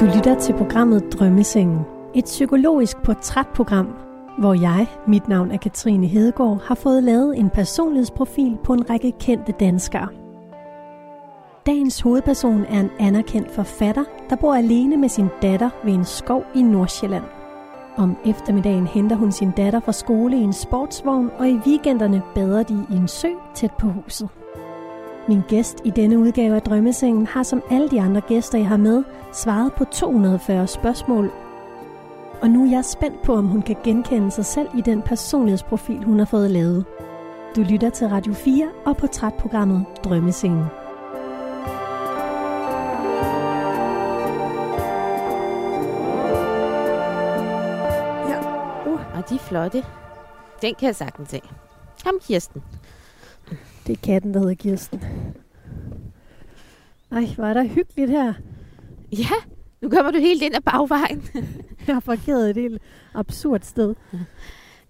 Du 0.00 0.04
lytter 0.04 0.38
til 0.38 0.52
programmet 0.52 1.12
Drømmesengen. 1.12 1.80
Et 2.14 2.24
psykologisk 2.24 3.02
portrætprogram, 3.02 3.88
hvor 4.38 4.54
jeg, 4.54 4.86
mit 5.06 5.28
navn 5.28 5.50
er 5.50 5.56
Katrine 5.56 6.06
Hedegaard, 6.06 6.62
har 6.64 6.74
fået 6.74 7.02
lavet 7.02 7.38
en 7.38 7.50
personlighedsprofil 7.50 8.58
på 8.64 8.72
en 8.72 8.90
række 8.90 9.12
kendte 9.20 9.52
danskere. 9.52 10.08
Dagens 11.66 12.00
hovedperson 12.00 12.64
er 12.68 12.80
en 12.80 12.90
anerkendt 12.98 13.50
forfatter, 13.50 14.04
der 14.30 14.36
bor 14.36 14.54
alene 14.54 14.96
med 14.96 15.08
sin 15.08 15.28
datter 15.42 15.70
ved 15.84 15.92
en 15.92 16.04
skov 16.04 16.44
i 16.54 16.62
Nordsjælland. 16.62 17.24
Om 17.96 18.16
eftermiddagen 18.26 18.86
henter 18.86 19.16
hun 19.16 19.32
sin 19.32 19.50
datter 19.50 19.80
fra 19.80 19.92
skole 19.92 20.36
i 20.36 20.42
en 20.42 20.52
sportsvogn, 20.52 21.30
og 21.38 21.48
i 21.48 21.60
weekenderne 21.66 22.22
bader 22.34 22.62
de 22.62 22.86
i 22.90 22.96
en 22.96 23.08
sø 23.08 23.28
tæt 23.54 23.72
på 23.78 23.86
huset. 23.88 24.28
Min 25.30 25.42
gæst 25.48 25.80
i 25.84 25.90
denne 25.90 26.18
udgave 26.18 26.54
af 26.56 26.62
Drømmesengen 26.62 27.26
har 27.26 27.42
som 27.42 27.62
alle 27.70 27.88
de 27.88 28.00
andre 28.00 28.20
gæster, 28.20 28.58
jeg 28.58 28.68
har 28.68 28.76
med, 28.76 29.04
svaret 29.32 29.72
på 29.72 29.84
240 29.84 30.66
spørgsmål. 30.66 31.30
Og 32.42 32.50
nu 32.50 32.66
er 32.66 32.70
jeg 32.70 32.84
spændt 32.84 33.22
på, 33.22 33.34
om 33.34 33.46
hun 33.46 33.62
kan 33.62 33.76
genkende 33.84 34.30
sig 34.30 34.44
selv 34.44 34.68
i 34.78 34.80
den 34.80 35.02
personlighedsprofil, 35.02 36.04
hun 36.04 36.18
har 36.18 36.26
fået 36.26 36.50
lavet. 36.50 36.84
Du 37.56 37.60
lytter 37.60 37.90
til 37.90 38.08
Radio 38.08 38.32
4 38.32 38.68
og 38.86 38.96
portrætprogrammet 38.96 39.86
Drømmesengen. 40.04 40.64
Og 49.14 49.28
de 49.28 49.34
er 49.34 49.38
flotte. 49.38 49.84
Den 50.62 50.74
kan 50.74 50.86
jeg 50.86 50.96
sagtens 50.96 51.30
se. 51.30 51.40
Kom, 52.04 52.14
Kirsten. 52.22 52.62
Det 53.86 53.92
er 53.92 54.00
katten, 54.06 54.34
der 54.34 54.40
hedder 54.40 54.54
Kirsten. 54.54 55.02
Ej, 57.12 57.24
hvor 57.36 57.44
er 57.44 57.54
der 57.54 57.64
hyggeligt 57.64 58.10
her. 58.10 58.34
Ja, 59.12 59.30
nu 59.80 59.88
kommer 59.88 60.10
du 60.10 60.18
helt 60.18 60.42
ind 60.42 60.54
ad 60.54 60.60
bagvejen. 60.60 61.22
Jeg 61.86 61.94
har 61.94 62.00
parkeret 62.00 62.50
et 62.50 62.56
helt 62.56 62.82
absurd 63.14 63.60
sted. 63.62 63.94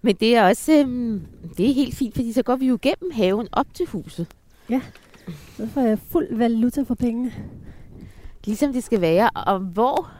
Men 0.01 0.15
det 0.15 0.35
er 0.35 0.43
også 0.47 0.71
øhm, 0.73 1.21
det 1.57 1.69
er 1.69 1.73
helt 1.73 1.95
fint, 1.95 2.15
fordi 2.15 2.33
så 2.33 2.43
går 2.43 2.55
vi 2.55 2.67
jo 2.67 2.79
gennem 2.81 3.11
haven 3.11 3.47
op 3.51 3.73
til 3.73 3.85
huset. 3.85 4.27
Så 5.57 5.67
får 5.67 5.81
jeg 5.81 5.99
fuld 5.99 6.35
valuta 6.37 6.81
for 6.81 6.95
pengene. 6.95 7.33
Ligesom 8.45 8.73
det 8.73 8.83
skal 8.83 9.01
være. 9.01 9.29
Og 9.29 9.59
hvor 9.59 10.11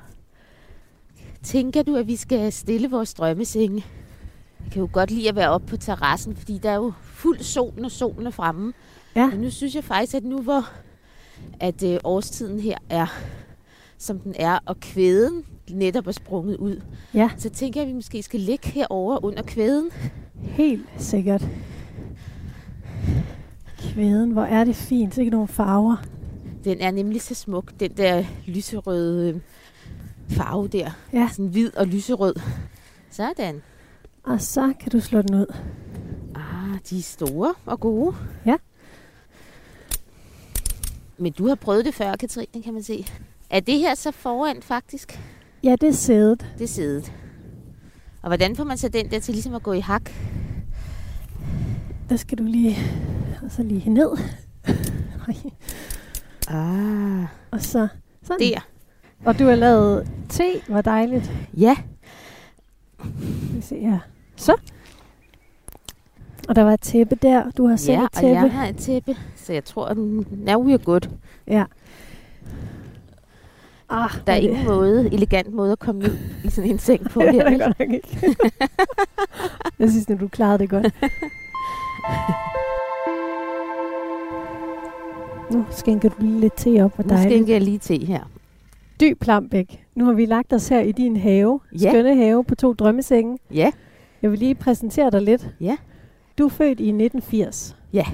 tænker 1.44 1.84
du, 1.84 1.96
at 1.96 2.08
vi 2.08 2.16
skal 2.16 2.52
stille 2.54 2.90
vores 2.90 3.14
drømmesenge? 3.14 3.86
Jeg 4.64 4.72
kan 4.72 4.82
jo 4.82 4.90
godt 4.94 5.12
lide 5.12 5.30
at 5.30 5.36
være 5.36 5.50
oppe 5.50 5.68
på 5.68 5.78
terrassen, 5.78 6.36
fordi 6.36 6.58
der 6.58 6.70
er 6.70 6.76
jo 6.76 6.94
fuld 7.02 7.40
sol, 7.40 7.74
når 7.78 7.90
solen 7.90 8.28
er 8.28 8.32
fremme. 8.32 8.74
Ja. 9.16 9.28
Men 9.30 9.40
nu 9.40 9.50
synes 9.50 9.76
jeg 9.76 9.84
faktisk, 9.84 10.14
at 10.16 10.24
nu 10.24 10.42
hvor 10.42 10.70
at 11.60 11.84
øh, 11.84 12.00
årstiden 12.04 12.60
her 12.60 12.78
er, 12.90 13.08
som 13.98 14.20
den 14.20 14.34
er, 14.40 14.60
og 14.66 14.80
kvæden 14.80 15.44
netop 15.70 16.08
er 16.08 16.12
sprunget 16.12 16.58
ud, 16.58 16.82
Ja, 17.14 17.30
så 17.38 17.50
tænker 17.50 17.80
jeg, 17.82 17.86
at 17.88 17.90
vi 17.90 17.96
måske 17.96 18.24
skal 18.24 18.40
ligge 18.40 18.68
herover 18.70 19.26
under 19.26 19.44
kvæden. 19.44 19.90
helt 20.42 20.86
sikkert. 20.98 21.48
Kvæden, 23.80 24.32
hvor 24.32 24.44
er 24.44 24.64
det 24.64 24.76
fint. 24.76 25.18
Ikke 25.18 25.32
nogen 25.32 25.48
farver. 25.48 25.96
Den 26.64 26.82
er 26.82 26.92
nemlig 26.92 27.22
så 27.22 27.36
smuk, 27.36 27.72
den 27.80 27.92
der 27.98 28.24
lyserøde 28.48 29.30
øh, 29.30 29.40
farve 30.30 30.68
der. 30.68 30.92
Ja. 31.14 31.30
Sådan 31.32 31.48
hvid 31.48 31.78
og 31.78 31.88
lyserød. 31.88 32.36
Sådan. 33.12 33.62
Og 34.24 34.42
så 34.42 34.74
kan 34.80 34.92
du 34.92 35.00
slå 35.00 35.22
den 35.22 35.36
ud. 35.36 35.56
Ah, 36.36 36.80
de 36.90 36.98
er 36.98 37.02
store 37.02 37.54
og 37.66 37.80
gode. 37.80 38.16
Ja. 38.46 38.56
Men 41.18 41.32
du 41.32 41.48
har 41.48 41.56
prøvet 41.56 41.86
det 41.86 41.94
før, 41.94 42.16
Katrine, 42.16 42.64
kan 42.64 42.74
man 42.74 42.84
se. 42.84 43.06
Er 43.50 43.60
det 43.60 43.80
her 43.80 43.96
så 43.96 44.12
foran 44.12 44.62
faktisk? 44.62 45.20
Ja, 45.64 45.76
det 45.82 45.90
er 45.90 45.94
sædet. 45.94 46.46
Det 46.58 46.64
er 46.64 46.68
sædet. 46.68 47.14
Og 48.22 48.30
hvordan 48.30 48.56
får 48.56 48.64
man 48.64 48.78
så 48.78 48.90
den 48.90 49.12
der 49.12 49.20
til 49.20 49.34
ligesom 49.34 49.56
at 49.56 49.64
gå 49.64 49.74
i 49.74 49.80
hak? 49.80 50.12
Der 52.10 52.16
skal 52.16 52.38
du 52.38 52.44
lige... 52.44 52.78
Og 53.44 53.52
så 53.52 53.64
lige 53.64 53.90
ned. 53.90 54.18
Ah, 56.48 57.26
og 57.52 57.62
så 57.62 57.88
sådan. 58.24 58.40
der. 58.40 58.68
Og 59.26 59.40
du 59.40 59.46
har 59.46 59.56
lavet 59.56 60.12
te. 60.30 60.62
Hvor 60.68 60.82
dejligt. 60.82 61.32
Ja, 61.58 61.76
vi 63.54 63.62
se 63.62 63.80
her. 63.80 64.00
Så. 64.42 64.56
Og 66.50 66.56
der 66.56 66.64
var 66.64 66.74
et 66.74 66.82
tæppe 66.82 67.16
der. 67.16 67.52
Du 67.52 67.68
har 67.68 67.76
selv 67.76 67.94
ja 67.98 68.04
et 68.04 68.06
og 68.06 68.12
tæppe. 68.22 68.28
jeg 68.42 68.52
har 68.52 68.68
et 68.68 68.78
tæppe. 68.78 69.18
Så 69.36 69.54
jeg 69.54 69.66
tror, 69.66 69.86
at 69.86 69.98
now 70.32 70.74
we're 70.74 70.84
good. 70.84 71.02
Ja. 71.48 71.64
Ah, 73.90 74.10
Der 74.28 74.34
er 74.34 74.38
ingen 74.38 74.66
måde, 74.66 75.14
elegant 75.14 75.54
måde 75.54 75.72
at 75.72 75.80
komme 75.80 76.02
ned 76.02 76.18
i 76.44 76.50
sådan 76.50 76.70
en 76.70 76.80
seng 76.80 77.10
på 77.10 77.20
det 77.32 77.36
er 77.36 77.50
der 77.50 77.58
godt 77.68 77.80
nok 77.80 77.90
ikke. 77.90 78.36
jeg 79.80 79.90
synes, 79.90 80.10
at 80.10 80.20
du 80.20 80.28
klarede 80.28 80.58
det 80.60 80.70
godt. 80.70 80.94
nu 85.54 85.66
skænker 85.72 86.10
du 86.10 86.16
lige 86.20 86.40
lidt 86.40 86.54
te 86.58 86.84
op, 86.84 87.00
Nu 87.00 87.06
dejligt. 87.10 87.32
skænker 87.34 87.54
jeg 87.54 87.62
lige 87.62 87.78
til 87.78 88.06
her. 88.08 88.24
Dy 89.00 89.14
Plambæk, 89.14 89.86
nu 89.96 90.06
har 90.06 90.14
vi 90.14 90.26
lagt 90.26 90.54
os 90.54 90.68
her 90.68 90.80
i 90.80 90.92
din 90.92 91.18
have. 91.18 91.60
Ja. 91.82 91.90
Skønne 91.92 92.16
have 92.16 92.44
på 92.44 92.56
to 92.56 92.74
drømmesenge. 92.74 93.38
Ja, 93.54 93.72
Jeg 94.22 94.32
vil 94.32 94.40
lige 94.40 94.56
præsentere 94.56 95.12
dig 95.12 95.22
lidt. 95.22 95.50
Ja. 95.62 95.78
Du 96.38 96.46
er 96.46 96.50
født 96.50 96.80
i 96.80 96.90
1980. 96.90 97.78
Ja. 97.94 98.06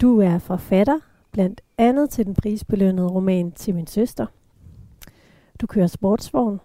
Du 0.00 0.20
er 0.20 0.38
forfatter, 0.38 0.98
blandt 1.32 1.60
andet 1.78 2.10
til 2.10 2.26
den 2.26 2.34
prisbelønnede 2.34 3.08
roman 3.08 3.52
Til 3.52 3.74
min 3.74 3.86
søster. 3.86 4.26
Du 5.60 5.66
kører 5.66 5.86
sportsvogn, 5.86 6.60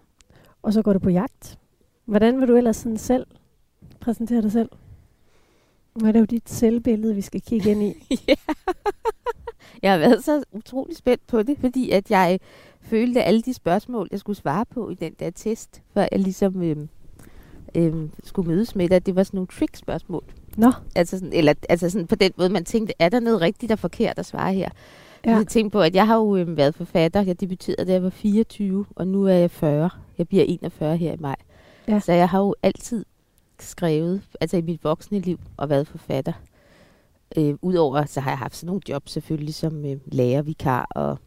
og 0.62 0.72
så 0.72 0.82
går 0.82 0.92
du 0.92 0.98
på 0.98 1.10
jagt. 1.10 1.58
Hvordan 2.04 2.40
vil 2.40 2.48
du 2.48 2.56
ellers 2.56 2.76
sådan 2.76 2.98
selv 2.98 3.26
præsentere 4.00 4.42
dig 4.42 4.52
selv? 4.52 4.68
Nu 5.94 6.08
er 6.08 6.12
det 6.12 6.20
jo 6.20 6.24
dit 6.24 6.50
selvbillede, 6.50 7.14
vi 7.14 7.20
skal 7.20 7.40
kigge 7.40 7.70
ind 7.70 7.82
i. 7.82 7.94
jeg 9.82 9.92
har 9.92 9.98
været 9.98 10.24
så 10.24 10.42
utrolig 10.52 10.96
spændt 10.96 11.26
på 11.26 11.42
det, 11.42 11.58
fordi 11.58 11.90
at 11.90 12.10
jeg 12.10 12.40
følte 12.80 13.22
alle 13.22 13.42
de 13.42 13.54
spørgsmål, 13.54 14.08
jeg 14.10 14.20
skulle 14.20 14.36
svare 14.36 14.66
på 14.66 14.90
i 14.90 14.94
den 14.94 15.14
der 15.18 15.30
test, 15.30 15.82
før 15.94 16.06
jeg 16.12 16.20
ligesom 16.20 16.62
øhm, 16.62 16.88
øhm, 17.76 18.10
skulle 18.24 18.48
mødes 18.48 18.76
med 18.76 18.88
dig, 18.88 19.06
det 19.06 19.16
var 19.16 19.22
sådan 19.22 19.38
nogle 19.38 19.46
trick-spørgsmål. 19.46 20.24
Nå, 20.56 20.72
Altså 20.94 21.18
sådan, 21.18 21.32
eller 21.32 21.54
altså 21.68 21.90
sådan 21.90 22.06
på 22.06 22.14
den 22.14 22.32
måde, 22.36 22.48
man 22.48 22.64
tænkte, 22.64 22.94
er 22.98 23.08
der 23.08 23.20
noget 23.20 23.40
rigtigt 23.40 23.72
og 23.72 23.78
forkert 23.78 24.18
at 24.18 24.26
svare 24.26 24.54
her? 24.54 24.68
Ja. 25.26 25.36
Jeg 25.36 25.46
tænkte 25.46 25.72
på, 25.72 25.80
at 25.80 25.94
jeg 25.94 26.06
har 26.06 26.16
jo 26.16 26.36
øhm, 26.36 26.56
været 26.56 26.74
forfatter. 26.74 27.22
Jeg 27.22 27.40
debuterede, 27.40 27.84
da 27.84 27.92
jeg 27.92 28.02
var 28.02 28.10
24, 28.10 28.86
og 28.96 29.08
nu 29.08 29.24
er 29.24 29.32
jeg 29.34 29.50
40. 29.50 29.90
Jeg 30.18 30.28
bliver 30.28 30.44
41 30.44 30.96
her 30.96 31.12
i 31.12 31.16
maj. 31.20 31.36
Ja. 31.88 32.00
Så 32.00 32.12
jeg 32.12 32.28
har 32.28 32.38
jo 32.38 32.54
altid 32.62 33.04
skrevet, 33.60 34.22
altså 34.40 34.56
i 34.56 34.60
mit 34.60 34.84
voksne 34.84 35.18
liv, 35.18 35.40
og 35.56 35.70
været 35.70 35.88
forfatter. 35.88 36.32
Øh, 37.38 37.54
Udover 37.62 38.04
så 38.04 38.20
har 38.20 38.30
jeg 38.30 38.38
haft 38.38 38.56
sådan 38.56 38.66
nogle 38.66 38.80
jobs 38.88 39.12
selvfølgelig, 39.12 39.54
som 39.54 39.84
øh, 39.84 39.96
lærer, 40.06 40.42
vikar 40.42 40.86
og 40.90 41.18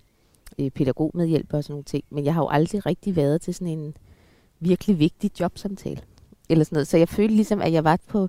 øh, 0.59 0.69
pædagogmedhjælper 0.71 1.57
og 1.57 1.63
sådan 1.63 1.73
nogle 1.73 1.83
ting. 1.83 2.03
Men 2.09 2.25
jeg 2.25 2.33
har 2.33 2.41
jo 2.41 2.47
aldrig 2.47 2.85
rigtig 2.85 3.15
været 3.15 3.41
til 3.41 3.53
sådan 3.53 3.79
en 3.79 3.93
virkelig 4.59 4.99
vigtig 4.99 5.31
jobsamtale. 5.39 6.01
Eller 6.49 6.65
sådan 6.65 6.75
noget. 6.75 6.87
Så 6.87 6.97
jeg 6.97 7.09
følte 7.09 7.35
ligesom, 7.35 7.61
at 7.61 7.73
jeg 7.73 7.83
var 7.83 7.99
på 8.07 8.27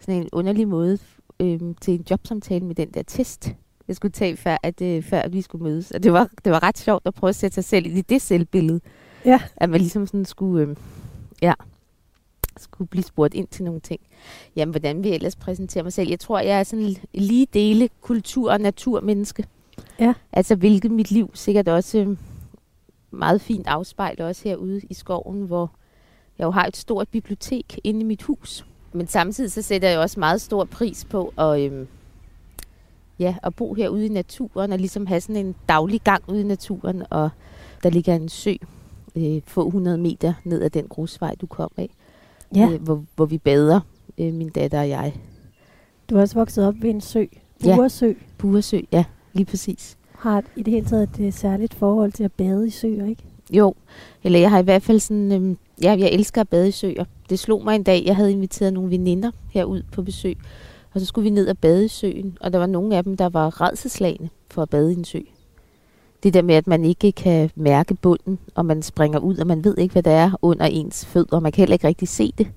sådan 0.00 0.22
en 0.22 0.28
underlig 0.32 0.68
måde 0.68 0.98
øh, 1.40 1.60
til 1.80 1.94
en 1.94 2.04
jobsamtale 2.10 2.64
med 2.64 2.74
den 2.74 2.90
der 2.90 3.02
test, 3.02 3.54
jeg 3.88 3.96
skulle 3.96 4.12
tage, 4.12 4.36
før, 4.36 4.56
at, 4.62 4.82
øh, 4.82 5.02
før 5.02 5.20
at 5.20 5.32
vi 5.32 5.42
skulle 5.42 5.64
mødes. 5.64 5.90
Og 5.90 6.02
det 6.02 6.12
var, 6.12 6.28
det 6.44 6.52
var 6.52 6.62
ret 6.62 6.78
sjovt 6.78 7.06
at 7.06 7.14
prøve 7.14 7.28
at 7.28 7.36
sætte 7.36 7.54
sig 7.54 7.64
selv 7.64 7.86
ind 7.86 7.98
i 7.98 8.00
det 8.00 8.22
selvbillede. 8.22 8.80
Ja. 9.24 9.40
At 9.56 9.70
man 9.70 9.80
ligesom 9.80 10.06
sådan 10.06 10.24
skulle, 10.24 10.66
øh, 10.66 10.76
ja, 11.42 11.52
skulle 12.58 12.88
blive 12.88 13.04
spurgt 13.04 13.34
ind 13.34 13.48
til 13.48 13.64
nogle 13.64 13.80
ting. 13.80 14.00
Jamen, 14.56 14.70
hvordan 14.70 15.02
vil 15.02 15.08
jeg 15.08 15.14
ellers 15.16 15.36
præsentere 15.36 15.82
mig 15.82 15.92
selv? 15.92 16.08
Jeg 16.08 16.20
tror, 16.20 16.40
jeg 16.40 16.58
er 16.58 16.62
sådan 16.62 16.96
lige 17.14 17.46
dele 17.54 17.88
kultur- 18.00 18.52
og 18.52 18.60
naturmenneske. 18.60 19.44
Ja. 19.98 20.14
Altså, 20.32 20.54
hvilket 20.54 20.90
mit 20.90 21.10
liv 21.10 21.30
sikkert 21.34 21.68
også 21.68 21.98
øh, 21.98 22.16
meget 23.10 23.40
fint 23.40 23.66
afspejler 23.66 24.26
også 24.26 24.42
herude 24.44 24.80
i 24.90 24.94
skoven, 24.94 25.42
hvor 25.42 25.70
jeg 26.38 26.44
jo 26.44 26.50
har 26.50 26.66
et 26.66 26.76
stort 26.76 27.08
bibliotek 27.08 27.80
inde 27.84 28.00
i 28.00 28.04
mit 28.04 28.22
hus. 28.22 28.66
Men 28.92 29.06
samtidig 29.06 29.52
så 29.52 29.62
sætter 29.62 29.88
jeg 29.88 29.98
også 29.98 30.20
meget 30.20 30.40
stor 30.40 30.64
pris 30.64 31.04
på 31.04 31.32
at, 31.38 31.60
øhm, 31.60 31.86
ja, 33.18 33.36
at 33.42 33.54
bo 33.54 33.74
herude 33.74 34.06
i 34.06 34.08
naturen 34.08 34.72
og 34.72 34.78
ligesom 34.78 35.06
have 35.06 35.20
sådan 35.20 35.46
en 35.46 35.54
daglig 35.68 36.00
gang 36.00 36.24
ude 36.28 36.40
i 36.40 36.44
naturen. 36.44 37.02
Og 37.10 37.30
der 37.82 37.90
ligger 37.90 38.14
en 38.14 38.28
sø 38.28 38.54
øh, 39.16 39.40
få 39.46 39.66
100 39.66 39.98
meter 39.98 40.34
ned 40.44 40.62
ad 40.62 40.70
den 40.70 40.88
grusvej, 40.88 41.34
du 41.40 41.46
kom 41.46 41.70
af, 41.76 41.90
ja. 42.54 42.70
øh, 42.70 42.82
hvor, 42.82 43.04
hvor 43.16 43.26
vi 43.26 43.38
bader, 43.38 43.80
øh, 44.18 44.34
min 44.34 44.48
datter 44.48 44.80
og 44.80 44.88
jeg. 44.88 45.14
Du 46.10 46.16
er 46.16 46.20
også 46.20 46.34
vokset 46.34 46.66
op 46.66 46.74
ved 46.80 46.90
en 46.90 47.00
sø. 47.00 47.24
Ja. 47.64 47.76
Buresø. 47.76 48.12
Buresø, 48.38 48.80
ja, 48.92 49.04
lige 49.32 49.46
præcis. 49.46 49.96
Har 50.12 50.44
i 50.56 50.62
det 50.62 50.72
hele 50.72 50.86
taget 50.86 51.02
et 51.02 51.26
øh, 51.26 51.32
særligt 51.32 51.74
forhold 51.74 52.12
til 52.12 52.24
at 52.24 52.32
bade 52.32 52.66
i 52.66 52.70
søer, 52.70 53.06
ikke? 53.06 53.22
Jo, 53.50 53.74
eller 54.24 54.38
jeg 54.38 54.50
har 54.50 54.58
i 54.58 54.64
hvert 54.64 54.82
fald 54.82 55.00
sådan, 55.00 55.32
øhm, 55.32 55.58
ja, 55.82 55.96
jeg 55.98 56.10
elsker 56.12 56.40
at 56.40 56.48
bade 56.48 56.68
i 56.68 56.70
søer. 56.70 57.04
Det 57.30 57.38
slog 57.38 57.64
mig 57.64 57.74
en 57.74 57.82
dag, 57.82 58.02
jeg 58.06 58.16
havde 58.16 58.32
inviteret 58.32 58.72
nogle 58.72 58.90
veninder 58.90 59.30
herud 59.50 59.82
på 59.92 60.02
besøg, 60.02 60.36
og 60.94 61.00
så 61.00 61.06
skulle 61.06 61.22
vi 61.22 61.30
ned 61.30 61.48
og 61.48 61.58
bade 61.58 61.84
i 61.84 61.88
søen, 61.88 62.38
og 62.40 62.52
der 62.52 62.58
var 62.58 62.66
nogle 62.66 62.96
af 62.96 63.04
dem, 63.04 63.16
der 63.16 63.28
var 63.28 63.60
redselslagende 63.60 64.28
for 64.50 64.62
at 64.62 64.70
bade 64.70 64.92
i 64.92 64.96
en 64.96 65.04
sø. 65.04 65.18
det 66.22 66.34
der 66.34 66.42
med, 66.42 66.54
at 66.54 66.66
man 66.66 66.84
ikke 66.84 67.12
kan 67.12 67.50
mærke 67.56 67.94
bunden, 67.94 68.38
og 68.54 68.66
man 68.66 68.82
springer 68.82 69.18
ud, 69.18 69.36
og 69.36 69.46
man 69.46 69.64
ved 69.64 69.78
ikke, 69.78 69.92
hvad 69.92 70.02
der 70.02 70.10
er 70.10 70.30
under 70.42 70.66
ens 70.66 71.06
fødder, 71.06 71.36
og 71.36 71.42
man 71.42 71.52
kan 71.52 71.62
heller 71.62 71.74
ikke 71.74 71.86
rigtig 71.86 72.08
se 72.08 72.32
det. 72.38 72.48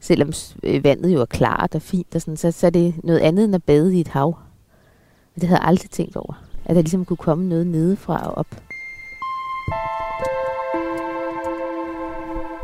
Selvom 0.00 0.32
øh, 0.62 0.84
vandet 0.84 1.14
jo 1.14 1.20
er 1.20 1.24
klart 1.24 1.74
og 1.74 1.82
fint, 1.82 2.14
og 2.14 2.20
sådan, 2.20 2.36
så, 2.36 2.50
så 2.50 2.66
er 2.66 2.70
det 2.70 2.94
noget 3.04 3.18
andet 3.18 3.44
end 3.44 3.54
at 3.54 3.64
bade 3.64 3.96
i 3.96 4.00
et 4.00 4.08
hav. 4.08 4.36
Det 5.34 5.42
havde 5.42 5.60
jeg 5.60 5.68
aldrig 5.68 5.90
tænkt 5.90 6.16
over. 6.16 6.42
At 6.64 6.76
der 6.76 6.82
ligesom 6.82 7.04
kunne 7.04 7.16
komme 7.16 7.48
noget 7.48 7.66
nedefra 7.66 8.28
og 8.28 8.38
op. 8.38 8.62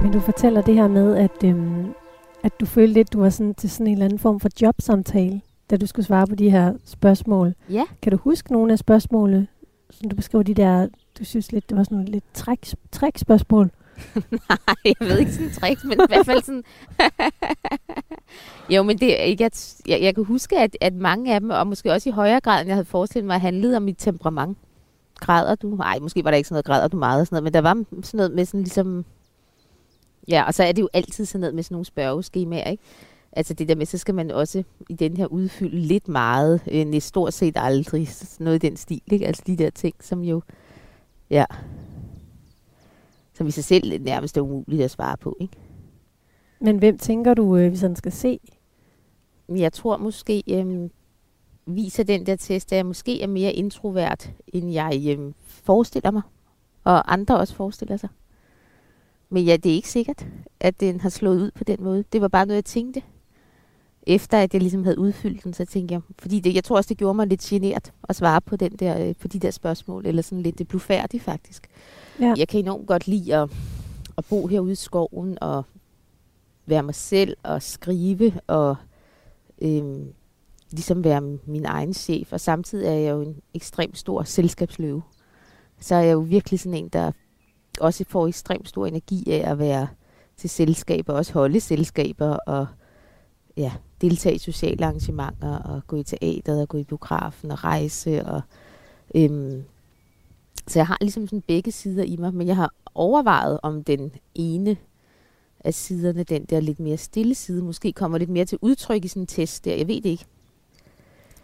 Men 0.00 0.12
du 0.12 0.20
fortæller 0.20 0.60
det 0.60 0.74
her 0.74 0.88
med, 0.88 1.16
at, 1.16 1.44
øhm, 1.44 1.94
at 2.42 2.60
du 2.60 2.66
følte 2.66 2.94
lidt, 2.94 3.12
du 3.12 3.20
var 3.20 3.30
sådan, 3.30 3.54
til 3.54 3.70
sådan 3.70 3.86
en 3.86 3.92
eller 3.92 4.04
anden 4.04 4.18
form 4.18 4.40
for 4.40 4.48
jobsamtale, 4.62 5.40
da 5.70 5.76
du 5.76 5.86
skulle 5.86 6.06
svare 6.06 6.26
på 6.26 6.34
de 6.34 6.50
her 6.50 6.74
spørgsmål. 6.84 7.54
Ja. 7.70 7.84
Kan 8.02 8.12
du 8.12 8.18
huske 8.18 8.52
nogle 8.52 8.72
af 8.72 8.78
spørgsmålene, 8.78 9.46
som 9.90 10.10
du 10.10 10.16
beskriver 10.16 10.42
de 10.42 10.54
der, 10.54 10.88
du 11.18 11.24
synes 11.24 11.52
lidt, 11.52 11.68
det 11.68 11.76
var 11.76 11.82
sådan 11.82 11.96
nogle 11.96 12.10
lidt 12.10 12.24
træk, 12.34 12.66
trækspørgsmål? 12.92 13.70
Nej, 14.30 14.76
jeg 14.84 14.94
ved 15.00 15.18
ikke 15.18 15.32
sådan 15.32 15.50
tricks, 15.50 15.84
men 15.84 15.92
i 15.92 16.06
hvert 16.08 16.26
fald 16.26 16.42
sådan... 16.42 16.64
jo, 18.76 18.82
men 18.82 18.98
det, 18.98 19.08
jeg, 19.40 19.50
jeg, 19.88 20.02
jeg 20.02 20.14
kan 20.14 20.24
huske, 20.24 20.58
at, 20.58 20.76
at 20.80 20.94
mange 20.94 21.34
af 21.34 21.40
dem, 21.40 21.50
og 21.50 21.66
måske 21.66 21.92
også 21.92 22.08
i 22.08 22.12
højere 22.12 22.40
grad, 22.40 22.60
end 22.60 22.68
jeg 22.68 22.74
havde 22.74 22.84
forestillet 22.84 23.26
mig, 23.26 23.40
handlede 23.40 23.76
om 23.76 23.82
mit 23.82 23.96
temperament. 23.98 24.58
Græder 25.20 25.54
du? 25.54 25.76
Nej, 25.76 25.98
måske 25.98 26.24
var 26.24 26.30
der 26.30 26.36
ikke 26.36 26.48
sådan 26.48 26.54
noget, 26.54 26.64
græder 26.64 26.88
du 26.88 26.96
meget 26.96 27.20
og 27.20 27.26
sådan 27.26 27.34
noget, 27.36 27.44
men 27.44 27.54
der 27.54 27.60
var 27.60 27.84
sådan 28.02 28.18
noget 28.18 28.32
med 28.32 28.44
sådan 28.44 28.60
ligesom... 28.60 29.04
Ja, 30.28 30.44
og 30.46 30.54
så 30.54 30.62
er 30.64 30.72
det 30.72 30.82
jo 30.82 30.88
altid 30.92 31.24
sådan 31.24 31.40
noget 31.40 31.54
med 31.54 31.62
sådan 31.62 31.74
nogle 31.74 31.84
spørgeskemaer, 31.84 32.70
ikke? 32.70 32.82
Altså 33.32 33.54
det 33.54 33.68
der 33.68 33.74
med, 33.74 33.86
så 33.86 33.98
skal 33.98 34.14
man 34.14 34.30
også 34.30 34.62
i 34.88 34.94
den 34.94 35.16
her 35.16 35.26
udfylde 35.26 35.78
lidt 35.80 36.08
meget, 36.08 36.60
øh, 36.70 37.00
stort 37.00 37.34
set 37.34 37.56
aldrig, 37.56 38.08
sådan 38.08 38.44
noget 38.44 38.64
i 38.64 38.66
den 38.68 38.76
stil, 38.76 39.02
ikke? 39.06 39.26
Altså 39.26 39.42
de 39.46 39.56
der 39.56 39.70
ting, 39.70 39.94
som 40.00 40.20
jo, 40.20 40.42
ja, 41.30 41.44
som 43.34 43.46
i 43.46 43.50
sig 43.50 43.64
selv 43.64 44.02
nærmest 44.02 44.36
er 44.36 44.40
umuligt 44.40 44.82
at 44.82 44.90
svare 44.90 45.16
på. 45.16 45.36
Ikke? 45.40 45.56
Men 46.60 46.78
hvem 46.78 46.98
tænker 46.98 47.34
du, 47.34 47.56
øh, 47.56 47.68
hvis 47.68 47.80
han 47.80 47.96
skal 47.96 48.12
se? 48.12 48.40
Jeg 49.48 49.72
tror 49.72 49.96
måske, 49.96 50.42
øh, 50.50 50.90
viser 51.66 52.02
den 52.02 52.26
der 52.26 52.36
test, 52.36 52.72
at 52.72 52.76
jeg 52.76 52.86
måske 52.86 53.22
er 53.22 53.26
mere 53.26 53.52
introvert, 53.52 54.30
end 54.46 54.70
jeg 54.72 55.16
øh, 55.18 55.32
forestiller 55.46 56.10
mig. 56.10 56.22
Og 56.84 57.12
andre 57.12 57.38
også 57.38 57.54
forestiller 57.54 57.96
sig. 57.96 58.08
Men 59.30 59.44
ja, 59.44 59.56
det 59.56 59.70
er 59.70 59.74
ikke 59.74 59.88
sikkert, 59.88 60.26
at 60.60 60.80
den 60.80 61.00
har 61.00 61.08
slået 61.08 61.40
ud 61.40 61.50
på 61.50 61.64
den 61.64 61.76
måde. 61.80 62.04
Det 62.12 62.20
var 62.20 62.28
bare 62.28 62.46
noget, 62.46 62.56
jeg 62.56 62.64
tænkte. 62.64 63.02
Efter 64.02 64.38
at 64.38 64.54
jeg 64.54 64.62
ligesom 64.62 64.84
havde 64.84 64.98
udfyldt 64.98 65.44
den, 65.44 65.54
så 65.54 65.64
tænkte 65.64 65.92
jeg, 65.92 66.00
fordi 66.18 66.40
det, 66.40 66.54
jeg 66.54 66.64
tror 66.64 66.76
også, 66.76 66.88
det 66.88 66.98
gjorde 66.98 67.14
mig 67.14 67.26
lidt 67.26 67.40
genert 67.40 67.92
at 68.08 68.16
svare 68.16 68.40
på, 68.40 68.56
den 68.56 68.72
der, 68.72 69.08
øh, 69.08 69.14
på 69.20 69.28
de 69.28 69.38
der 69.38 69.50
spørgsmål, 69.50 70.06
eller 70.06 70.22
sådan 70.22 70.42
lidt 70.42 70.58
det 70.58 70.68
blev 70.68 70.80
færdigt 70.80 71.22
faktisk. 71.22 71.68
Ja. 72.20 72.34
Jeg 72.36 72.48
kan 72.48 72.60
enormt 72.60 72.86
godt 72.86 73.06
lide 73.06 73.36
at, 73.36 73.50
at 74.18 74.24
bo 74.30 74.46
herude 74.46 74.72
i 74.72 74.74
skoven 74.74 75.38
og 75.40 75.62
være 76.66 76.82
mig 76.82 76.94
selv 76.94 77.36
og 77.42 77.62
skrive 77.62 78.32
og 78.46 78.76
øhm, 79.62 80.12
ligesom 80.70 81.04
være 81.04 81.20
min 81.46 81.64
egen 81.64 81.94
chef. 81.94 82.32
Og 82.32 82.40
samtidig 82.40 82.86
er 82.86 82.92
jeg 82.92 83.10
jo 83.10 83.20
en 83.20 83.36
ekstremt 83.54 83.98
stor 83.98 84.22
selskabsløve. 84.22 85.02
Så 85.80 85.94
er 85.94 86.00
jeg 86.00 86.12
jo 86.12 86.18
virkelig 86.18 86.60
sådan 86.60 86.78
en, 86.78 86.88
der 86.88 87.12
også 87.80 88.04
får 88.08 88.28
ekstremt 88.28 88.68
stor 88.68 88.86
energi 88.86 89.30
af 89.30 89.50
at 89.50 89.58
være 89.58 89.88
til 90.36 90.50
selskaber, 90.50 91.12
også 91.12 91.32
holde 91.32 91.60
selskaber 91.60 92.36
og 92.46 92.66
ja, 93.56 93.72
deltage 94.00 94.34
i 94.34 94.38
sociale 94.38 94.84
arrangementer 94.84 95.58
og 95.58 95.82
gå 95.86 95.96
i 95.96 96.02
teateret 96.02 96.62
og 96.62 96.68
gå 96.68 96.78
i 96.78 96.84
biografen 96.84 97.50
og 97.50 97.64
rejse 97.64 98.26
og 98.26 98.40
øhm, 99.14 99.64
så 100.68 100.78
jeg 100.78 100.86
har 100.86 100.98
ligesom 101.00 101.26
sådan 101.26 101.42
begge 101.42 101.72
sider 101.72 102.04
i 102.04 102.16
mig, 102.16 102.34
men 102.34 102.46
jeg 102.46 102.56
har 102.56 102.74
overvejet 102.94 103.60
om 103.62 103.84
den 103.84 104.12
ene 104.34 104.76
af 105.60 105.74
siderne, 105.74 106.22
den 106.22 106.44
der 106.44 106.60
lidt 106.60 106.80
mere 106.80 106.96
stille 106.96 107.34
side, 107.34 107.62
måske 107.62 107.92
kommer 107.92 108.18
lidt 108.18 108.30
mere 108.30 108.44
til 108.44 108.58
udtryk 108.60 109.04
i 109.04 109.08
sådan 109.08 109.22
en 109.22 109.26
test 109.26 109.64
der. 109.64 109.74
Jeg 109.74 109.88
ved 109.88 109.94
det 109.94 110.06
ikke. 110.06 110.24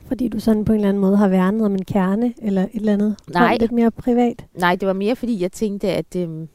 Fordi 0.07 0.29
du 0.29 0.41
sådan 0.41 0.65
på 0.65 0.73
en 0.73 0.77
eller 0.77 0.89
anden 0.89 1.01
måde 1.01 1.17
har 1.17 1.29
værnet 1.29 1.67
om 1.67 1.73
en 1.73 1.85
kerne, 1.85 2.35
eller 2.43 2.63
et 2.63 2.71
eller 2.75 2.93
andet? 2.93 3.17
Nej. 3.29 3.57
Lidt 3.61 3.73
mere 3.73 3.91
privat? 3.91 4.47
Nej, 4.55 4.77
det 4.77 4.89
var 4.89 4.95
mere 4.95 5.17
fordi, 5.17 5.43
jeg 5.43 5.53
tænkte, 5.53 5.89
at... 5.89 6.17
Øhm, 6.17 6.49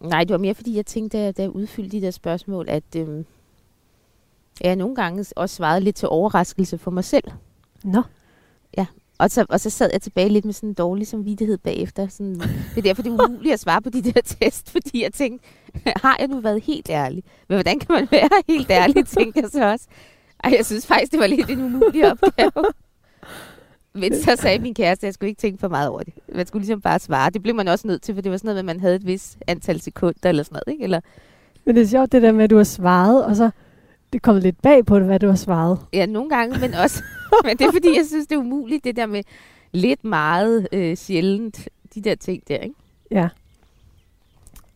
nej, 0.00 0.24
det 0.24 0.30
var 0.30 0.38
mere 0.38 0.54
fordi, 0.54 0.76
jeg 0.76 0.86
tænkte, 0.86 1.18
at 1.18 1.36
da 1.36 1.42
jeg 1.42 1.50
udfyldte 1.50 1.96
de 1.96 2.02
der 2.06 2.10
spørgsmål, 2.10 2.66
at 2.68 2.84
øhm, 2.96 3.26
jeg 4.60 4.76
nogle 4.76 4.94
gange 4.94 5.24
også 5.36 5.56
svarede 5.56 5.80
lidt 5.80 5.96
til 5.96 6.08
overraskelse 6.08 6.78
for 6.78 6.90
mig 6.90 7.04
selv. 7.04 7.24
Nå. 7.84 8.02
Ja, 8.76 8.86
og 9.18 9.30
så, 9.30 9.46
og 9.48 9.60
så 9.60 9.70
sad 9.70 9.90
jeg 9.92 10.02
tilbage 10.02 10.28
lidt 10.28 10.44
med 10.44 10.52
sådan 10.52 10.68
en 10.68 10.74
dårlig 10.74 11.06
samvittighed 11.06 11.58
bagefter. 11.58 12.08
Sådan, 12.08 12.34
det 12.34 12.76
er 12.76 12.82
derfor, 12.82 13.02
det 13.02 13.12
er 13.12 13.24
umuligt 13.24 13.52
at 13.52 13.60
svare 13.60 13.82
på 13.82 13.90
de 13.90 14.02
der 14.02 14.20
test, 14.40 14.70
fordi 14.70 15.02
jeg 15.02 15.12
tænkte, 15.12 15.48
har 16.02 16.16
jeg 16.18 16.28
nu 16.28 16.40
været 16.40 16.62
helt 16.62 16.90
ærlig? 16.90 17.24
Men 17.48 17.56
hvordan 17.56 17.78
kan 17.78 17.94
man 17.94 18.08
være 18.10 18.42
helt 18.48 18.70
ærlig, 18.70 19.06
tænker 19.06 19.40
jeg 19.40 19.50
så 19.50 19.64
også. 19.72 19.86
Ej, 20.46 20.54
jeg 20.56 20.66
synes 20.66 20.86
faktisk, 20.86 21.12
det 21.12 21.20
var 21.20 21.26
lidt 21.26 21.50
en 21.50 21.64
umulig 21.64 22.12
opgave. 22.12 22.64
Men 23.92 24.22
så 24.22 24.36
sagde 24.36 24.58
min 24.58 24.74
kæreste, 24.74 25.04
at 25.04 25.08
jeg 25.08 25.14
skulle 25.14 25.28
ikke 25.28 25.40
tænke 25.40 25.60
for 25.60 25.68
meget 25.68 25.88
over 25.88 26.02
det. 26.02 26.14
Man 26.34 26.46
skulle 26.46 26.60
ligesom 26.60 26.80
bare 26.80 26.98
svare. 26.98 27.30
Det 27.30 27.42
blev 27.42 27.54
man 27.54 27.68
også 27.68 27.86
nødt 27.86 28.02
til, 28.02 28.14
for 28.14 28.22
det 28.22 28.32
var 28.32 28.36
sådan 28.36 28.48
noget, 28.48 28.58
at 28.58 28.64
man 28.64 28.80
havde 28.80 28.96
et 28.96 29.06
vis 29.06 29.38
antal 29.46 29.80
sekunder 29.80 30.28
eller 30.28 30.42
sådan 30.42 30.54
noget. 30.66 30.74
Ikke? 30.74 30.84
Eller... 30.84 31.00
Men 31.64 31.76
det 31.76 31.82
er 31.82 31.86
sjovt 31.86 32.12
det 32.12 32.22
der 32.22 32.32
med, 32.32 32.44
at 32.44 32.50
du 32.50 32.56
har 32.56 32.64
svaret, 32.64 33.24
og 33.24 33.36
så 33.36 33.50
det 34.12 34.22
kommet 34.22 34.42
lidt 34.42 34.62
bag 34.62 34.86
på 34.86 34.98
det, 34.98 35.06
hvad 35.06 35.18
du 35.18 35.28
har 35.28 35.36
svaret. 35.36 35.78
Ja, 35.92 36.06
nogle 36.06 36.30
gange, 36.30 36.58
men 36.58 36.74
også 36.74 37.02
men 37.44 37.56
det 37.56 37.66
er 37.66 37.72
fordi, 37.72 37.88
jeg 37.96 38.06
synes, 38.06 38.26
det 38.26 38.34
er 38.34 38.40
umuligt, 38.40 38.84
det 38.84 38.96
der 38.96 39.06
med 39.06 39.22
lidt 39.72 40.04
meget 40.04 40.68
øh, 40.72 40.96
sjældent, 40.96 41.68
de 41.94 42.00
der 42.00 42.14
ting 42.14 42.48
der, 42.48 42.58
ikke? 42.58 42.74
Ja. 43.10 43.28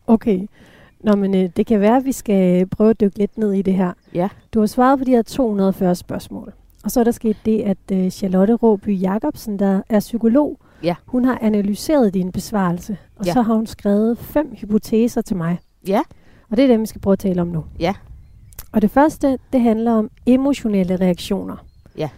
Okay. 0.07 0.47
Nå, 0.99 1.15
men 1.15 1.35
øh, 1.35 1.49
det 1.57 1.65
kan 1.65 1.79
være, 1.79 1.97
at 1.97 2.05
vi 2.05 2.11
skal 2.11 2.67
prøve 2.67 2.89
at 2.89 2.99
dykke 2.99 3.17
lidt 3.17 3.37
ned 3.37 3.53
i 3.53 3.61
det 3.61 3.73
her. 3.73 3.93
Ja. 4.13 4.29
Du 4.53 4.59
har 4.59 4.67
svaret 4.67 4.99
på 4.99 5.05
de 5.05 5.11
her 5.11 5.21
240 5.21 5.95
spørgsmål. 5.95 6.53
Og 6.83 6.91
så 6.91 6.99
er 6.99 7.03
der 7.03 7.11
sket 7.11 7.37
det, 7.45 7.61
at 7.61 7.77
øh, 7.91 8.09
Charlotte 8.09 8.53
Råby 8.53 9.01
Jacobsen, 9.01 9.59
der 9.59 9.81
er 9.89 9.99
psykolog, 9.99 10.59
ja. 10.83 10.95
hun 11.05 11.25
har 11.25 11.39
analyseret 11.41 12.13
din 12.13 12.31
besvarelse. 12.31 12.97
Og 13.15 13.25
ja. 13.25 13.33
så 13.33 13.41
har 13.41 13.53
hun 13.53 13.67
skrevet 13.67 14.17
fem 14.17 14.55
hypoteser 14.55 15.21
til 15.21 15.37
mig. 15.37 15.59
Ja. 15.87 16.01
Og 16.49 16.57
det 16.57 16.63
er 16.63 16.67
dem, 16.67 16.81
vi 16.81 16.85
skal 16.85 17.01
prøve 17.01 17.13
at 17.13 17.19
tale 17.19 17.41
om 17.41 17.47
nu. 17.47 17.65
Ja. 17.79 17.93
Og 18.71 18.81
det 18.81 18.91
første, 18.91 19.39
det 19.53 19.61
handler 19.61 19.91
om 19.91 20.09
emotionelle 20.25 20.95
reaktioner. 20.95 21.55
Ja. 21.97 22.09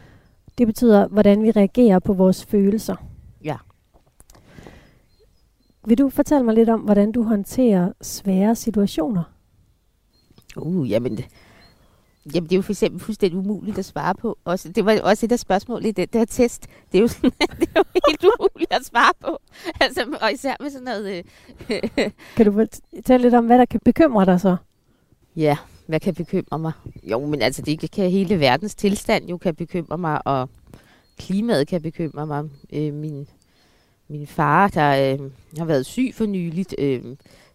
Det 0.58 0.68
betyder, 0.68 1.08
hvordan 1.08 1.44
vi 1.44 1.52
reagerer 1.52 2.00
på 2.00 2.14
vores 2.14 2.46
følelser. 2.46 2.96
Ja. 3.44 3.56
Vil 5.86 5.98
du 5.98 6.10
fortælle 6.10 6.44
mig 6.46 6.56
lidt 6.56 6.70
om, 6.70 6.80
hvordan 6.80 7.12
du 7.12 7.24
håndterer 7.24 7.92
svære 8.02 8.56
situationer? 8.56 9.24
Uh, 10.58 10.92
jamen, 10.92 11.20
jamen, 12.26 12.50
det 12.50 12.52
er 12.52 12.58
jo 12.58 12.62
for 12.62 12.72
eksempel 12.72 13.00
fuldstændig 13.00 13.40
umuligt 13.40 13.78
at 13.78 13.86
svare 13.86 14.16
på. 14.16 14.38
Også, 14.46 14.70
det 14.70 14.86
var 14.86 15.02
også 15.02 15.26
et 15.26 15.32
af 15.32 15.40
spørgsmålene 15.40 15.90
i 15.90 15.92
den 15.92 16.08
der 16.14 16.26
test. 16.26 16.68
Det 16.92 16.98
er 16.98 17.02
jo, 17.02 17.08
sådan, 17.14 17.32
det 17.60 17.70
er 17.76 17.80
jo 17.80 17.84
helt 18.08 18.26
umuligt 18.40 18.74
at 18.74 18.86
svare 18.86 19.14
på. 19.20 19.40
Altså, 19.80 20.18
og 20.22 20.32
især 20.34 20.56
med 20.60 20.70
sådan 20.70 20.86
noget... 20.86 21.26
Øh, 21.70 21.90
kan 22.36 22.46
du 22.46 22.52
fortælle 22.52 23.24
lidt 23.24 23.34
om, 23.34 23.46
hvad 23.46 23.58
der 23.58 23.66
kan 23.66 23.80
bekymre 23.86 24.26
dig 24.26 24.42
så? 24.42 24.56
Ja, 25.36 25.58
hvad 25.88 26.00
kan 26.00 26.14
bekymre 26.14 26.60
mig? 26.60 26.72
Jo, 27.04 27.26
men 27.26 27.42
altså, 27.42 27.62
det 27.62 27.92
kan 27.92 28.10
hele 28.10 28.40
verdens 28.40 28.76
tilstand 28.76 29.30
jo 29.30 29.38
kan 29.38 29.56
bekymre 29.56 29.98
mig, 29.98 30.28
og 30.28 30.50
klimaet 31.18 31.68
kan 31.68 31.82
bekymre 31.82 32.28
mig. 32.28 32.44
Øh, 32.74 32.94
min, 32.94 33.28
min 34.08 34.28
far, 34.28 34.68
der 34.68 35.14
øh, 35.14 35.20
har 35.58 35.66
været 35.66 35.86
syg 35.86 36.12
for 36.14 36.26
nyligt. 36.26 36.76
Øh, 36.78 37.04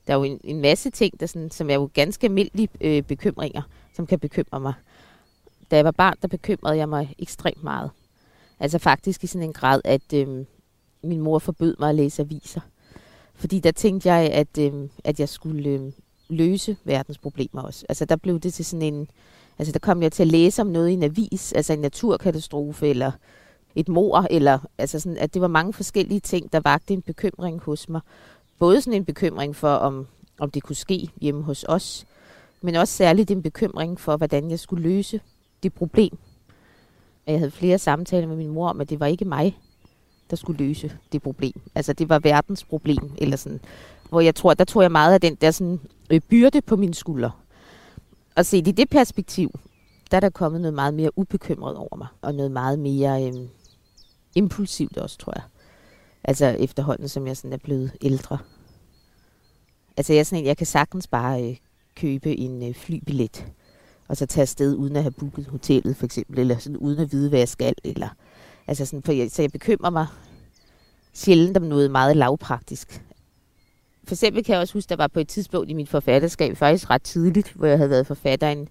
der 0.09 0.15
er 0.15 0.19
jo 0.19 0.25
en, 0.25 0.41
en 0.45 0.61
masse 0.61 0.91
ting, 0.91 1.21
der 1.21 1.27
sådan, 1.27 1.51
som 1.51 1.71
er 1.71 1.75
jo 1.75 1.91
ganske 1.95 2.27
almindelige 2.27 2.69
øh, 2.81 3.03
bekymringer, 3.03 3.63
som 3.97 4.07
kan 4.07 4.19
bekymre 4.19 4.61
mig. 4.61 4.73
Da 5.71 5.77
jeg 5.77 5.85
var 5.85 5.91
barn, 5.91 6.15
der 6.23 6.29
bekymrede 6.29 6.77
jeg 6.77 6.89
mig 6.89 7.15
ekstremt 7.19 7.63
meget. 7.63 7.91
Altså 8.61 8.79
faktisk 8.79 9.25
i 9.25 9.27
sådan 9.27 9.49
en 9.49 9.53
grad, 9.53 9.81
at 9.85 10.13
øh, 10.15 10.45
min 11.03 11.21
mor 11.21 11.39
forbød 11.39 11.77
mig 11.79 11.89
at 11.89 11.95
læse 11.95 12.23
aviser. 12.23 12.61
Fordi 13.35 13.61
der 13.61 13.71
tænkte 13.71 14.13
jeg, 14.13 14.31
at, 14.33 14.59
øh, 14.59 14.89
at 15.05 15.21
jeg 15.21 15.29
skulle 15.29 15.69
øh, 15.69 15.93
løse 16.29 16.77
verdens 16.85 17.19
problemer 17.19 17.63
også. 17.63 17.87
Altså 17.89 18.05
der 18.05 18.17
blev 18.17 18.41
det 18.41 18.55
til 18.55 18.65
sådan 18.65 18.95
en, 18.95 19.09
altså 19.59 19.73
der 19.73 19.79
kom 19.79 20.03
jeg 20.03 20.13
til 20.13 20.23
at 20.23 20.29
læse 20.29 20.63
om 20.63 20.67
noget 20.67 20.89
i 20.89 20.93
en 20.93 21.03
avis, 21.03 21.53
altså 21.53 21.73
en 21.73 21.79
naturkatastrofe 21.79 22.89
eller 22.89 23.13
et 23.75 23.89
mor, 23.89 24.27
eller 24.31 24.59
altså 24.79 25.01
sådan, 25.01 25.19
at 25.19 25.35
det 25.35 25.43
var 25.43 25.49
mange 25.49 25.73
forskellige 25.73 26.21
ting, 26.21 26.53
der 26.53 26.61
vagte 26.61 26.95
en 26.95 27.03
bekymring 27.03 27.61
hos 27.61 27.89
mig. 27.89 28.01
Både 28.59 28.81
sådan 28.81 28.93
en 28.93 29.05
bekymring 29.05 29.57
for, 29.57 29.75
om, 29.75 30.07
om 30.39 30.51
det 30.51 30.63
kunne 30.63 30.77
ske 30.77 31.09
hjemme 31.21 31.43
hos 31.43 31.65
os, 31.69 32.07
men 32.61 32.75
også 32.75 32.95
særligt 32.95 33.31
en 33.31 33.43
bekymring 33.43 34.01
for, 34.01 34.17
hvordan 34.17 34.51
jeg 34.51 34.59
skulle 34.59 34.83
løse 34.83 35.21
det 35.63 35.75
problem. 35.75 36.19
Jeg 37.27 37.39
havde 37.39 37.51
flere 37.51 37.79
samtaler 37.79 38.27
med 38.27 38.37
min 38.37 38.49
mor 38.49 38.69
om, 38.69 38.81
at 38.81 38.91
det 38.91 39.01
var 39.01 39.07
ikke 39.07 39.25
mig, 39.25 39.59
der 40.31 40.37
skulle 40.37 40.67
løse 40.67 40.93
det 41.13 41.23
problem. 41.23 41.61
Altså 41.75 41.93
det 41.93 42.09
var 42.09 42.19
verdens 42.19 42.65
problem, 42.65 43.13
eller 43.19 43.37
sådan. 43.37 43.61
Hvor 44.09 44.21
jeg 44.21 44.35
tror, 44.35 44.55
der 44.55 44.65
tog 44.65 44.83
jeg 44.83 44.93
meget 44.93 45.15
af 45.15 45.21
den 45.21 45.35
der 45.35 45.51
sådan 45.51 45.81
øh, 46.11 46.21
byrde 46.21 46.61
på 46.61 46.77
mine 46.77 46.95
skuldre. 46.95 47.31
Og 48.37 48.47
se, 48.47 48.59
i 48.59 48.61
det 48.61 48.91
perspektiv, 48.91 49.51
der 50.11 50.17
er 50.17 50.21
der 50.21 50.31
kommet 50.31 50.61
noget 50.61 50.75
meget 50.75 50.95
mere 50.95 51.19
ubekymret 51.19 51.77
over 51.77 51.97
mig, 51.97 52.07
og 52.23 52.35
noget 52.35 52.51
meget 52.51 52.79
mere 52.79 53.27
øh, 53.27 53.33
impulsivt 54.35 54.99
også, 54.99 55.19
tror 55.19 55.33
jeg. 55.37 55.43
Altså 56.29 56.47
efterhånden, 56.47 57.09
som 57.09 57.27
jeg 57.27 57.37
sådan 57.37 57.53
er 57.53 57.57
blevet 57.57 57.93
ældre. 58.03 58.39
Altså 59.97 60.13
jeg 60.13 60.21
er 60.21 60.25
sådan 60.25 60.43
en, 60.43 60.47
jeg 60.47 60.57
kan 60.57 60.67
sagtens 60.67 61.07
bare 61.07 61.45
øh, 61.45 61.57
købe 61.97 62.39
en 62.39 62.69
øh, 62.69 62.75
flybillet, 62.75 63.47
og 64.09 64.17
så 64.17 64.27
tage 64.27 64.43
afsted 64.43 64.77
uden 64.77 64.97
at 64.97 65.03
have 65.03 65.13
booket 65.13 65.47
hotellet 65.47 65.97
for 65.97 66.05
eksempel, 66.05 66.39
eller 66.39 66.59
sådan 66.59 66.77
uden 66.77 66.99
at 66.99 67.13
vide, 67.13 67.29
hvad 67.29 67.39
jeg 67.39 67.49
skal, 67.49 67.75
eller 67.85 68.09
altså 68.67 68.87
sådan, 68.87 69.03
for 69.03 69.13
jeg, 69.13 69.31
så 69.31 69.43
jeg 69.43 69.51
bekymrer 69.51 69.91
mig 69.91 70.07
sjældent 71.15 71.57
om 71.57 71.63
noget 71.63 71.91
meget 71.91 72.17
lavpraktisk. 72.17 73.03
For 74.05 74.15
eksempel 74.15 74.45
kan 74.45 74.53
jeg 74.53 74.61
også 74.61 74.75
huske, 74.75 74.89
der 74.89 74.97
var 74.97 75.09
på 75.09 75.21
et 75.21 75.29
tidspunkt 75.29 75.71
i 75.71 75.75
mit 75.75 75.89
forfatterskab, 75.89 76.57
faktisk 76.57 76.91
ret 76.91 77.03
tidligt, 77.03 77.53
hvor 77.53 77.67
jeg 77.67 77.77
havde 77.77 77.91
været 77.91 78.07
forfatter 78.07 78.49
en 78.49 78.69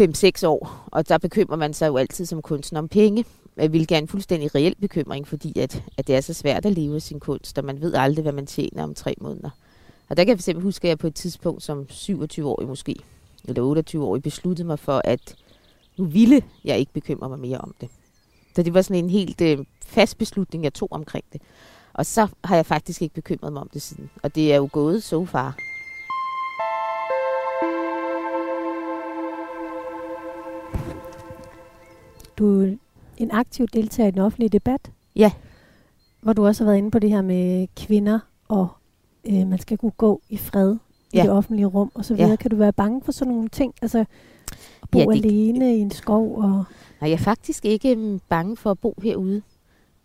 5-6 0.00 0.46
år, 0.46 0.86
og 0.86 1.08
der 1.08 1.18
bekymrer 1.18 1.56
man 1.56 1.74
sig 1.74 1.88
jo 1.88 1.96
altid 1.96 2.26
som 2.26 2.42
kunstner 2.42 2.78
om 2.78 2.88
penge, 2.88 3.24
hvilket 3.54 3.94
er 3.94 3.98
en 3.98 4.08
fuldstændig 4.08 4.54
reel 4.54 4.74
bekymring, 4.80 5.28
fordi 5.28 5.58
at, 5.58 5.82
at 5.98 6.06
det 6.06 6.16
er 6.16 6.20
så 6.20 6.34
svært 6.34 6.66
at 6.66 6.72
leve 6.72 6.94
af 6.94 7.02
sin 7.02 7.20
kunst, 7.20 7.58
og 7.58 7.64
man 7.64 7.80
ved 7.80 7.94
aldrig, 7.94 8.22
hvad 8.22 8.32
man 8.32 8.46
tjener 8.46 8.82
om 8.82 8.94
tre 8.94 9.14
måneder. 9.20 9.50
Og 10.08 10.16
der 10.16 10.24
kan 10.24 10.28
jeg 10.28 10.38
fx 10.38 10.62
huske, 10.62 10.84
at 10.84 10.88
jeg 10.88 10.98
på 10.98 11.06
et 11.06 11.14
tidspunkt 11.14 11.62
som 11.62 11.86
27-årig 11.90 12.68
måske, 12.68 12.96
eller 13.44 13.82
28-årig, 13.94 14.22
besluttede 14.22 14.66
mig 14.66 14.78
for, 14.78 15.00
at 15.04 15.34
nu 15.96 16.04
ville 16.04 16.42
jeg 16.64 16.78
ikke 16.78 16.92
bekymre 16.92 17.28
mig 17.28 17.38
mere 17.38 17.58
om 17.58 17.74
det. 17.80 17.88
Så 18.56 18.62
det 18.62 18.74
var 18.74 18.82
sådan 18.82 19.04
en 19.04 19.10
helt 19.10 19.40
øh, 19.40 19.58
fast 19.86 20.18
beslutning, 20.18 20.64
jeg 20.64 20.74
tog 20.74 20.88
omkring 20.90 21.24
det. 21.32 21.42
Og 21.92 22.06
så 22.06 22.28
har 22.44 22.56
jeg 22.56 22.66
faktisk 22.66 23.02
ikke 23.02 23.14
bekymret 23.14 23.52
mig 23.52 23.62
om 23.62 23.68
det 23.72 23.82
siden. 23.82 24.10
Og 24.22 24.34
det 24.34 24.52
er 24.52 24.56
jo 24.56 24.68
gået 24.72 25.02
så 25.02 25.24
far. 25.24 25.56
Du 32.38 32.76
en 33.16 33.30
aktiv 33.30 33.66
deltager 33.66 34.08
i 34.08 34.10
den 34.10 34.20
offentlige 34.20 34.48
debat. 34.48 34.90
Ja. 35.16 35.32
Hvor 36.20 36.32
du 36.32 36.46
også 36.46 36.64
har 36.64 36.70
været 36.70 36.78
inde 36.78 36.90
på 36.90 36.98
det 36.98 37.10
her 37.10 37.22
med 37.22 37.66
kvinder, 37.76 38.18
og 38.48 38.68
øh, 39.24 39.46
man 39.46 39.58
skal 39.58 39.78
kunne 39.78 39.92
gå 39.96 40.20
i 40.28 40.36
fred 40.36 40.74
i 41.12 41.16
Ja. 41.16 41.22
det 41.22 41.30
offentlige 41.30 41.66
rum 41.66 41.90
og 41.94 42.04
så 42.04 42.14
videre. 42.14 42.30
Ja. 42.30 42.36
Kan 42.36 42.50
du 42.50 42.56
være 42.56 42.72
bange 42.72 43.02
for 43.04 43.12
sådan 43.12 43.32
nogle 43.34 43.48
ting? 43.48 43.74
Altså 43.82 43.98
at 44.82 44.90
bo 44.90 44.98
Ja, 44.98 45.04
det- 45.04 45.24
alene 45.24 45.76
i 45.76 45.80
en 45.80 45.90
skov 45.90 46.36
og... 46.38 46.64
Nej, 47.00 47.10
jeg 47.10 47.12
er 47.12 47.16
faktisk 47.16 47.64
ikke 47.64 47.94
mm, 47.96 48.20
bange 48.28 48.56
for 48.56 48.70
at 48.70 48.78
bo 48.78 48.94
herude. 49.02 49.42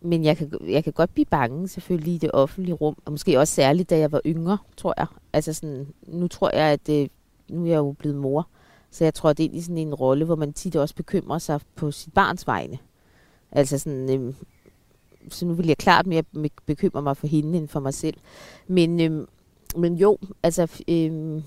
Men 0.01 0.23
jeg 0.23 0.37
kan, 0.37 0.51
jeg 0.67 0.83
kan 0.83 0.93
godt 0.93 1.13
blive 1.13 1.25
bange 1.25 1.67
selvfølgelig 1.67 2.13
i 2.13 2.17
det 2.17 2.31
offentlige 2.33 2.75
rum. 2.75 2.95
Og 3.05 3.11
måske 3.11 3.39
også 3.39 3.53
særligt, 3.53 3.89
da 3.89 3.97
jeg 3.97 4.11
var 4.11 4.21
yngre, 4.25 4.57
tror 4.77 4.93
jeg. 4.97 5.05
Altså 5.33 5.53
sådan, 5.53 5.87
nu 6.07 6.27
tror 6.27 6.55
jeg, 6.55 6.65
at 6.65 6.89
øh, 6.89 7.07
nu 7.49 7.63
er 7.63 7.67
jeg 7.69 7.77
jo 7.77 7.91
blevet 7.99 8.17
mor. 8.17 8.47
Så 8.91 9.03
jeg 9.03 9.13
tror, 9.13 9.33
det 9.33 9.43
er 9.43 9.47
egentlig 9.47 9.63
sådan 9.63 9.77
en 9.77 9.93
rolle, 9.95 10.25
hvor 10.25 10.35
man 10.35 10.53
tit 10.53 10.75
også 10.75 10.95
bekymrer 10.95 11.37
sig 11.39 11.59
på 11.75 11.91
sit 11.91 12.13
barns 12.13 12.47
vegne. 12.47 12.77
Altså 13.51 13.77
sådan, 13.77 14.19
øh, 14.21 14.33
så 15.29 15.45
nu 15.45 15.53
vil 15.53 15.67
jeg 15.67 15.77
klart 15.77 16.07
mere 16.07 16.23
be- 16.23 16.49
bekymre 16.65 17.01
mig 17.01 17.17
for 17.17 17.27
hende 17.27 17.57
end 17.57 17.67
for 17.67 17.79
mig 17.79 17.93
selv. 17.93 18.17
Men, 18.67 18.99
øh, 19.01 19.27
men 19.77 19.95
jo, 19.95 20.17
altså, 20.43 20.67
øh, 20.87 21.41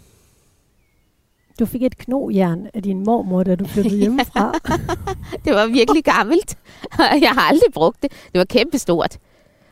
Du 1.58 1.66
fik 1.66 1.82
et 1.82 1.98
knogjern 1.98 2.68
af 2.74 2.82
din 2.82 3.04
mormor, 3.04 3.42
da 3.42 3.54
du 3.54 3.64
flyttede 3.66 3.96
hjemmefra. 4.02 4.52
Det 5.44 5.54
var 5.54 5.66
virkelig 5.66 6.04
gammelt. 6.04 6.58
jeg 6.98 7.30
har 7.30 7.40
aldrig 7.40 7.72
brugt 7.72 8.02
det. 8.02 8.12
Det 8.32 8.38
var 8.38 8.44
kæmpestort. 8.44 9.18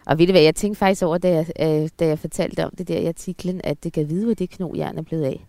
Og 0.07 0.19
ved 0.19 0.27
du 0.27 0.33
hvad, 0.33 0.43
jeg 0.43 0.55
tænkte 0.55 0.79
faktisk 0.79 1.03
over, 1.03 1.19
da 1.19 1.29
jeg, 1.35 1.47
øh, 1.61 1.89
da 2.01 2.07
jeg 2.07 2.19
fortalte 2.19 2.65
om 2.65 2.73
det 2.79 2.89
der 2.89 2.99
i 2.99 3.07
artiklen, 3.07 3.61
at 3.65 3.85
det 3.85 3.93
kan 3.93 4.09
vide, 4.09 4.25
hvor 4.25 4.35
det 4.35 4.51
knogjern 4.51 4.99
er 4.99 5.03
blevet 5.03 5.25
af. 5.25 5.47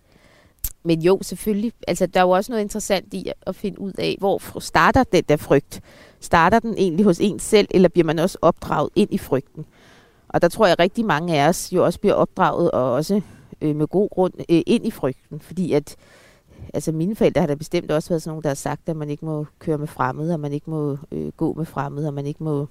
Men 0.83 1.01
jo, 1.01 1.19
selvfølgelig. 1.21 1.71
Altså, 1.87 2.05
der 2.05 2.19
er 2.19 2.23
jo 2.23 2.29
også 2.29 2.51
noget 2.51 2.61
interessant 2.63 3.13
i 3.13 3.31
at 3.47 3.55
finde 3.55 3.79
ud 3.81 3.93
af, 3.97 4.15
hvor 4.19 4.59
starter 4.59 5.03
den 5.03 5.23
der 5.29 5.37
frygt. 5.37 5.81
Starter 6.21 6.59
den 6.59 6.73
egentlig 6.77 7.05
hos 7.05 7.19
en 7.19 7.39
selv, 7.39 7.67
eller 7.71 7.89
bliver 7.89 8.05
man 8.05 8.19
også 8.19 8.37
opdraget 8.41 8.89
ind 8.95 9.13
i 9.13 9.17
frygten? 9.17 9.65
Og 10.27 10.41
der 10.41 10.47
tror 10.47 10.65
jeg, 10.65 10.71
at 10.71 10.79
rigtig 10.79 11.05
mange 11.05 11.39
af 11.39 11.47
os 11.49 11.73
jo 11.73 11.85
også 11.85 11.99
bliver 11.99 12.13
opdraget, 12.13 12.71
og 12.71 12.91
også 12.91 13.21
øh, 13.61 13.75
med 13.75 13.87
god 13.87 14.09
grund, 14.09 14.33
øh, 14.49 14.61
ind 14.65 14.85
i 14.87 14.91
frygten. 14.91 15.39
Fordi 15.39 15.73
at 15.73 15.95
altså 16.73 16.91
mine 16.91 17.15
forældre 17.15 17.41
har 17.41 17.47
da 17.47 17.55
bestemt 17.55 17.91
også 17.91 18.09
været 18.09 18.21
sådan 18.21 18.31
nogle, 18.31 18.43
der 18.43 18.49
har 18.49 18.55
sagt, 18.55 18.89
at 18.89 18.95
man 18.95 19.09
ikke 19.09 19.25
må 19.25 19.45
køre 19.59 19.77
med 19.77 19.87
fremmede, 19.87 20.33
og 20.33 20.39
man 20.39 20.53
ikke 20.53 20.69
må 20.69 20.97
øh, 21.11 21.31
gå 21.37 21.53
med 21.53 21.65
fremmede, 21.65 22.07
og 22.07 22.13
man 22.13 22.25
ikke 22.25 22.43
må... 22.43 22.67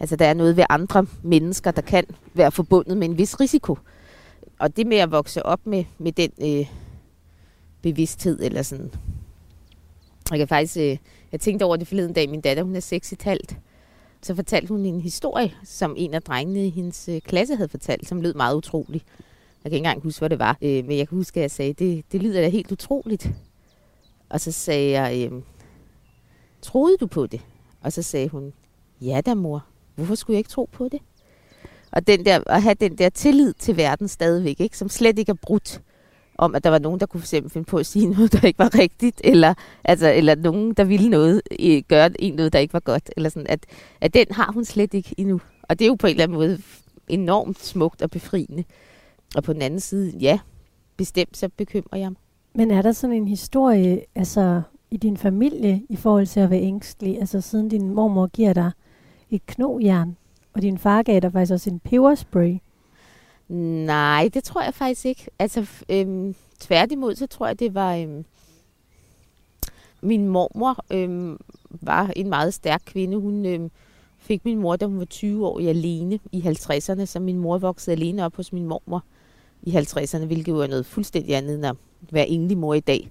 Altså 0.00 0.16
der 0.16 0.26
er 0.26 0.34
noget 0.34 0.56
ved 0.56 0.64
andre 0.70 1.06
mennesker, 1.22 1.70
der 1.70 1.82
kan 1.82 2.04
være 2.34 2.50
forbundet 2.50 2.96
med 2.96 3.08
en 3.08 3.18
vis 3.18 3.40
risiko. 3.40 3.78
Og 4.58 4.76
det 4.76 4.86
med 4.86 4.96
at 4.96 5.10
vokse 5.10 5.46
op 5.46 5.60
med, 5.64 5.84
med 5.98 6.12
den 6.12 6.30
øh, 6.40 6.66
bevidsthed, 7.82 8.38
eller 8.42 8.62
sådan... 8.62 8.90
Jeg 10.30 10.38
kan 10.38 10.48
faktisk... 10.48 10.76
Øh, 10.76 10.96
jeg 11.32 11.40
tænkte 11.40 11.64
over 11.64 11.76
det 11.76 11.88
forleden 11.88 12.12
dag, 12.12 12.30
min 12.30 12.40
datter, 12.40 12.62
hun 12.62 12.76
er 12.76 12.80
6 12.80 13.12
i 13.12 13.16
talt. 13.16 13.56
Så 14.22 14.34
fortalte 14.34 14.68
hun 14.68 14.84
en 14.84 15.00
historie, 15.00 15.54
som 15.64 15.94
en 15.98 16.14
af 16.14 16.22
drengene 16.22 16.66
i 16.66 16.70
hendes 16.70 17.08
øh, 17.08 17.20
klasse 17.20 17.56
havde 17.56 17.68
fortalt, 17.68 18.08
som 18.08 18.20
lød 18.20 18.34
meget 18.34 18.56
utrolig. 18.56 19.02
Jeg 19.64 19.70
kan 19.70 19.72
ikke 19.72 19.76
engang 19.76 20.02
huske, 20.02 20.20
hvad 20.20 20.30
det 20.30 20.38
var. 20.38 20.58
Øh, 20.62 20.84
men 20.84 20.98
jeg 20.98 21.08
kan 21.08 21.18
huske, 21.18 21.40
at 21.40 21.42
jeg 21.42 21.50
sagde, 21.50 21.72
det, 21.72 22.04
det 22.12 22.22
lyder 22.22 22.40
da 22.40 22.48
helt 22.48 22.72
utroligt. 22.72 23.30
Og 24.28 24.40
så 24.40 24.52
sagde 24.52 25.00
jeg, 25.00 25.30
øh, 25.32 25.42
troede 26.62 26.96
du 26.96 27.06
på 27.06 27.26
det? 27.26 27.40
Og 27.80 27.92
så 27.92 28.02
sagde 28.02 28.28
hun, 28.28 28.52
ja 29.00 29.20
da 29.26 29.34
mor, 29.34 29.66
hvorfor 29.94 30.14
skulle 30.14 30.34
jeg 30.34 30.38
ikke 30.38 30.50
tro 30.50 30.68
på 30.72 30.88
det? 30.88 31.00
Og 31.92 32.06
den 32.06 32.24
der, 32.24 32.40
at 32.46 32.62
have 32.62 32.74
den 32.74 32.98
der 32.98 33.08
tillid 33.08 33.54
til 33.54 33.76
verden 33.76 34.08
stadigvæk, 34.08 34.60
ikke? 34.60 34.78
som 34.78 34.88
slet 34.88 35.18
ikke 35.18 35.30
er 35.30 35.36
brudt 35.42 35.82
om, 36.38 36.54
at 36.54 36.64
der 36.64 36.70
var 36.70 36.78
nogen, 36.78 37.00
der 37.00 37.06
kunne 37.06 37.22
simpelthen 37.22 37.50
finde 37.50 37.70
på 37.70 37.76
at 37.76 37.86
sige 37.86 38.06
noget, 38.16 38.32
der 38.32 38.46
ikke 38.46 38.58
var 38.58 38.78
rigtigt, 38.78 39.20
eller, 39.24 39.54
altså, 39.84 40.12
eller 40.12 40.34
nogen, 40.34 40.74
der 40.74 40.84
ville 40.84 41.10
noget, 41.10 41.42
gøre 41.88 42.22
en 42.22 42.34
noget, 42.34 42.52
der 42.52 42.58
ikke 42.58 42.74
var 42.74 42.80
godt. 42.80 43.10
Eller 43.16 43.30
sådan, 43.30 43.46
at, 43.46 43.66
at 44.00 44.14
den 44.14 44.26
har 44.30 44.52
hun 44.52 44.64
slet 44.64 44.94
ikke 44.94 45.14
endnu. 45.16 45.40
Og 45.62 45.78
det 45.78 45.84
er 45.84 45.88
jo 45.88 45.94
på 45.94 46.06
en 46.06 46.10
eller 46.10 46.22
anden 46.22 46.38
måde 46.38 46.58
enormt 47.08 47.64
smukt 47.64 48.02
og 48.02 48.10
befriende. 48.10 48.64
Og 49.36 49.42
på 49.42 49.52
den 49.52 49.62
anden 49.62 49.80
side, 49.80 50.18
ja, 50.18 50.38
bestemt 50.96 51.36
så 51.36 51.48
bekymrer 51.56 51.98
jeg 51.98 52.10
mig. 52.10 52.18
Men 52.54 52.70
er 52.70 52.82
der 52.82 52.92
sådan 52.92 53.16
en 53.16 53.28
historie 53.28 54.00
altså, 54.14 54.62
i 54.90 54.96
din 54.96 55.16
familie 55.16 55.82
i 55.88 55.96
forhold 55.96 56.26
til 56.26 56.40
at 56.40 56.50
være 56.50 56.60
ængstelig? 56.60 57.20
Altså 57.20 57.40
siden 57.40 57.68
din 57.68 57.94
mormor 57.94 58.26
giver 58.26 58.52
dig 58.52 58.70
et 59.30 59.46
knogjern, 59.46 60.16
og 60.52 60.62
din 60.62 60.78
far 60.78 61.02
gav 61.02 61.20
dig 61.20 61.32
faktisk 61.32 61.52
også 61.52 61.70
en 61.70 61.80
peberspray. 61.80 62.58
Nej, 63.48 64.30
det 64.34 64.44
tror 64.44 64.62
jeg 64.62 64.74
faktisk 64.74 65.04
ikke. 65.04 65.26
Altså, 65.38 65.66
øhm, 65.88 66.34
tværtimod, 66.60 67.14
så 67.14 67.26
tror 67.26 67.46
jeg, 67.46 67.58
det 67.58 67.74
var... 67.74 67.96
Øhm, 67.96 68.24
min 70.00 70.28
mormor 70.28 70.84
øhm, 70.90 71.38
var 71.70 72.12
en 72.16 72.28
meget 72.28 72.54
stærk 72.54 72.82
kvinde. 72.86 73.16
Hun 73.16 73.46
øhm, 73.46 73.70
fik 74.18 74.44
min 74.44 74.58
mor, 74.58 74.76
da 74.76 74.86
hun 74.86 74.98
var 74.98 75.04
20 75.04 75.46
år, 75.46 75.58
i 75.58 75.66
alene 75.66 76.18
i 76.32 76.40
50'erne, 76.40 77.04
så 77.04 77.20
min 77.20 77.38
mor 77.38 77.58
voksede 77.58 77.96
alene 77.96 78.24
op 78.24 78.36
hos 78.36 78.52
min 78.52 78.66
mormor 78.66 79.04
i 79.62 79.70
50'erne, 79.70 80.24
hvilket 80.24 80.52
jo 80.52 80.58
er 80.58 80.66
noget 80.66 80.86
fuldstændig 80.86 81.36
andet 81.36 81.54
end 81.54 81.66
at 81.66 81.76
være 82.10 82.28
enlig 82.28 82.58
mor 82.58 82.74
i 82.74 82.80
dag. 82.80 83.10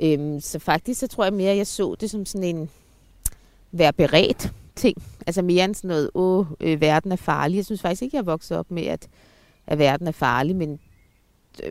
Øhm, 0.00 0.40
så 0.40 0.58
faktisk, 0.58 1.00
så 1.00 1.06
tror 1.06 1.24
jeg 1.24 1.32
mere, 1.32 1.50
at 1.50 1.56
jeg 1.56 1.66
så 1.66 1.94
det 2.00 2.10
som 2.10 2.26
sådan 2.26 2.56
en 2.56 2.70
være 3.72 3.92
beredt 3.92 4.52
ting. 4.76 5.02
Altså 5.26 5.42
mere 5.42 5.64
end 5.64 5.74
sådan 5.74 5.88
noget, 5.88 6.10
åh, 6.14 6.46
øh, 6.60 6.80
verden 6.80 7.12
er 7.12 7.16
farlig. 7.16 7.56
Jeg 7.56 7.64
synes 7.64 7.80
faktisk 7.80 8.02
ikke, 8.02 8.16
jeg 8.16 8.26
voksede 8.26 8.58
op 8.58 8.70
med, 8.70 8.82
at 8.82 9.08
at 9.70 9.78
verden 9.78 10.06
er 10.06 10.12
farlig, 10.12 10.56
men, 10.56 10.78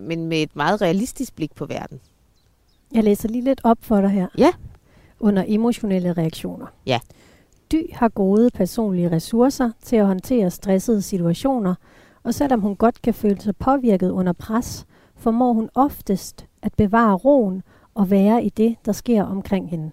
men 0.01 0.27
med 0.27 0.41
et 0.41 0.55
meget 0.55 0.81
realistisk 0.81 1.35
blik 1.35 1.55
på 1.55 1.65
verden. 1.65 1.99
Jeg 2.93 3.03
læser 3.03 3.29
lige 3.29 3.43
lidt 3.43 3.61
op 3.63 3.77
for 3.81 4.01
dig 4.01 4.09
her. 4.09 4.27
Ja. 4.37 4.51
Under 5.19 5.43
emotionelle 5.47 6.13
reaktioner. 6.13 6.67
Ja. 6.85 6.99
Dy 7.71 7.93
har 7.93 8.09
gode 8.09 8.49
personlige 8.49 9.11
ressourcer 9.11 9.71
til 9.83 9.95
at 9.95 10.05
håndtere 10.05 10.51
stressede 10.51 11.01
situationer, 11.01 11.75
og 12.23 12.33
selvom 12.33 12.61
hun 12.61 12.75
godt 12.75 13.01
kan 13.01 13.13
føle 13.13 13.41
sig 13.41 13.55
påvirket 13.55 14.09
under 14.09 14.33
pres, 14.33 14.85
formår 15.15 15.53
hun 15.53 15.69
oftest 15.75 16.45
at 16.61 16.73
bevare 16.73 17.15
roen 17.15 17.63
og 17.93 18.09
være 18.11 18.43
i 18.43 18.49
det, 18.49 18.75
der 18.85 18.91
sker 18.91 19.23
omkring 19.23 19.69
hende. 19.69 19.91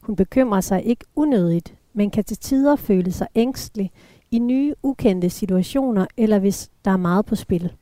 Hun 0.00 0.16
bekymrer 0.16 0.60
sig 0.60 0.84
ikke 0.84 1.04
unødigt, 1.16 1.74
men 1.92 2.10
kan 2.10 2.24
til 2.24 2.36
tider 2.38 2.76
føle 2.76 3.12
sig 3.12 3.28
ængstelig 3.34 3.92
i 4.34 4.38
nye, 4.38 4.74
ukendte 4.82 5.30
situationer, 5.30 6.06
eller 6.16 6.38
hvis 6.38 6.70
der 6.84 6.90
er 6.90 6.96
meget 6.96 7.26
på 7.26 7.36
spil. 7.36 7.72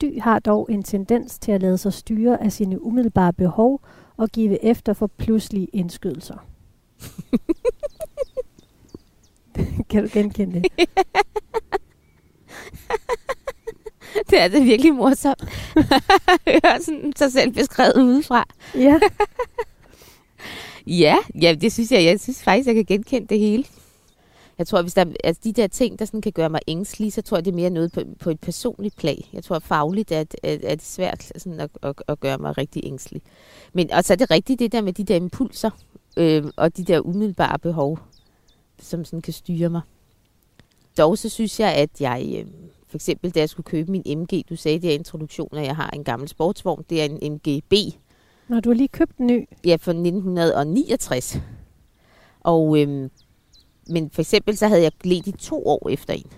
Dy 0.00 0.20
har 0.20 0.38
dog 0.38 0.68
en 0.70 0.82
tendens 0.82 1.38
til 1.38 1.52
at 1.52 1.60
lade 1.60 1.78
sig 1.78 1.92
styre 1.92 2.42
af 2.42 2.52
sine 2.52 2.84
umiddelbare 2.84 3.32
behov 3.32 3.80
og 4.16 4.28
give 4.28 4.64
efter 4.64 4.92
for 4.92 5.06
pludselige 5.06 5.68
indskydelser. 5.72 6.46
kan 9.90 10.02
du 10.02 10.08
genkende 10.12 10.62
det? 10.62 10.72
Det 14.30 14.40
er 14.40 14.48
det 14.48 14.64
virkelig 14.64 14.94
morsomt. 14.94 15.44
Høre 16.48 16.80
sådan 16.80 17.12
sig 17.16 17.32
selv 17.32 17.52
beskrevet 17.52 17.96
udefra. 17.96 18.46
Ja. 18.74 18.98
Ja, 20.86 21.16
ja, 21.42 21.54
det 21.60 21.72
synes 21.72 21.92
jeg. 21.92 22.04
Jeg 22.04 22.20
synes 22.20 22.42
faktisk, 22.42 22.66
jeg 22.66 22.74
kan 22.74 22.84
genkende 22.84 23.26
det 23.26 23.38
hele. 23.38 23.64
Jeg 24.58 24.66
tror, 24.66 24.82
hvis 24.82 24.94
der 24.94 25.04
altså 25.24 25.40
de 25.44 25.52
der 25.52 25.66
ting, 25.66 25.98
der 25.98 26.04
sådan 26.04 26.20
kan 26.20 26.32
gøre 26.32 26.50
mig 26.50 26.60
ængstelig, 26.66 27.12
så 27.12 27.22
tror 27.22 27.36
jeg, 27.36 27.44
det 27.44 27.50
er 27.50 27.54
mere 27.54 27.70
noget 27.70 27.92
på, 27.92 28.00
på 28.20 28.30
et 28.30 28.40
personligt 28.40 28.96
plan. 28.96 29.22
Jeg 29.32 29.44
tror 29.44 29.58
fagligt, 29.58 30.12
at, 30.12 30.36
at, 30.42 30.52
at 30.52 30.60
det 30.60 30.72
er 30.72 30.76
svært 30.80 31.32
sådan 31.36 31.60
at, 31.60 31.70
at, 31.82 31.94
at 32.08 32.20
gøre 32.20 32.38
mig 32.38 32.58
rigtig 32.58 32.82
ængstelig. 32.84 33.22
Men 33.72 33.92
og 33.92 34.04
så 34.04 34.12
er 34.12 34.16
det 34.16 34.30
rigtigt 34.30 34.58
det 34.58 34.72
der 34.72 34.80
med 34.80 34.92
de 34.92 35.04
der 35.04 35.16
impulser 35.16 35.70
øh, 36.16 36.44
og 36.56 36.76
de 36.76 36.84
der 36.84 37.00
umiddelbare 37.00 37.58
behov, 37.58 37.98
som 38.78 39.04
sådan 39.04 39.22
kan 39.22 39.32
styre 39.32 39.68
mig. 39.68 39.80
dog 40.98 41.18
så 41.18 41.28
synes 41.28 41.60
jeg, 41.60 41.74
at 41.74 42.00
jeg... 42.00 42.34
Øh, 42.38 42.46
for 42.88 42.96
eksempel, 42.96 43.30
da 43.30 43.40
jeg 43.40 43.48
skulle 43.48 43.64
købe 43.64 43.90
min 43.90 44.02
MG, 44.18 44.42
du 44.48 44.56
sagde 44.56 44.78
det 44.78 44.90
er 44.90 44.94
introduktion, 44.94 45.56
at 45.56 45.64
jeg 45.64 45.76
har 45.76 45.90
en 45.90 46.04
gammel 46.04 46.28
sportsvogn. 46.28 46.84
Det 46.90 47.02
er 47.02 47.04
en 47.04 47.32
MGB. 47.32 47.74
Når 48.48 48.60
du 48.60 48.68
har 48.70 48.74
lige 48.74 48.88
købt 48.88 49.16
en 49.16 49.26
ny. 49.26 49.48
Ja, 49.64 49.76
fra 49.80 49.92
1969. 49.92 51.38
Og, 52.40 52.80
øhm, 52.80 53.10
men 53.88 54.10
for 54.10 54.22
eksempel, 54.22 54.56
så 54.56 54.68
havde 54.68 54.82
jeg 54.82 54.92
let 55.04 55.26
i 55.26 55.32
to 55.32 55.66
år 55.66 55.88
efter 55.88 56.14
en. 56.14 56.30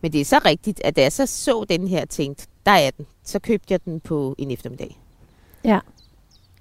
Men 0.00 0.12
det 0.12 0.20
er 0.20 0.24
så 0.24 0.40
rigtigt, 0.44 0.80
at 0.84 0.96
da 0.96 1.02
jeg 1.02 1.12
så 1.12 1.26
så 1.26 1.64
den 1.68 1.88
her 1.88 2.04
tænkt, 2.04 2.48
der 2.66 2.72
er 2.72 2.90
den, 2.90 3.06
så 3.22 3.38
købte 3.38 3.72
jeg 3.72 3.84
den 3.84 4.00
på 4.00 4.34
en 4.38 4.50
eftermiddag. 4.50 5.00
Ja. 5.64 5.78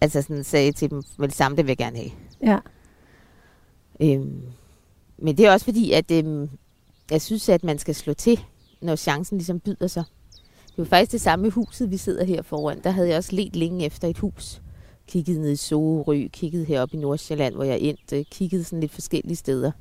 Altså 0.01 0.21
sådan 0.21 0.43
sagde 0.43 0.65
jeg 0.65 0.75
til 0.75 0.89
dem, 0.89 1.03
med 1.17 1.27
det 1.27 1.35
samme, 1.35 1.57
det 1.57 1.65
vil 1.65 1.69
jeg 1.69 1.77
gerne 1.77 1.97
have. 1.97 2.11
Ja. 2.43 2.59
Øhm, 3.99 4.41
men 5.17 5.37
det 5.37 5.45
er 5.45 5.51
også 5.51 5.65
fordi, 5.65 5.91
at 5.91 6.11
øhm, 6.11 6.49
jeg 7.11 7.21
synes, 7.21 7.49
at 7.49 7.63
man 7.63 7.79
skal 7.79 7.95
slå 7.95 8.13
til, 8.13 8.39
når 8.81 8.95
chancen 8.95 9.37
ligesom 9.37 9.59
byder 9.59 9.87
sig. 9.87 10.03
Det 10.67 10.77
var 10.77 10.85
faktisk 10.85 11.11
det 11.11 11.21
samme 11.21 11.49
huset, 11.49 11.91
vi 11.91 11.97
sidder 11.97 12.23
her 12.23 12.41
foran. 12.41 12.83
Der 12.83 12.89
havde 12.89 13.09
jeg 13.09 13.17
også 13.17 13.35
let 13.35 13.55
længe 13.55 13.85
efter 13.85 14.07
et 14.07 14.17
hus. 14.17 14.61
Kigget 15.07 15.39
ned 15.39 15.51
i 15.51 15.55
Sorø, 15.55 16.27
kigget 16.27 16.65
heroppe 16.65 16.97
i 16.97 16.99
Nordsjælland, 16.99 17.55
hvor 17.55 17.63
jeg 17.63 17.79
endte, 17.79 18.23
kigget 18.23 18.65
sådan 18.65 18.79
lidt 18.79 18.91
forskellige 18.91 19.35
steder. 19.35 19.71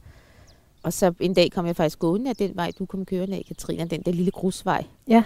Og 0.82 0.92
så 0.92 1.12
en 1.20 1.34
dag 1.34 1.50
kom 1.52 1.66
jeg 1.66 1.76
faktisk 1.76 1.98
gående 1.98 2.30
af 2.30 2.36
den 2.36 2.56
vej, 2.56 2.72
du 2.78 2.86
kom 2.86 3.04
kørende 3.04 3.36
af, 3.36 3.44
Katrina, 3.48 3.84
den 3.84 4.02
der 4.02 4.12
lille 4.12 4.30
grusvej. 4.30 4.84
Ja. 5.08 5.24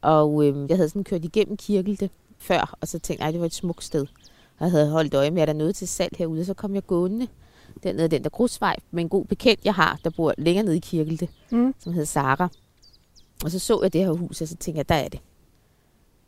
Og 0.00 0.44
øhm, 0.46 0.66
jeg 0.68 0.76
havde 0.76 0.88
sådan 0.88 1.04
kørt 1.04 1.24
igennem 1.24 1.56
Kirkelte 1.56 2.10
før, 2.38 2.76
og 2.80 2.88
så 2.88 2.98
tænkte 2.98 3.24
jeg, 3.24 3.32
det 3.32 3.40
var 3.40 3.46
et 3.46 3.54
smukt 3.54 3.84
sted. 3.84 4.06
Og 4.58 4.64
jeg 4.64 4.70
havde 4.70 4.90
holdt 4.90 5.14
øje 5.14 5.30
med, 5.30 5.42
at 5.42 5.48
der 5.48 5.54
er 5.54 5.58
noget 5.58 5.74
til 5.76 5.88
salg 5.88 6.12
herude, 6.18 6.40
og 6.40 6.46
så 6.46 6.54
kom 6.54 6.74
jeg 6.74 6.86
gående 6.86 7.26
dernede 7.82 8.08
den 8.08 8.24
der 8.24 8.30
grusvej 8.30 8.76
med 8.90 9.02
en 9.02 9.08
god 9.08 9.24
bekendt, 9.24 9.64
jeg 9.64 9.74
har, 9.74 9.98
der 10.04 10.10
bor 10.10 10.34
længere 10.38 10.64
nede 10.64 10.76
i 10.76 10.80
Kirkelte, 10.80 11.28
Mm. 11.50 11.74
som 11.78 11.92
hedder 11.92 12.06
Sara. 12.06 12.48
Og 13.44 13.50
så 13.50 13.58
så 13.58 13.80
jeg 13.82 13.92
det 13.92 14.00
her 14.04 14.12
hus, 14.12 14.40
og 14.40 14.48
så 14.48 14.56
tænkte 14.56 14.78
jeg, 14.78 14.88
der 14.88 14.94
er 14.94 15.08
det. 15.08 15.20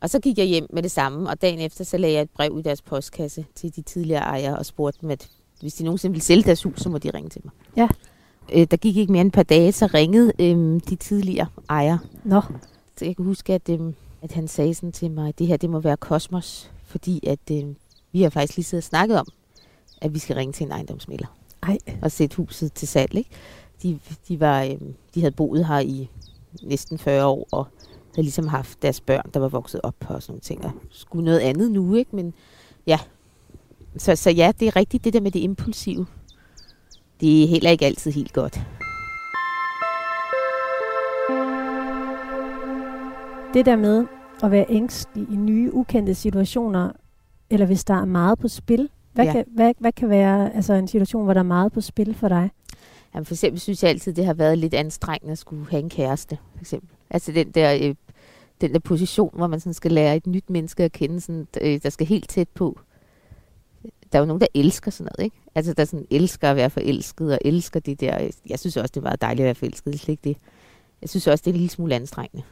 Og 0.01 0.09
så 0.09 0.19
gik 0.19 0.37
jeg 0.37 0.45
hjem 0.45 0.67
med 0.69 0.83
det 0.83 0.91
samme, 0.91 1.29
og 1.29 1.41
dagen 1.41 1.59
efter, 1.59 1.83
så 1.83 1.97
lagde 1.97 2.15
jeg 2.15 2.21
et 2.21 2.29
brev 2.29 2.55
i 2.59 2.61
deres 2.61 2.81
postkasse 2.81 3.45
til 3.55 3.75
de 3.75 3.81
tidligere 3.81 4.21
ejere 4.21 4.57
og 4.57 4.65
spurgte 4.65 5.01
dem, 5.01 5.09
at 5.11 5.29
hvis 5.61 5.73
de 5.73 5.83
nogensinde 5.83 6.11
ville 6.13 6.23
sælge 6.23 6.43
deres 6.43 6.63
hus, 6.63 6.79
så 6.79 6.89
må 6.89 6.97
de 6.97 7.09
ringe 7.09 7.29
til 7.29 7.41
mig. 7.43 7.53
Ja. 7.77 7.87
Øh, 8.53 8.67
der 8.71 8.77
gik 8.77 8.97
ikke 8.97 9.11
mere 9.11 9.21
end 9.21 9.29
et 9.29 9.33
par 9.33 9.43
dage, 9.43 9.71
så 9.71 9.89
ringede 9.93 10.31
øh, 10.39 10.81
de 10.89 10.95
tidligere 10.95 11.47
ejere. 11.69 11.99
Nå. 12.23 12.41
Så 12.97 13.05
jeg 13.05 13.15
kan 13.15 13.25
huske, 13.25 13.53
at, 13.53 13.69
øh, 13.69 13.79
at 14.21 14.31
han 14.31 14.47
sagde 14.47 14.73
sådan 14.73 14.91
til 14.91 15.11
mig, 15.11 15.27
at 15.27 15.39
det 15.39 15.47
her 15.47 15.57
det 15.57 15.69
må 15.69 15.79
være 15.79 15.97
kosmos, 15.97 16.71
fordi 16.83 17.27
at 17.27 17.51
øh, 17.51 17.63
vi 18.11 18.21
har 18.21 18.29
faktisk 18.29 18.57
lige 18.57 18.65
siddet 18.65 18.83
og 18.83 18.87
snakket 18.87 19.19
om, 19.19 19.27
at 20.01 20.13
vi 20.13 20.19
skal 20.19 20.35
ringe 20.35 20.53
til 20.53 20.65
en 20.65 20.71
ejendomsmælder 20.71 21.37
Ej. 21.63 21.77
og 22.01 22.11
sætte 22.11 22.37
huset 22.37 22.73
til 22.73 22.87
salg. 22.87 23.15
Ikke? 23.15 23.29
De, 23.83 23.99
de, 24.27 24.39
var, 24.39 24.63
øh, 24.63 24.77
de 25.15 25.19
havde 25.19 25.35
boet 25.35 25.65
her 25.65 25.79
i 25.79 26.09
næsten 26.63 26.97
40 26.97 27.25
år, 27.25 27.47
og 27.51 27.67
havde 28.15 28.23
ligesom 28.23 28.47
haft 28.47 28.81
deres 28.81 29.01
børn, 29.01 29.29
der 29.33 29.39
var 29.39 29.47
vokset 29.47 29.81
op 29.83 29.95
og 30.07 30.23
sådan 30.23 30.31
nogle 30.31 30.41
ting, 30.41 30.65
og 30.65 30.71
skulle 30.89 31.25
noget 31.25 31.39
andet 31.39 31.71
nu, 31.71 31.95
ikke? 31.95 32.15
Men 32.15 32.33
ja, 32.87 32.99
så, 33.97 34.15
så 34.15 34.29
ja, 34.29 34.51
det 34.59 34.67
er 34.67 34.75
rigtigt, 34.75 35.03
det 35.03 35.13
der 35.13 35.21
med 35.21 35.31
det 35.31 35.39
impulsive. 35.39 36.05
Det 37.21 37.43
er 37.43 37.47
heller 37.47 37.69
ikke 37.69 37.85
altid 37.85 38.11
helt 38.11 38.33
godt. 38.33 38.59
Det 43.53 43.65
der 43.65 43.75
med 43.75 44.05
at 44.43 44.51
være 44.51 44.65
ængstelig 44.69 45.27
i 45.31 45.35
nye, 45.35 45.73
ukendte 45.73 46.15
situationer, 46.15 46.91
eller 47.49 47.65
hvis 47.65 47.83
der 47.83 47.93
er 47.93 48.05
meget 48.05 48.39
på 48.39 48.47
spil, 48.47 48.89
hvad, 49.13 49.25
Ja. 49.25 49.31
kan, 49.31 49.45
hvad, 49.55 49.73
hvad 49.79 49.91
kan 49.91 50.09
være 50.09 50.55
altså 50.55 50.73
en 50.73 50.87
situation, 50.87 51.23
hvor 51.23 51.33
der 51.33 51.39
er 51.39 51.43
meget 51.43 51.71
på 51.71 51.81
spil 51.81 52.13
for 52.13 52.27
dig? 52.27 52.49
Jamen, 53.13 53.25
for 53.25 53.33
eksempel 53.33 53.59
synes 53.59 53.83
jeg 53.83 53.89
altid, 53.89 54.13
det 54.13 54.25
har 54.25 54.33
været 54.33 54.57
lidt 54.57 54.73
anstrengende 54.73 55.31
at 55.31 55.37
skulle 55.37 55.65
have 55.69 55.83
en 55.83 55.89
kæreste, 55.89 56.37
for 56.53 56.61
eksempel. 56.61 56.89
Altså 57.09 57.31
den 57.31 57.51
der, 57.51 57.73
øh, 57.81 57.95
den 58.61 58.73
der 58.73 58.79
position, 58.79 59.29
hvor 59.33 59.47
man 59.47 59.59
sådan 59.59 59.73
skal 59.73 59.91
lære 59.91 60.15
et 60.15 60.27
nyt 60.27 60.49
menneske 60.49 60.83
at 60.83 60.91
kende, 60.91 61.21
sådan, 61.21 61.47
øh, 61.61 61.79
der 61.83 61.89
skal 61.89 62.07
helt 62.07 62.29
tæt 62.29 62.49
på. 62.49 62.79
Der 64.15 64.19
er 64.19 64.23
jo 64.23 64.27
nogen, 64.27 64.41
der 64.41 64.47
elsker 64.53 64.91
sådan 64.91 65.11
noget, 65.17 65.25
ikke? 65.25 65.37
Altså, 65.55 65.73
der 65.73 65.85
sådan 65.85 66.07
elsker 66.11 66.49
at 66.49 66.55
være 66.55 66.69
forelsket, 66.69 67.31
og 67.31 67.39
elsker 67.45 67.79
det 67.79 67.99
der. 67.99 68.23
Øh, 68.23 68.29
jeg 68.49 68.59
synes 68.59 68.77
også, 68.77 68.91
det 68.93 68.97
er 68.97 69.01
meget 69.01 69.21
dejligt 69.21 69.41
at 69.41 69.45
være 69.45 69.55
forelsket, 69.55 69.93
det 69.93 69.99
er 69.99 70.03
slet 70.03 70.11
ikke 70.13 70.29
det. 70.29 70.37
Jeg 71.01 71.09
synes 71.09 71.27
også, 71.27 71.41
det 71.41 71.47
er 71.47 71.53
en 71.53 71.59
lille 71.59 71.69
smule 71.69 71.95
anstrengende. 71.95 72.43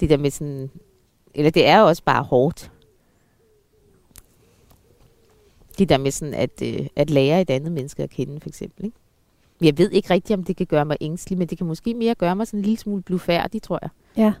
Det 0.00 0.10
der 0.10 0.16
med 0.16 0.30
sådan... 0.30 0.70
Eller 1.34 1.50
det 1.50 1.66
er 1.66 1.78
jo 1.80 1.86
også 1.86 2.02
bare 2.04 2.22
hårdt. 2.22 2.72
Det 5.78 5.88
der 5.88 5.98
med 5.98 6.10
sådan 6.10 6.34
at, 6.34 6.62
øh, 6.62 6.86
at 6.96 7.10
lære 7.10 7.40
et 7.40 7.50
andet 7.50 7.72
menneske 7.72 8.02
at 8.02 8.10
kende, 8.10 8.40
for 8.40 8.48
eksempel, 8.48 8.84
ikke? 8.84 8.96
Jeg 9.60 9.78
ved 9.78 9.90
ikke 9.90 10.10
rigtigt, 10.10 10.38
om 10.38 10.44
det 10.44 10.56
kan 10.56 10.66
gøre 10.66 10.84
mig 10.84 10.96
ængstelig, 11.00 11.38
men 11.38 11.48
det 11.48 11.58
kan 11.58 11.66
måske 11.66 11.94
mere 11.94 12.14
gøre 12.14 12.36
mig 12.36 12.46
sådan 12.46 12.60
en 12.60 12.64
lille 12.64 12.78
smule 12.78 13.02
blufærdig, 13.02 13.62
tror 13.62 13.78
jeg. 13.82 13.90
Ja. 14.16 14.32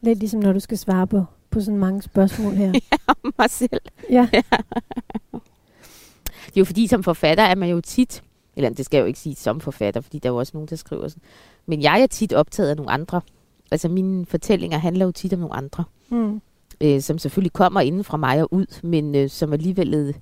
Lidt 0.00 0.18
ligesom 0.18 0.40
når 0.40 0.52
du 0.52 0.60
skal 0.60 0.78
svare 0.78 1.06
på, 1.06 1.24
på 1.50 1.60
sådan 1.60 1.78
mange 1.78 2.02
spørgsmål 2.02 2.52
her. 2.52 2.72
Om 3.24 3.34
mig 3.38 3.50
selv. 3.50 3.80
ja. 4.10 4.28
Det 6.46 6.56
er 6.56 6.60
jo 6.60 6.64
fordi, 6.64 6.86
som 6.86 7.02
forfatter 7.02 7.44
er 7.44 7.54
man 7.54 7.68
jo 7.70 7.80
tit, 7.80 8.22
eller 8.56 8.70
det 8.70 8.84
skal 8.86 8.96
jeg 8.98 9.02
jo 9.02 9.06
ikke 9.06 9.18
sige 9.18 9.34
som 9.34 9.60
forfatter, 9.60 10.00
fordi 10.00 10.18
der 10.18 10.28
er 10.28 10.32
jo 10.32 10.36
også 10.38 10.50
nogen, 10.54 10.68
der 10.68 10.76
skriver 10.76 11.08
sådan, 11.08 11.22
men 11.66 11.82
jeg 11.82 12.00
er 12.02 12.06
tit 12.06 12.32
optaget 12.32 12.70
af 12.70 12.76
nogle 12.76 12.90
andre. 12.90 13.20
Altså 13.70 13.88
mine 13.88 14.26
fortællinger 14.26 14.78
handler 14.78 15.04
jo 15.04 15.12
tit 15.12 15.32
om 15.32 15.38
nogle 15.38 15.54
andre, 15.54 15.84
Mm. 16.08 16.40
øh, 16.80 17.00
som 17.00 17.18
selvfølgelig 17.18 17.52
kommer 17.52 17.80
inden 17.80 18.04
fra 18.04 18.16
mig 18.16 18.42
og 18.42 18.52
ud, 18.52 18.66
men 18.82 19.14
øh, 19.14 19.30
som 19.30 19.52
alligevel, 19.52 19.94
øh, 19.94 20.14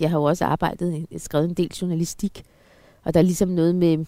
jeg 0.00 0.10
har 0.10 0.18
jo 0.18 0.24
også 0.24 0.44
arbejdet, 0.44 1.06
skrevet 1.16 1.48
en 1.48 1.54
del 1.54 1.72
journalistik, 1.82 2.42
og 3.04 3.14
der 3.14 3.20
er 3.20 3.24
ligesom 3.24 3.48
noget 3.48 3.74
med, 3.74 4.04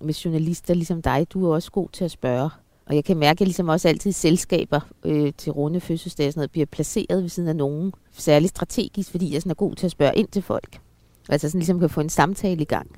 med 0.00 0.14
journalister 0.14 0.74
ligesom 0.74 1.02
dig, 1.02 1.26
du 1.32 1.46
er 1.50 1.54
også 1.54 1.70
god 1.70 1.88
til 1.92 2.04
at 2.04 2.10
spørge. 2.10 2.50
Og 2.88 2.94
jeg 2.94 3.04
kan 3.04 3.16
mærke, 3.16 3.42
at 3.42 3.46
ligesom 3.48 3.68
også 3.68 3.88
altid 3.88 4.12
selskaber 4.12 4.80
øh, 5.04 5.32
til 5.38 5.52
runde 5.52 5.80
fødselsdage 5.80 6.32
sådan 6.32 6.38
noget, 6.38 6.50
bliver 6.50 6.66
placeret 6.66 7.22
ved 7.22 7.28
siden 7.28 7.48
af 7.48 7.56
nogen. 7.56 7.92
Særligt 8.12 8.50
strategisk, 8.50 9.10
fordi 9.10 9.32
jeg 9.32 9.42
sådan 9.42 9.50
er 9.50 9.54
god 9.54 9.74
til 9.74 9.86
at 9.86 9.90
spørge 9.90 10.16
ind 10.16 10.28
til 10.28 10.42
folk. 10.42 10.80
Altså 11.28 11.48
sådan 11.48 11.58
ligesom 11.58 11.80
kan 11.80 11.90
få 11.90 12.00
en 12.00 12.08
samtale 12.08 12.62
i 12.62 12.64
gang. 12.64 12.90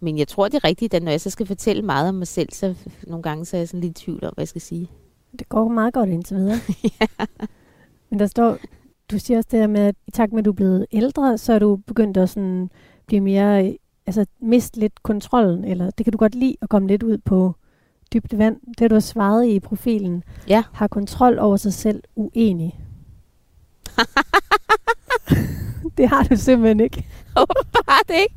Men 0.00 0.18
jeg 0.18 0.28
tror, 0.28 0.48
det 0.48 0.54
er 0.54 0.64
rigtigt, 0.64 0.94
at 0.94 1.02
når 1.02 1.10
jeg 1.10 1.20
så 1.20 1.30
skal 1.30 1.46
fortælle 1.46 1.82
meget 1.82 2.08
om 2.08 2.14
mig 2.14 2.26
selv, 2.26 2.48
så 2.52 2.74
nogle 3.06 3.22
gange 3.22 3.44
så 3.44 3.56
er 3.56 3.60
jeg 3.60 3.68
sådan 3.68 3.80
lidt 3.80 4.00
i 4.00 4.04
tvivl 4.04 4.24
om, 4.24 4.32
hvad 4.34 4.42
jeg 4.42 4.48
skal 4.48 4.60
sige. 4.60 4.90
Det 5.38 5.48
går 5.48 5.68
meget 5.68 5.94
godt 5.94 6.08
indtil 6.08 6.36
videre. 6.36 6.58
Men 8.10 8.18
der 8.18 8.26
står, 8.26 8.58
du 9.10 9.18
siger 9.18 9.38
også 9.38 9.48
det 9.52 9.60
der 9.60 9.66
med, 9.66 9.80
at 9.80 9.94
i 10.06 10.10
takt 10.10 10.32
med, 10.32 10.38
at 10.38 10.44
du 10.44 10.50
er 10.50 10.54
blevet 10.54 10.86
ældre, 10.92 11.38
så 11.38 11.52
er 11.52 11.58
du 11.58 11.76
begyndt 11.76 12.16
at 12.16 12.30
sådan 12.30 12.70
blive 13.06 13.20
mere, 13.20 13.66
øh, 13.66 13.74
altså 14.06 14.26
miste 14.42 14.80
lidt 14.80 15.02
kontrollen, 15.02 15.64
eller 15.64 15.90
det 15.90 16.06
kan 16.06 16.12
du 16.12 16.18
godt 16.18 16.34
lide 16.34 16.56
at 16.62 16.68
komme 16.68 16.88
lidt 16.88 17.02
ud 17.02 17.18
på 17.18 17.54
dybt 18.12 18.38
vand. 18.38 18.56
Det 18.78 18.90
du 18.90 18.94
har 18.94 19.00
svaret 19.00 19.46
i 19.48 19.60
profilen, 19.60 20.22
Ja. 20.48 20.62
har 20.72 20.86
kontrol 20.88 21.38
over 21.38 21.56
sig 21.56 21.72
selv 21.72 22.02
uenig. 22.16 22.80
det 25.96 26.08
har 26.08 26.22
du 26.22 26.36
simpelthen 26.36 26.80
ikke. 26.80 27.06
Det 28.08 28.14
ikke. 28.20 28.34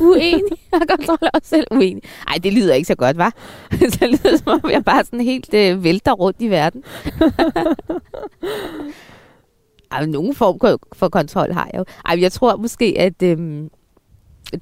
uenig. 0.00 0.42
Har 0.72 0.84
kontrol 0.96 1.18
over 1.22 1.40
selv 1.42 1.66
uenig. 1.70 2.02
Ej, 2.28 2.34
det 2.42 2.52
lyder 2.52 2.74
ikke 2.74 2.86
så 2.86 2.94
godt, 2.94 3.16
var. 3.18 3.34
så 3.98 4.06
lyder 4.06 4.30
det, 4.30 4.38
som 4.44 4.60
om 4.64 4.70
jeg 4.70 4.84
bare 4.84 5.04
sådan 5.04 5.20
helt 5.20 5.54
øh, 5.54 5.84
vælter 5.84 6.12
rundt 6.12 6.36
i 6.40 6.48
verden. 6.50 6.84
Ej, 9.92 10.06
nogen 10.06 10.34
form 10.34 10.58
for- 10.94 11.08
kontrol 11.08 11.52
har 11.52 11.68
jeg 11.72 11.78
jo. 11.78 11.84
Ej, 12.04 12.18
jeg 12.20 12.32
tror 12.32 12.56
måske, 12.56 12.94
at 12.98 13.22
øhm, 13.22 13.68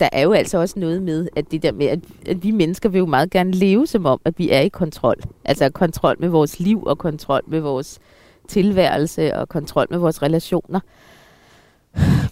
der 0.00 0.08
er 0.12 0.22
jo 0.22 0.32
altså 0.32 0.58
også 0.58 0.78
noget 0.78 1.02
med, 1.02 1.28
at 1.36 1.50
det 1.50 1.62
der 1.62 1.72
med, 1.72 1.86
at, 1.86 1.98
at 2.26 2.42
vi 2.44 2.50
mennesker 2.50 2.88
vil 2.88 2.98
jo 2.98 3.06
meget 3.06 3.30
gerne 3.30 3.50
leve 3.50 3.86
som 3.86 4.06
om, 4.06 4.20
at 4.24 4.38
vi 4.38 4.50
er 4.50 4.60
i 4.60 4.68
kontrol. 4.68 5.16
Altså 5.44 5.70
kontrol 5.70 6.16
med 6.18 6.28
vores 6.28 6.60
liv 6.60 6.82
og 6.84 6.98
kontrol 6.98 7.42
med 7.46 7.60
vores 7.60 7.98
tilværelse 8.48 9.36
og 9.36 9.48
kontrol 9.48 9.86
med 9.90 9.98
vores 9.98 10.22
relationer. 10.22 10.80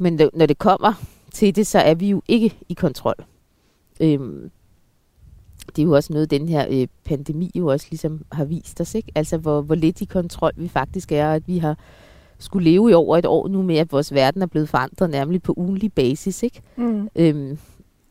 Men 0.00 0.20
når- 0.34 0.46
det 0.46 0.58
kommer 0.58 0.92
til 1.32 1.56
det, 1.56 1.66
så 1.66 1.78
er 1.78 1.94
vi 1.94 2.10
jo 2.10 2.22
ikke 2.28 2.58
i 2.68 2.74
kontrol. 2.74 3.14
Øhm, 4.00 4.50
det 5.76 5.82
er 5.82 5.86
jo 5.86 5.92
også 5.94 6.12
noget, 6.12 6.30
den 6.30 6.48
her 6.48 6.66
øh, 6.70 6.86
pandemi 7.04 7.50
jo 7.54 7.66
også 7.66 7.86
ligesom 7.90 8.24
har 8.32 8.44
vist 8.44 8.80
os, 8.80 8.94
ikke? 8.94 9.12
Altså, 9.14 9.36
hvor, 9.36 9.60
hvor 9.60 9.74
lidt 9.74 10.00
i 10.00 10.04
kontrol 10.04 10.52
vi 10.56 10.68
faktisk 10.68 11.12
er, 11.12 11.32
at 11.32 11.42
vi 11.48 11.58
har 11.58 11.78
skulle 12.38 12.70
leve 12.70 12.90
i 12.90 12.94
over 12.94 13.16
et 13.16 13.26
år 13.26 13.48
nu 13.48 13.62
med, 13.62 13.76
at 13.76 13.92
vores 13.92 14.14
verden 14.14 14.42
er 14.42 14.46
blevet 14.46 14.68
forandret 14.68 15.10
nærmest 15.10 15.42
på 15.42 15.54
ugenlig 15.56 15.92
basis, 15.92 16.42
ikke? 16.42 16.62
Mm. 16.76 17.08
Øhm, 17.16 17.58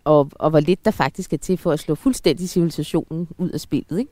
og, 0.03 0.29
og 0.35 0.49
hvor 0.49 0.59
lidt 0.59 0.85
der 0.85 0.91
faktisk 0.91 1.33
er 1.33 1.37
til 1.37 1.57
for 1.57 1.71
at 1.71 1.79
slå 1.79 1.95
fuldstændig 1.95 2.49
civilisationen 2.49 3.27
ud 3.37 3.49
af 3.49 3.59
spillet, 3.59 3.99
ikke? 3.99 4.11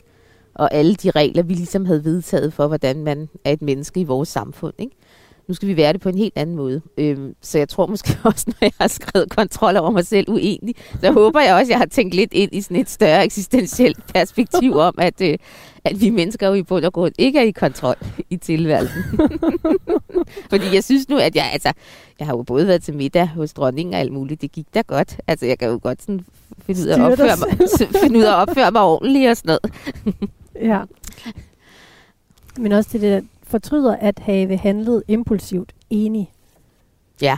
Og 0.53 0.73
alle 0.73 0.95
de 0.95 1.11
regler, 1.11 1.43
vi 1.43 1.53
ligesom 1.53 1.85
havde 1.85 2.03
vedtaget 2.03 2.53
for, 2.53 2.67
hvordan 2.67 3.03
man 3.03 3.29
er 3.45 3.51
et 3.51 3.61
menneske 3.61 3.99
i 3.99 4.03
vores 4.03 4.29
samfund, 4.29 4.73
ikke? 4.77 4.95
Nu 5.47 5.53
skal 5.53 5.67
vi 5.67 5.77
være 5.77 5.93
det 5.93 6.01
på 6.01 6.09
en 6.09 6.17
helt 6.17 6.33
anden 6.35 6.55
måde. 6.55 6.81
Øhm, 6.97 7.35
så 7.41 7.57
jeg 7.57 7.69
tror 7.69 7.87
måske 7.87 8.17
også, 8.23 8.45
når 8.47 8.57
jeg 8.61 8.71
har 8.79 8.87
skrevet 8.87 9.29
kontrol 9.29 9.77
over 9.77 9.91
mig 9.91 10.05
selv 10.05 10.29
uenig, 10.29 10.75
så 11.01 11.11
håber 11.11 11.41
jeg 11.41 11.53
også, 11.53 11.63
at 11.63 11.69
jeg 11.69 11.77
har 11.77 11.85
tænkt 11.85 12.13
lidt 12.13 12.33
ind 12.33 12.53
i 12.53 12.61
sådan 12.61 12.77
et 12.77 12.89
større 12.89 13.23
eksistentielt 13.23 13.99
perspektiv 14.15 14.75
om, 14.75 14.95
at, 14.97 15.21
øh, 15.21 15.37
at 15.83 16.01
vi 16.01 16.09
mennesker 16.09 16.47
jo 16.47 16.53
i 16.53 16.63
bund 16.63 16.85
og 16.85 16.93
grund 16.93 17.13
ikke 17.17 17.39
er 17.39 17.43
i 17.43 17.51
kontrol 17.51 17.95
i 18.29 18.37
tilværelsen. 18.37 19.03
Fordi 20.49 20.65
jeg 20.73 20.83
synes 20.83 21.09
nu, 21.09 21.17
at 21.17 21.35
jeg, 21.35 21.49
altså, 21.53 21.73
jeg 22.19 22.27
har 22.27 22.35
jo 22.35 22.43
både 22.43 22.67
været 22.67 22.83
til 22.83 22.95
middag 22.95 23.27
hos 23.27 23.53
dronningen 23.53 23.93
og 23.93 23.99
alt 23.99 24.13
muligt. 24.13 24.41
Det 24.41 24.51
gik 24.51 24.65
da 24.73 24.81
godt. 24.81 25.17
Altså, 25.27 25.45
jeg 25.45 25.59
kan 25.59 25.69
jo 25.69 25.79
godt 25.83 26.01
sådan 26.01 26.25
finde 26.65 26.81
ud 26.81 26.87
af 26.87 26.99
at 26.99 27.11
opføre 27.11 27.37
mig, 27.37 27.69
finde 28.01 28.19
ud 28.19 28.23
af 28.23 28.31
at 28.31 28.49
opføre 28.49 28.71
mig 28.71 28.81
ordentligt 28.81 29.29
og 29.29 29.37
sådan 29.37 29.57
noget. 29.63 29.75
ja. 30.71 30.81
Men 32.57 32.71
også 32.71 32.89
til 32.89 33.01
det 33.01 33.11
der, 33.11 33.21
fortryder 33.47 33.95
at 33.95 34.19
have 34.19 34.57
handlet 34.57 35.03
impulsivt 35.07 35.73
enig. 35.89 36.31
Ja. 37.21 37.37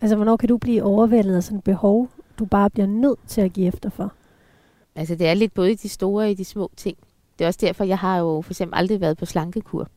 Altså, 0.00 0.16
hvornår 0.16 0.36
kan 0.36 0.48
du 0.48 0.58
blive 0.58 0.82
overvældet 0.82 1.36
af 1.36 1.42
sådan 1.42 1.58
et 1.58 1.64
behov, 1.64 2.08
du 2.38 2.44
bare 2.44 2.70
bliver 2.70 2.86
nødt 2.86 3.18
til 3.26 3.40
at 3.40 3.52
give 3.52 3.66
efter 3.66 3.90
for? 3.90 4.12
Altså, 4.94 5.14
det 5.14 5.26
er 5.26 5.34
lidt 5.34 5.54
både 5.54 5.72
i 5.72 5.74
de 5.74 5.88
store 5.88 6.24
og 6.24 6.30
i 6.30 6.34
de 6.34 6.44
små 6.44 6.70
ting. 6.76 6.98
Det 7.38 7.44
er 7.44 7.48
også 7.48 7.58
derfor, 7.62 7.84
jeg 7.84 7.98
har 7.98 8.18
jo 8.18 8.40
for 8.40 8.52
eksempel 8.52 8.78
aldrig 8.78 9.00
været 9.00 9.18
på 9.18 9.26
slankekur. 9.26 9.88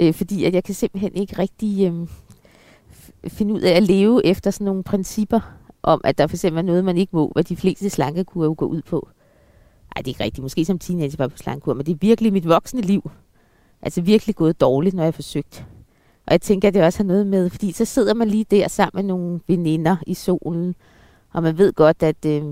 Øh, 0.00 0.14
fordi 0.14 0.44
at 0.44 0.54
jeg 0.54 0.64
kan 0.64 0.74
simpelthen 0.74 1.14
ikke 1.14 1.38
rigtig 1.38 1.92
øh, 1.92 2.08
finde 3.28 3.54
ud 3.54 3.60
af 3.60 3.72
at 3.72 3.82
leve 3.82 4.26
efter 4.26 4.50
sådan 4.50 4.64
nogle 4.64 4.82
principper 4.82 5.40
om, 5.82 6.00
at 6.04 6.18
der 6.18 6.26
for 6.26 6.36
eksempel 6.36 6.58
er 6.58 6.62
noget, 6.62 6.84
man 6.84 6.96
ikke 6.96 7.16
må, 7.16 7.30
hvad 7.32 7.44
de 7.44 7.56
fleste 7.56 7.90
slankekur 7.90 8.44
jo 8.44 8.54
går 8.58 8.66
ud 8.66 8.82
på. 8.82 9.08
Nej, 9.94 10.02
det 10.02 10.06
er 10.06 10.08
ikke 10.08 10.24
rigtigt. 10.24 10.42
Måske 10.42 10.64
som 10.64 10.78
teenager 10.78 11.16
var 11.18 11.28
på 11.28 11.36
slankekur, 11.36 11.74
men 11.74 11.86
det 11.86 11.92
er 11.92 11.98
virkelig 12.00 12.32
mit 12.32 12.48
voksne 12.48 12.80
liv. 12.80 13.10
Altså 13.82 14.00
virkelig 14.00 14.36
gået 14.36 14.60
dårligt, 14.60 14.94
når 14.94 15.02
jeg 15.02 15.06
har 15.06 15.12
forsøgt. 15.12 15.66
Og 16.26 16.32
jeg 16.32 16.40
tænker, 16.40 16.68
at 16.68 16.74
det 16.74 16.84
også 16.84 16.98
har 16.98 17.04
noget 17.04 17.26
med, 17.26 17.50
fordi 17.50 17.72
så 17.72 17.84
sidder 17.84 18.14
man 18.14 18.28
lige 18.28 18.46
der 18.50 18.68
sammen 18.68 19.06
med 19.06 19.14
nogle 19.14 19.40
veninder 19.46 19.96
i 20.06 20.14
solen, 20.14 20.74
og 21.32 21.42
man 21.42 21.58
ved 21.58 21.72
godt, 21.72 22.02
at 22.02 22.24
øh, 22.26 22.42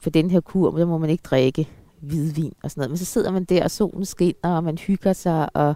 for 0.00 0.10
den 0.10 0.30
her 0.30 0.40
kur, 0.40 0.70
der 0.70 0.86
må 0.86 0.98
man 0.98 1.10
ikke 1.10 1.22
drikke 1.22 1.68
hvidvin 2.00 2.52
og 2.62 2.70
sådan 2.70 2.80
noget. 2.80 2.90
Men 2.90 2.98
så 2.98 3.04
sidder 3.04 3.30
man 3.30 3.44
der, 3.44 3.64
og 3.64 3.70
solen 3.70 4.04
skinner, 4.04 4.56
og 4.56 4.64
man 4.64 4.78
hygger 4.78 5.12
sig, 5.12 5.56
og 5.56 5.74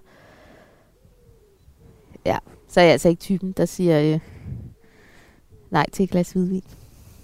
ja, 2.26 2.38
så 2.68 2.80
er 2.80 2.84
jeg 2.84 2.92
altså 2.92 3.08
ikke 3.08 3.20
typen, 3.20 3.52
der 3.52 3.64
siger 3.64 4.14
øh, 4.14 4.20
nej 5.70 5.86
til 5.92 6.02
et 6.02 6.10
glas 6.10 6.32
hvidvin. 6.32 6.62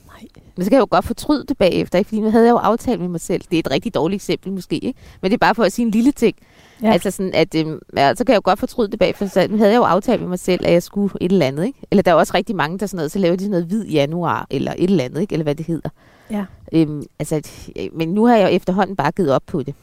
Nej. 0.06 0.28
Men 0.56 0.64
så 0.64 0.70
kan 0.70 0.76
jeg 0.76 0.80
jo 0.80 0.88
godt 0.90 1.04
fortryde 1.04 1.44
det 1.48 1.58
bagefter, 1.58 1.98
ikke? 1.98 2.08
fordi 2.08 2.20
nu 2.20 2.30
havde 2.30 2.44
jeg 2.44 2.52
jo 2.52 2.56
aftalt 2.56 3.00
med 3.00 3.08
mig 3.08 3.20
selv. 3.20 3.42
Det 3.50 3.56
er 3.56 3.58
et 3.60 3.70
rigtig 3.70 3.94
dårligt 3.94 4.18
eksempel 4.18 4.52
måske, 4.52 4.78
ikke? 4.78 5.00
men 5.20 5.30
det 5.30 5.36
er 5.36 5.38
bare 5.38 5.54
for 5.54 5.64
at 5.64 5.72
sige 5.72 5.86
en 5.86 5.90
lille 5.90 6.12
ting. 6.12 6.36
Ja. 6.82 6.92
Altså 6.92 7.10
sådan, 7.10 7.34
at 7.34 7.54
øh, 7.54 7.66
ja, 7.96 8.14
så 8.14 8.24
kan 8.24 8.32
jeg 8.32 8.36
jo 8.36 8.42
godt 8.44 8.58
fortryde 8.58 8.90
det 8.90 8.98
bagefter. 8.98 9.26
Så 9.26 9.46
nu 9.50 9.56
havde 9.56 9.70
jeg 9.70 9.78
jo 9.78 9.82
aftalt 9.82 10.20
med 10.20 10.28
mig 10.28 10.38
selv, 10.38 10.66
at 10.66 10.72
jeg 10.72 10.82
skulle 10.82 11.14
et 11.20 11.32
eller 11.32 11.46
andet. 11.46 11.64
Ikke? 11.66 11.78
Eller 11.90 12.02
der 12.02 12.10
er 12.10 12.14
også 12.14 12.34
rigtig 12.34 12.56
mange, 12.56 12.78
der 12.78 12.86
sådan 12.86 12.96
noget, 12.96 13.12
så 13.12 13.18
laver 13.18 13.36
de 13.36 13.42
sådan 13.42 13.50
noget 13.50 13.66
hvid 13.66 13.86
januar, 13.86 14.46
eller 14.50 14.72
et 14.78 14.90
eller 14.90 15.04
andet, 15.04 15.20
ikke? 15.20 15.32
eller 15.32 15.44
hvad 15.44 15.54
det 15.54 15.66
hedder. 15.66 15.88
Ja. 16.30 16.44
Øhm, 16.72 17.02
altså, 17.18 17.50
men 17.92 18.08
nu 18.08 18.26
har 18.26 18.36
jeg 18.36 18.52
efterhånden 18.52 18.96
bare 18.96 19.12
givet 19.12 19.32
op 19.32 19.42
på 19.46 19.62
det. 19.62 19.74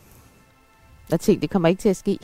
Og 1.12 1.20
tænkt, 1.20 1.42
det 1.42 1.50
kommer 1.50 1.70
ikke 1.70 1.82
til 1.82 1.90
at 1.90 1.96
ske. 1.96 2.20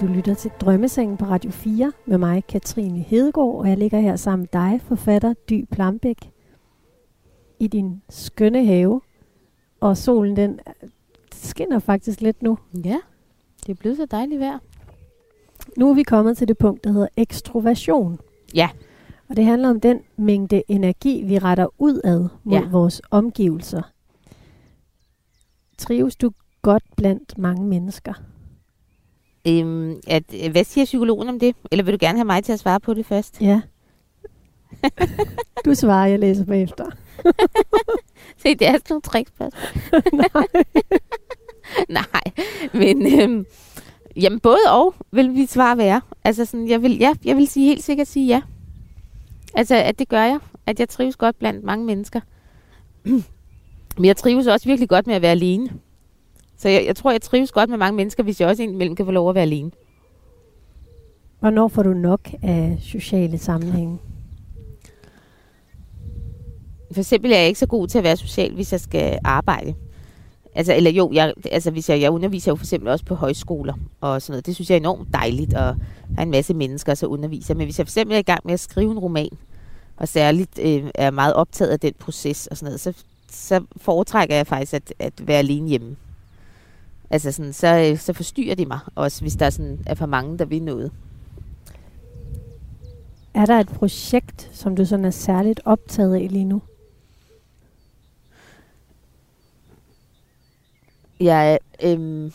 Du 0.00 0.06
lytter 0.06 0.34
til 0.34 0.50
Drømmesengen 0.60 1.16
på 1.16 1.24
Radio 1.24 1.50
4 1.50 1.92
med 2.06 2.18
mig, 2.18 2.44
Katrine 2.48 2.98
Hedegaard, 2.98 3.54
og 3.54 3.68
jeg 3.68 3.78
ligger 3.78 4.00
her 4.00 4.16
sammen 4.16 4.48
med 4.52 4.62
dig, 4.62 4.80
forfatter 4.88 5.34
Dy 5.50 5.66
Plambæk, 5.70 6.16
i 7.60 7.66
din 7.66 8.02
skønne 8.08 8.66
have. 8.66 9.00
Og 9.80 9.96
solen, 9.96 10.36
den 10.36 10.60
skinner 11.32 11.78
faktisk 11.78 12.20
lidt 12.20 12.42
nu. 12.42 12.58
Ja, 12.84 12.98
det 13.66 13.72
er 13.72 13.74
blevet 13.74 13.96
så 13.96 14.06
dejligt 14.06 14.40
vejr. 14.40 14.58
Nu 15.76 15.90
er 15.90 15.94
vi 15.94 16.02
kommet 16.02 16.38
til 16.38 16.48
det 16.48 16.58
punkt, 16.58 16.84
der 16.84 16.92
hedder 16.92 17.08
ekstroversion. 17.16 18.18
Ja. 18.54 18.68
Og 19.28 19.36
det 19.36 19.44
handler 19.44 19.70
om 19.70 19.80
den 19.80 20.00
mængde 20.16 20.62
energi, 20.68 21.22
vi 21.24 21.38
retter 21.38 21.66
ud 21.78 22.00
ad 22.04 22.28
mod 22.44 22.58
ja. 22.58 22.68
vores 22.68 23.02
omgivelser. 23.10 23.82
Trives 25.78 26.16
du 26.16 26.30
godt 26.62 26.82
blandt 26.96 27.38
mange 27.38 27.66
mennesker? 27.66 28.14
Øhm, 29.48 30.00
at, 30.06 30.22
hvad 30.50 30.64
siger 30.64 30.84
psykologen 30.84 31.28
om 31.28 31.38
det? 31.38 31.56
Eller 31.72 31.84
vil 31.84 31.94
du 31.94 31.98
gerne 32.00 32.18
have 32.18 32.24
mig 32.24 32.44
til 32.44 32.52
at 32.52 32.58
svare 32.58 32.80
på 32.80 32.94
det 32.94 33.06
først? 33.06 33.40
Ja. 33.40 33.60
du 35.64 35.74
svarer, 35.74 36.06
jeg 36.06 36.18
læser 36.18 36.44
bagefter. 36.44 36.86
Se, 38.42 38.54
det 38.54 38.68
er 38.68 38.72
sådan 38.72 38.82
nogle 38.90 39.02
trickspørgsmål. 39.02 40.02
Nej. 40.22 40.46
Nej, 41.88 42.46
men 42.72 43.20
øhm, 43.20 43.46
jamen 44.16 44.40
både 44.40 44.58
og 44.70 44.94
vil 45.10 45.34
vi 45.34 45.46
svare 45.46 45.78
være. 45.78 46.00
Altså 46.24 46.44
sådan, 46.44 46.68
jeg 46.68 46.82
vil, 46.82 46.98
ja, 46.98 47.14
jeg 47.24 47.36
vil 47.36 47.48
sige 47.48 47.66
helt 47.66 47.84
sikkert 47.84 48.06
sige 48.06 48.26
ja. 48.26 48.42
Altså, 49.54 49.74
at 49.74 49.98
det 49.98 50.08
gør 50.08 50.22
jeg. 50.22 50.38
At 50.66 50.80
jeg 50.80 50.88
trives 50.88 51.16
godt 51.16 51.38
blandt 51.38 51.64
mange 51.64 51.84
mennesker. 51.86 52.20
Men 53.96 54.04
jeg 54.04 54.16
trives 54.16 54.46
også 54.46 54.68
virkelig 54.68 54.88
godt 54.88 55.06
med 55.06 55.14
at 55.14 55.22
være 55.22 55.30
alene. 55.30 55.70
Så 56.56 56.68
jeg, 56.68 56.86
jeg 56.86 56.96
tror, 56.96 57.10
jeg 57.10 57.22
trives 57.22 57.52
godt 57.52 57.70
med 57.70 57.78
mange 57.78 57.96
mennesker, 57.96 58.22
hvis 58.22 58.40
jeg 58.40 58.48
også 58.48 58.62
indimellem 58.62 58.96
kan 58.96 59.06
få 59.06 59.12
lov 59.12 59.28
at 59.28 59.34
være 59.34 59.42
alene. 59.42 59.70
Hvornår 61.40 61.68
får 61.68 61.82
du 61.82 61.92
nok 61.92 62.28
af 62.42 62.78
sociale 62.82 63.38
sammenhænge? 63.38 63.98
For 66.92 67.00
eksempel 67.00 67.32
er 67.32 67.36
jeg 67.36 67.46
ikke 67.46 67.58
så 67.58 67.66
god 67.66 67.88
til 67.88 67.98
at 67.98 68.04
være 68.04 68.16
social, 68.16 68.54
hvis 68.54 68.72
jeg 68.72 68.80
skal 68.80 69.18
arbejde. 69.24 69.74
Altså, 70.54 70.74
eller 70.74 70.90
jo, 70.90 71.10
jeg, 71.12 71.34
altså, 71.52 71.70
hvis 71.70 71.90
jeg, 71.90 72.00
jeg 72.00 72.10
underviser 72.10 72.52
jo 72.52 72.56
for 72.56 72.64
eksempel 72.64 72.88
også 72.88 73.04
på 73.04 73.14
højskoler 73.14 73.74
og 74.00 74.22
sådan 74.22 74.32
noget. 74.32 74.46
Det 74.46 74.54
synes 74.54 74.70
jeg 74.70 74.76
er 74.76 74.80
enormt 74.80 75.08
dejligt, 75.14 75.54
og 75.54 75.76
der 76.08 76.18
er 76.18 76.22
en 76.22 76.30
masse 76.30 76.54
mennesker, 76.54 76.94
så 76.94 77.06
underviser. 77.06 77.54
Men 77.54 77.66
hvis 77.66 77.78
jeg 77.78 77.86
for 77.86 77.90
eksempel 77.90 78.14
er 78.14 78.18
i 78.18 78.22
gang 78.22 78.40
med 78.44 78.54
at 78.54 78.60
skrive 78.60 78.92
en 78.92 78.98
roman, 78.98 79.30
og 79.96 80.08
særligt 80.08 80.58
øh, 80.62 80.90
er 80.94 81.10
meget 81.10 81.34
optaget 81.34 81.70
af 81.70 81.80
den 81.80 81.92
proces 81.98 82.46
og 82.46 82.56
sådan 82.56 82.66
noget, 82.66 82.80
så, 82.80 82.92
så 83.30 83.64
foretrækker 83.76 84.36
jeg 84.36 84.46
faktisk 84.46 84.74
at, 84.74 84.94
at 84.98 85.12
være 85.28 85.38
alene 85.38 85.68
hjemme. 85.68 85.96
Altså 87.10 87.32
sådan, 87.32 87.52
så, 87.52 87.90
øh, 87.90 87.98
så 87.98 88.12
forstyrrer 88.12 88.54
de 88.54 88.66
mig 88.66 88.78
også, 88.94 89.22
hvis 89.22 89.36
der 89.36 89.50
sådan 89.50 89.78
er 89.86 89.94
for 89.94 90.06
mange, 90.06 90.38
der 90.38 90.44
vil 90.44 90.62
noget. 90.62 90.92
Er 93.34 93.46
der 93.46 93.60
et 93.60 93.68
projekt, 93.68 94.50
som 94.52 94.76
du 94.76 94.84
sådan 94.84 95.04
er 95.04 95.10
særligt 95.10 95.60
optaget 95.64 96.14
af 96.14 96.28
lige 96.30 96.44
nu? 96.44 96.62
Ja, 101.20 101.56
øhm, 101.82 102.32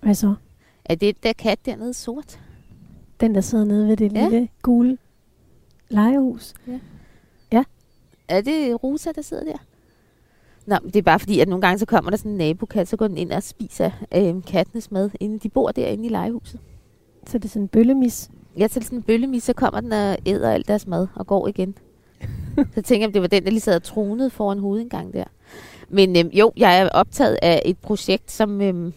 Hvad 0.00 0.14
så? 0.14 0.34
Er 0.84 0.94
det 0.94 1.22
der 1.22 1.32
kat 1.32 1.58
dernede 1.66 1.94
sort? 1.94 2.40
Den, 3.20 3.34
der 3.34 3.40
sidder 3.40 3.64
nede 3.64 3.88
ved 3.88 3.96
det 3.96 4.12
Ja. 4.12 4.28
lille 4.28 4.48
gule 4.62 4.98
legehus. 5.88 6.54
Er 8.28 8.40
det 8.40 8.84
Rosa, 8.84 9.12
der 9.12 9.22
sidder 9.22 9.44
der? 9.44 9.56
Nå, 10.66 10.76
men 10.82 10.90
det 10.90 10.96
er 10.98 11.02
bare 11.02 11.18
fordi, 11.18 11.40
at 11.40 11.48
nogle 11.48 11.62
gange 11.62 11.78
så 11.78 11.86
kommer 11.86 12.10
der 12.10 12.16
sådan 12.16 12.30
en 12.32 12.38
nabokat, 12.38 12.88
så 12.88 12.96
går 12.96 13.08
den 13.08 13.16
ind 13.16 13.32
og 13.32 13.42
spiser 13.42 13.90
øh, 14.14 14.42
kattenes 14.46 14.90
mad, 14.90 15.10
inden 15.20 15.38
de 15.38 15.48
bor 15.48 15.70
derinde 15.72 16.06
i 16.06 16.08
legehuset. 16.08 16.60
Så 17.26 17.38
det 17.38 17.44
er 17.44 17.48
sådan 17.48 17.62
en 17.62 17.68
bøllemis. 17.68 18.30
Jeg 18.56 18.70
til 18.70 18.84
sådan 18.84 18.98
en 18.98 19.02
bøllemis, 19.02 19.42
så 19.42 19.52
kommer 19.52 19.80
den 19.80 19.92
og 19.92 20.16
æder 20.26 20.50
alt 20.50 20.68
deres 20.68 20.86
mad 20.86 21.06
og 21.14 21.26
går 21.26 21.48
igen. 21.48 21.74
så 22.74 22.82
tænker 22.82 23.02
jeg, 23.02 23.06
om 23.06 23.12
det 23.12 23.22
var 23.22 23.28
den, 23.28 23.44
der 23.44 23.50
lige 23.50 23.60
sad 23.60 23.76
og 23.76 23.82
tronede 23.82 24.30
foran 24.30 24.58
hovedindgang 24.58 25.12
der. 25.12 25.24
Men 25.94 26.16
øhm, 26.16 26.28
jo, 26.28 26.52
jeg 26.56 26.80
er 26.80 26.88
optaget 26.88 27.38
af 27.42 27.62
et 27.64 27.78
projekt, 27.78 28.32
som 28.32 28.60
øhm, 28.60 28.92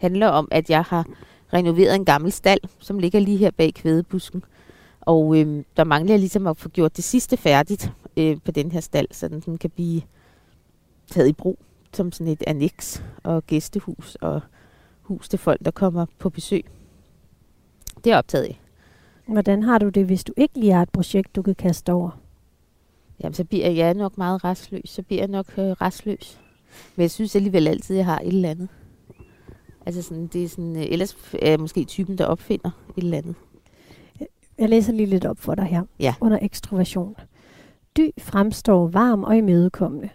handler 0.00 0.28
om, 0.28 0.48
at 0.50 0.70
jeg 0.70 0.82
har 0.82 1.06
renoveret 1.52 1.94
en 1.94 2.04
gammel 2.04 2.32
stald, 2.32 2.60
som 2.78 2.98
ligger 2.98 3.20
lige 3.20 3.36
her 3.36 3.50
bag 3.50 3.74
kvædebusken. 3.74 4.44
Og 5.00 5.38
øhm, 5.38 5.64
der 5.76 5.84
mangler 5.84 6.12
jeg 6.12 6.18
ligesom 6.18 6.46
at 6.46 6.56
få 6.56 6.68
gjort 6.68 6.96
det 6.96 7.04
sidste 7.04 7.36
færdigt 7.36 7.92
øh, 8.16 8.36
på 8.44 8.50
den 8.50 8.72
her 8.72 8.80
stald, 8.80 9.06
så 9.10 9.28
den 9.28 9.42
sådan 9.42 9.58
kan 9.58 9.70
blive 9.70 10.02
taget 11.10 11.28
i 11.28 11.32
brug 11.32 11.58
som 11.94 12.12
sådan 12.12 12.32
et 12.32 12.42
annex 12.46 13.00
og 13.22 13.46
gæstehus 13.46 14.14
og 14.14 14.40
hus 15.02 15.28
til 15.28 15.38
folk, 15.38 15.60
der 15.64 15.70
kommer 15.70 16.06
på 16.18 16.30
besøg. 16.30 16.64
Det 18.04 18.12
er 18.12 18.18
optaget 18.18 18.44
af. 18.44 18.60
Hvordan 19.26 19.62
har 19.62 19.78
du 19.78 19.88
det, 19.88 20.06
hvis 20.06 20.24
du 20.24 20.32
ikke 20.36 20.60
lige 20.60 20.72
har 20.72 20.82
et 20.82 20.90
projekt, 20.90 21.36
du 21.36 21.42
kan 21.42 21.54
kaste 21.54 21.92
over? 21.92 22.10
Jamen, 23.20 23.34
så 23.34 23.44
bliver 23.44 23.70
jeg 23.70 23.94
nok 23.94 24.18
meget 24.18 24.44
restløs. 24.44 24.90
Så 24.90 25.02
bliver 25.02 25.22
jeg 25.22 25.28
nok 25.28 25.46
øh, 25.58 25.64
restløs. 25.64 26.41
Men 26.96 27.02
jeg 27.02 27.10
synes 27.10 27.36
alligevel 27.36 27.68
altid, 27.68 27.94
at 27.94 27.98
jeg 27.98 28.06
har 28.06 28.18
et 28.18 28.28
eller 28.28 28.50
andet. 28.50 28.68
Altså 29.86 30.02
sådan, 30.02 30.26
det 30.26 30.44
er 30.44 30.48
sådan, 30.48 30.76
øh, 30.76 30.86
ellers 30.88 31.16
er 31.42 31.50
jeg 31.50 31.60
måske 31.60 31.84
typen, 31.84 32.18
der 32.18 32.24
opfinder 32.24 32.70
et 32.96 33.04
eller 33.04 33.18
andet. 33.18 33.34
Jeg 34.58 34.68
læser 34.68 34.92
lige 34.92 35.06
lidt 35.06 35.24
op 35.24 35.38
for 35.38 35.54
dig 35.54 35.64
her. 35.64 35.82
Ja. 36.00 36.14
Under 36.20 36.38
ekstroversion. 36.42 37.16
Dy 37.96 38.10
fremstår 38.18 38.86
varm 38.86 39.24
og 39.24 39.36
imødekommende. 39.36 40.08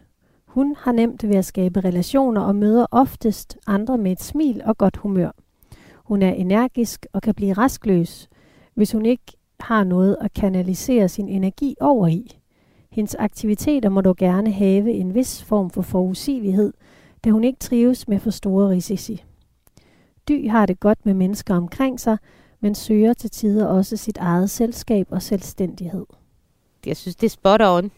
Hun 0.46 0.76
har 0.80 0.92
nemt 0.92 1.30
ved 1.30 1.36
at 1.36 1.46
skabe 1.46 1.80
relationer 1.80 2.42
og 2.42 2.56
møder 2.56 2.86
oftest 2.92 3.58
andre 3.68 3.98
med 3.98 4.12
et 4.12 4.22
smil 4.22 4.62
og 4.66 4.78
godt 4.78 4.98
humør. 4.98 5.32
Hun 5.96 6.22
er 6.22 6.34
energisk 6.34 7.06
og 7.14 7.22
kan 7.22 7.36
blive 7.36 7.54
rastløs, 7.54 8.30
hvis 8.74 8.92
hun 8.92 9.06
ikke 9.06 9.24
har 9.60 9.84
noget 9.84 10.18
at 10.22 10.34
kanalisere 10.34 11.10
sin 11.10 11.30
energi 11.30 11.76
over 11.80 12.08
i. 12.08 12.37
Hendes 12.98 13.16
aktiviteter 13.16 13.90
må 13.90 14.02
dog 14.02 14.18
gerne 14.18 14.52
have 14.52 14.92
en 14.92 15.16
vis 15.16 15.44
form 15.44 15.70
for 15.70 15.82
forudsigelighed, 15.82 16.74
da 17.24 17.30
hun 17.30 17.44
ikke 17.44 17.60
trives 17.60 18.08
med 18.08 18.20
for 18.20 18.30
store 18.30 18.70
risici. 18.70 19.24
Dy 20.28 20.50
har 20.50 20.66
det 20.66 20.80
godt 20.80 21.06
med 21.06 21.14
mennesker 21.14 21.56
omkring 21.56 22.00
sig, 22.00 22.18
men 22.60 22.76
søger 22.76 23.14
til 23.14 23.30
tider 23.30 23.66
også 23.66 23.98
sit 23.98 24.18
eget 24.18 24.50
selskab 24.50 25.08
og 25.10 25.22
selvstændighed. 25.22 26.06
Jeg 26.86 26.98
synes, 26.98 27.16
det 27.16 27.28
er 27.28 27.30
spot 27.30 27.62
on. 27.62 27.92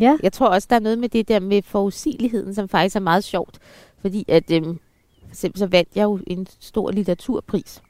Ja, 0.00 0.16
Jeg 0.22 0.32
tror 0.32 0.48
også, 0.48 0.66
der 0.70 0.76
er 0.76 0.80
noget 0.80 0.98
med 0.98 1.08
det 1.08 1.28
der 1.28 1.40
med 1.40 1.62
forudsigeligheden, 1.62 2.54
som 2.54 2.68
faktisk 2.68 2.96
er 2.96 3.00
meget 3.00 3.24
sjovt. 3.24 3.58
Fordi 3.98 4.24
at, 4.28 4.50
øhm, 4.50 4.78
for 5.22 5.28
eksempel 5.28 5.58
så 5.58 5.66
vandt 5.66 5.88
jeg 5.94 6.04
jo 6.04 6.18
en 6.26 6.46
stor 6.60 6.90
litteraturpris. 6.90 7.82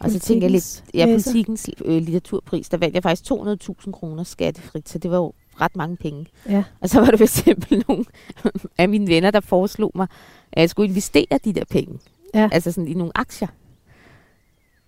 Og 0.00 0.10
så 0.10 0.18
tænker 0.18 0.44
jeg 0.44 0.50
lidt, 0.50 0.84
ja, 0.94 1.06
politikens 1.06 1.70
øh, 1.84 1.96
litteraturpris, 1.96 2.68
der 2.68 2.76
vandt 2.76 2.94
jeg 2.94 3.02
faktisk 3.02 3.32
200.000 3.32 3.90
kroner 3.92 4.22
skattefrit, 4.22 4.88
så 4.88 4.98
det 4.98 5.10
var 5.10 5.16
jo 5.16 5.32
ret 5.60 5.76
mange 5.76 5.96
penge. 5.96 6.26
Ja, 6.48 6.64
Og 6.80 6.88
så 6.88 7.00
var 7.00 7.06
der 7.06 7.16
for 7.16 7.24
eksempel 7.24 7.84
nogle 7.88 8.04
af 8.78 8.88
mine 8.88 9.06
venner, 9.06 9.30
der 9.30 9.40
foreslog 9.40 9.92
mig, 9.94 10.06
at 10.52 10.60
jeg 10.60 10.70
skulle 10.70 10.88
investere 10.88 11.38
de 11.44 11.52
der 11.52 11.64
penge. 11.70 11.98
Ja. 12.34 12.48
Altså 12.52 12.72
sådan 12.72 12.88
i 12.88 12.94
nogle 12.94 13.12
aktier. 13.14 13.48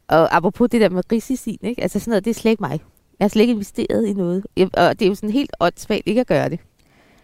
Og 0.09 0.37
apropos 0.37 0.71
det 0.71 0.81
der 0.81 0.89
med 0.89 1.03
risici, 1.13 1.59
ikke? 1.63 1.83
Altså 1.83 1.99
sådan 1.99 2.11
noget, 2.11 2.25
det 2.25 2.31
er 2.31 2.35
slet 2.35 2.51
ikke 2.51 2.63
mig. 2.63 2.81
Jeg 3.19 3.25
har 3.25 3.29
slet 3.29 3.43
ikke 3.43 3.53
investeret 3.53 4.07
i 4.07 4.13
noget. 4.13 4.47
Jeg, 4.57 4.79
og 4.79 4.99
det 4.99 5.05
er 5.05 5.09
jo 5.09 5.15
sådan 5.15 5.31
helt 5.31 5.51
åndssvagt 5.61 6.03
ikke 6.07 6.21
at 6.21 6.27
gøre 6.27 6.49
det. 6.49 6.61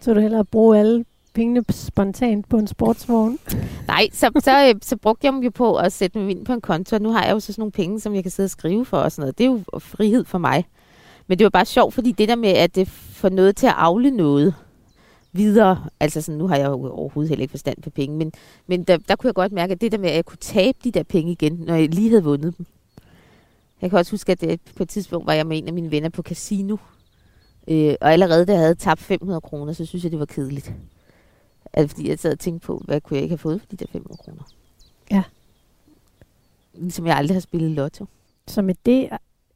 så 0.00 0.14
du 0.14 0.20
hellere 0.20 0.44
bruge 0.44 0.78
alle 0.78 1.04
pengene 1.34 1.64
spontant 1.70 2.48
på 2.48 2.56
en 2.56 2.66
sportsvogn. 2.66 3.38
Nej, 3.88 4.08
så, 4.12 4.30
så, 4.44 4.68
øh, 4.68 4.74
så 4.82 4.96
brugte 4.96 5.26
jeg 5.26 5.32
dem 5.32 5.42
jo 5.42 5.50
på 5.50 5.76
at 5.76 5.92
sætte 5.92 6.18
dem 6.18 6.28
ind 6.28 6.44
på 6.44 6.52
en 6.52 6.60
konto, 6.60 6.96
og 6.96 7.02
nu 7.02 7.10
har 7.12 7.24
jeg 7.24 7.32
jo 7.32 7.40
så 7.40 7.46
sådan 7.46 7.60
nogle 7.60 7.72
penge, 7.72 8.00
som 8.00 8.14
jeg 8.14 8.22
kan 8.24 8.30
sidde 8.30 8.46
og 8.46 8.50
skrive 8.50 8.84
for 8.84 8.96
og 8.96 9.12
sådan 9.12 9.22
noget. 9.22 9.38
Det 9.38 9.46
er 9.46 9.50
jo 9.50 9.78
frihed 9.78 10.24
for 10.24 10.38
mig. 10.38 10.64
Men 11.26 11.38
det 11.38 11.44
var 11.44 11.50
bare 11.50 11.64
sjovt, 11.64 11.94
fordi 11.94 12.12
det 12.12 12.28
der 12.28 12.36
med, 12.36 12.48
at 12.48 12.70
øh, 12.70 12.84
det 12.84 12.88
får 12.88 13.28
noget 13.28 13.56
til 13.56 13.66
at 13.66 13.74
afle 13.76 14.10
noget 14.10 14.54
videre, 15.32 15.84
altså 16.00 16.20
sådan, 16.20 16.38
nu 16.38 16.48
har 16.48 16.56
jeg 16.56 16.66
jo 16.66 16.90
overhovedet 16.90 17.28
heller 17.28 17.42
ikke 17.42 17.52
forstand 17.52 17.82
på 17.82 17.90
penge, 17.90 18.16
men, 18.16 18.32
men 18.66 18.82
der, 18.84 18.96
der 18.96 19.16
kunne 19.16 19.28
jeg 19.28 19.34
godt 19.34 19.52
mærke, 19.52 19.72
at 19.72 19.80
det 19.80 19.92
der 19.92 19.98
med, 19.98 20.08
at 20.08 20.16
jeg 20.16 20.24
kunne 20.24 20.38
tabe 20.40 20.78
de 20.84 20.90
der 20.90 21.02
penge 21.02 21.32
igen, 21.32 21.52
når 21.66 21.74
jeg 21.74 21.94
lige 21.94 22.08
havde 22.08 22.24
vundet 22.24 22.58
dem. 22.58 22.66
Jeg 23.82 23.90
kan 23.90 23.98
også 23.98 24.12
huske, 24.12 24.32
at 24.32 24.40
det, 24.40 24.60
på 24.76 24.82
et 24.82 24.88
tidspunkt 24.88 25.26
var 25.26 25.32
jeg 25.32 25.46
med 25.46 25.58
en 25.58 25.66
af 25.66 25.72
mine 25.72 25.90
venner 25.90 26.08
på 26.08 26.22
casino, 26.22 26.76
øh, 27.68 27.94
og 28.00 28.12
allerede 28.12 28.46
da 28.46 28.52
jeg 28.52 28.60
havde 28.60 28.74
tabt 28.74 29.00
500 29.00 29.40
kroner, 29.40 29.72
så 29.72 29.86
synes 29.86 30.04
jeg, 30.04 30.12
det 30.12 30.20
var 30.20 30.26
kedeligt. 30.26 30.72
Altså, 31.74 31.96
fordi 31.96 32.08
jeg 32.08 32.18
sad 32.18 32.32
og 32.32 32.38
tænkte 32.38 32.66
på, 32.66 32.82
hvad 32.84 33.00
kunne 33.00 33.16
jeg 33.16 33.22
ikke 33.22 33.32
have 33.32 33.38
fået 33.38 33.60
for 33.60 33.66
de 33.66 33.76
der 33.76 33.86
500 33.92 34.18
kroner? 34.24 34.42
Ja. 35.10 35.22
Ligesom 36.74 37.06
jeg 37.06 37.16
aldrig 37.16 37.34
har 37.34 37.40
spillet 37.40 37.70
lotto. 37.70 38.06
Så 38.48 38.62
med 38.62 38.74
det 38.86 39.08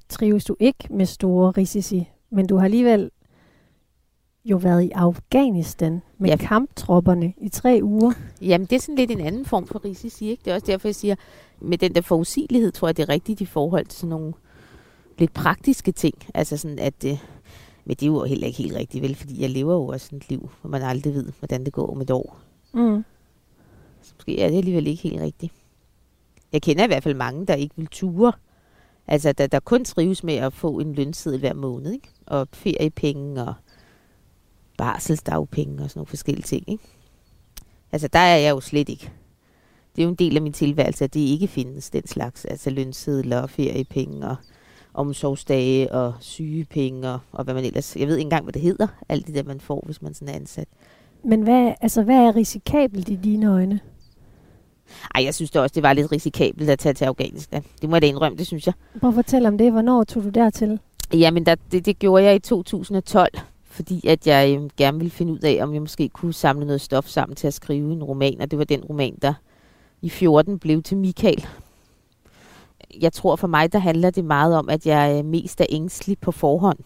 trives 0.09 0.45
du 0.45 0.57
ikke 0.61 0.87
med 0.91 1.07
store 1.07 1.51
risici, 1.51 2.09
men 2.31 2.47
du 2.47 2.57
har 2.57 2.65
alligevel 2.65 3.11
jo 4.45 4.57
været 4.57 4.83
i 4.83 4.91
Afghanistan 4.91 6.03
med 6.19 6.31
Ja. 6.31 6.37
kamptropperne 6.37 7.35
i 7.41 7.49
tre 7.49 7.81
uger. 7.83 8.13
Jamen, 8.43 8.67
det 8.67 8.77
er 8.77 8.81
sådan 8.81 8.95
lidt 8.97 9.11
en 9.11 9.21
anden 9.21 9.45
form 9.45 9.67
for 9.67 9.85
risici, 9.85 10.29
ikke? 10.29 10.43
Det 10.45 10.51
er 10.51 10.55
også 10.55 10.67
derfor, 10.67 10.89
jeg 10.89 10.95
siger, 10.95 11.15
med 11.61 11.79
den 11.79 11.95
der 11.95 12.01
forudsigelighed, 12.01 12.73
tror 12.73 12.89
jeg, 12.89 12.97
det 12.97 13.03
er 13.03 13.09
rigtigt 13.09 13.41
i 13.41 13.45
forhold 13.45 13.87
til 13.87 13.99
sådan 13.99 14.09
nogle 14.11 14.33
lidt 15.19 15.33
praktiske 15.33 15.93
ting. 15.93 16.15
Altså 16.35 16.57
sådan, 16.57 16.79
at... 16.79 17.05
Øh, 17.07 17.19
men 17.87 17.97
det 17.97 18.03
er 18.03 18.07
jo 18.07 18.25
heller 18.25 18.47
ikke 18.47 18.59
helt 18.59 18.77
rigtigt, 18.77 19.03
vel? 19.03 19.15
Fordi 19.15 19.43
jeg 19.43 19.51
lever 19.51 19.75
jo 19.75 19.87
også 19.87 20.17
et 20.17 20.29
liv, 20.29 20.51
hvor 20.61 20.71
man 20.71 20.83
aldrig 20.83 21.15
ved, 21.15 21.33
hvordan 21.39 21.65
det 21.65 21.73
går 21.73 21.91
om 21.91 22.01
et 22.01 22.11
år. 22.11 22.39
Mm. 22.73 23.05
Så 24.03 24.13
måske 24.17 24.41
er 24.41 24.49
det 24.49 24.57
alligevel 24.57 24.87
ikke 24.87 25.03
helt 25.03 25.21
rigtigt. 25.21 25.53
Jeg 26.53 26.63
kender 26.63 26.85
i 26.85 26.87
hvert 26.87 27.03
fald 27.03 27.15
mange, 27.15 27.47
der 27.47 27.55
ikke 27.55 27.75
vil 27.77 27.87
ture. 27.87 28.33
Altså, 29.07 29.33
der, 29.33 29.47
der 29.47 29.61
kun 29.61 29.85
trives 29.85 30.25
med 30.25 30.35
at 30.35 30.53
få 30.53 30.79
en 30.79 30.95
lønseddel 30.95 31.41
hver 31.41 31.55
måned, 31.55 31.93
ikke? 31.93 32.09
Og 32.27 32.49
feriepenge 32.53 33.43
og 33.43 33.55
barselsdagpenge 34.79 35.83
og 35.83 35.91
sådan 35.91 35.99
nogle 35.99 36.07
forskellige 36.07 36.45
ting, 36.45 36.71
ikke? 36.71 36.85
Altså, 37.93 38.09
der 38.09 38.19
er 38.19 38.37
jeg 38.37 38.51
jo 38.51 38.61
slet 38.61 38.89
ikke. 38.89 39.13
Det 39.97 40.03
er 40.03 40.07
jo 40.07 40.11
en 40.11 40.17
del 40.17 40.37
af 40.37 40.43
min 40.43 40.53
tilværelse, 40.53 41.05
at 41.05 41.15
det 41.15 41.21
ikke 41.21 41.49
findes, 41.49 41.91
den 41.91 42.07
slags. 42.07 42.45
Altså 42.45 42.71
lønsedler 42.71 43.39
og 43.41 43.51
feriepenge 43.51 44.29
og 44.29 44.37
omsorgsdage 44.97 45.93
og 45.93 46.15
sygepenge 46.21 47.09
og, 47.09 47.19
og 47.33 47.45
hvad 47.45 47.55
man 47.55 47.65
ellers... 47.65 47.97
Jeg 47.97 48.09
ved 48.09 48.17
ikke 48.17 48.27
engang, 48.27 48.45
hvad 48.45 48.53
det 48.53 48.63
hedder, 48.63 48.87
alt 49.09 49.27
det 49.27 49.35
der, 49.35 49.43
man 49.43 49.61
får, 49.61 49.83
hvis 49.87 50.03
man 50.03 50.15
sådan 50.15 50.29
er 50.29 50.33
ansat. 50.33 50.69
Men 51.25 51.43
hvad, 51.43 51.73
altså, 51.81 52.03
hvad 52.03 52.17
er 52.17 52.37
risikabelt 52.37 53.09
i 53.09 53.17
dine 53.17 53.47
øjne? 53.47 53.81
Ej, 55.15 55.25
jeg 55.25 55.35
synes 55.35 55.51
da 55.51 55.61
også, 55.61 55.75
det 55.75 55.83
var 55.83 55.93
lidt 55.93 56.13
risikabelt 56.13 56.71
at 56.71 56.79
tage 56.79 56.93
til 56.93 57.05
Afghanistan. 57.05 57.65
Det 57.83 57.89
må 57.89 57.97
jeg 57.97 58.03
da 58.03 58.07
indrømme, 58.07 58.39
det 58.39 58.47
synes 58.47 58.67
jeg. 58.67 58.75
Prøv 59.01 59.09
at 59.09 59.15
fortælle 59.15 59.49
om 59.49 59.59
det. 59.59 59.73
Hvornår 59.73 60.05
tog 60.05 60.25
du 60.25 60.29
dertil? 60.29 60.81
Jamen, 61.13 61.47
der, 61.47 61.55
det, 61.73 61.87
det 61.87 61.99
gjorde 61.99 62.25
jeg 62.25 62.35
i 62.35 62.39
2012, 62.39 63.29
fordi 63.65 64.07
at 64.07 64.27
jeg 64.27 64.59
øh, 64.59 64.71
gerne 64.77 64.99
ville 64.99 65.11
finde 65.11 65.33
ud 65.33 65.39
af, 65.39 65.59
om 65.63 65.73
jeg 65.73 65.81
måske 65.81 66.09
kunne 66.09 66.33
samle 66.33 66.67
noget 66.67 66.81
stof 66.81 67.07
sammen 67.07 67.37
til 67.37 67.47
at 67.47 67.55
skrive 67.55 67.93
en 67.93 68.05
roman, 68.05 68.41
og 68.41 68.51
det 68.51 68.59
var 68.59 68.65
den 68.65 68.85
roman, 68.85 69.19
der 69.23 69.35
i 70.03 70.09
14 70.09 70.59
blev 70.59 70.83
til 70.83 70.97
Michael. 70.97 71.47
Jeg 73.01 73.13
tror 73.13 73.37
for 73.37 73.47
mig, 73.47 73.73
der 73.73 73.79
handler 73.79 74.11
det 74.11 74.25
meget 74.25 74.57
om, 74.57 74.69
at 74.69 74.87
jeg 74.87 75.19
øh, 75.19 75.25
mest 75.25 75.61
er 75.61 75.67
ængstelig 75.69 76.19
på 76.19 76.33
forhånd. 76.33 76.79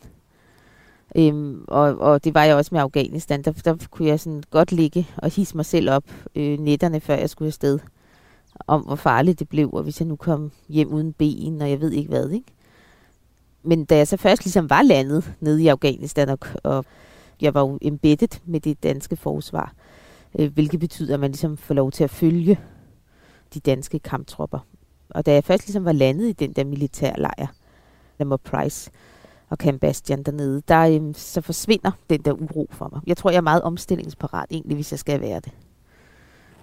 Øhm, 1.17 1.65
og, 1.69 1.99
og 1.99 2.25
det 2.25 2.35
var 2.35 2.45
jeg 2.45 2.57
også 2.57 2.75
med 2.75 2.81
Afghanistan. 2.81 3.43
Der, 3.43 3.53
der 3.53 3.77
kunne 3.91 4.09
jeg 4.09 4.21
sådan 4.21 4.43
godt 4.51 4.73
ligge 4.73 5.09
og 5.17 5.31
hisse 5.31 5.57
mig 5.57 5.65
selv 5.65 5.91
op 5.91 6.05
øh, 6.35 6.59
nætterne, 6.59 7.01
før 7.01 7.15
jeg 7.15 7.31
skulle 7.31 7.47
afsted. 7.47 7.79
Om 8.67 8.81
hvor 8.81 8.95
farligt 8.95 9.39
det 9.39 9.49
blev, 9.49 9.71
og 9.73 9.83
hvis 9.83 10.01
jeg 10.01 10.09
nu 10.09 10.17
kom 10.17 10.53
hjem 10.69 10.89
uden 10.89 11.13
ben, 11.13 11.63
og 11.63 11.71
jeg 11.71 11.81
ved 11.81 11.93
ikke 11.93 12.09
hvad, 12.09 12.31
ikke? 12.31 12.47
Men 13.63 13.85
da 13.85 13.97
jeg 13.97 14.09
så 14.09 14.17
først 14.17 14.45
ligesom 14.45 14.71
var 14.71 14.83
landet 14.83 15.33
nede 15.41 15.63
i 15.63 15.69
Afghanistan, 15.69 16.29
og, 16.29 16.39
og 16.63 16.85
jeg 17.41 17.55
var 17.55 17.61
jo 17.61 17.79
embeddet 17.83 18.43
med 18.45 18.61
det 18.61 18.83
danske 18.83 19.17
forsvar, 19.17 19.75
øh, 20.39 20.53
hvilket 20.53 20.81
betyder, 20.81 21.15
at 21.15 21.21
man 21.21 21.31
ligesom 21.31 21.57
får 21.57 21.75
lov 21.75 21.91
til 21.91 22.05
at 22.05 22.11
følge 22.11 22.59
de 23.55 23.61
danske 23.61 23.99
kamptropper. 23.99 24.59
Og 25.11 25.27
da 25.27 25.33
jeg 25.33 25.44
først 25.44 25.66
ligesom 25.66 25.85
var 25.85 25.92
landet 25.92 26.29
i 26.29 26.33
den 26.33 26.53
der 26.53 26.64
militærlejr, 26.64 27.46
Lamar 28.18 28.37
Price 28.37 28.90
og 29.49 29.57
Camp 29.57 29.81
Bastion 29.81 30.23
dernede, 30.23 30.62
der 30.68 30.81
øhm, 30.81 31.14
så 31.14 31.40
forsvinder 31.40 31.90
den 32.11 32.20
der 32.20 32.33
uro 32.33 32.68
for 32.70 32.88
mig. 32.92 33.01
Jeg 33.07 33.16
tror, 33.16 33.31
jeg 33.31 33.37
er 33.37 33.42
meget 33.42 33.62
omstillingsparat 33.62 34.46
egentlig, 34.51 34.75
hvis 34.75 34.92
jeg 34.92 34.99
skal 34.99 35.20
være 35.20 35.40
det. 35.40 35.53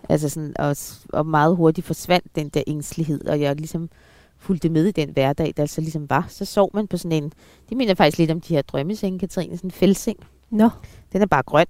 Altså 0.09 0.29
sådan, 0.29 0.53
og, 0.59 0.75
og 1.13 1.25
meget 1.25 1.55
hurtigt 1.55 1.87
forsvandt 1.87 2.35
den 2.35 2.49
der 2.49 2.63
ængstelighed, 2.67 3.25
og 3.25 3.41
jeg 3.41 3.55
ligesom 3.55 3.89
fulgte 4.37 4.69
med 4.69 4.85
i 4.85 4.91
den 4.91 5.09
hverdag, 5.09 5.53
der 5.57 5.63
altså 5.63 5.81
ligesom 5.81 6.09
var. 6.09 6.25
Så 6.29 6.45
sov 6.45 6.71
man 6.73 6.87
på 6.87 6.97
sådan 6.97 7.23
en, 7.23 7.31
det 7.69 7.77
minder 7.77 7.95
faktisk 7.95 8.17
lidt 8.17 8.31
om 8.31 8.41
de 8.41 8.53
her 8.53 8.61
drømmesenge, 8.61 9.19
Katrine, 9.19 9.57
sådan 9.57 9.67
en 9.67 9.71
fældseng. 9.71 10.17
Nå, 10.49 10.69
Den 11.13 11.21
er 11.21 11.25
bare 11.25 11.43
grøn, 11.43 11.65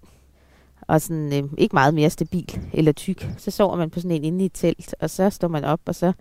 og 0.82 1.02
sådan 1.02 1.34
øh, 1.34 1.50
ikke 1.58 1.76
meget 1.76 1.94
mere 1.94 2.10
stabil 2.10 2.60
eller 2.74 2.92
tyk. 2.92 3.30
Så 3.38 3.52
sover 3.52 3.76
man 3.76 3.90
på 3.90 4.00
sådan 4.00 4.12
en 4.12 4.24
inde 4.24 4.44
i 4.44 4.46
et 4.46 4.54
telt, 4.54 4.96
og 5.00 5.10
så 5.10 5.30
står 5.30 5.48
man 5.48 5.64
op, 5.64 5.80
og 5.86 5.96
så 5.96 6.14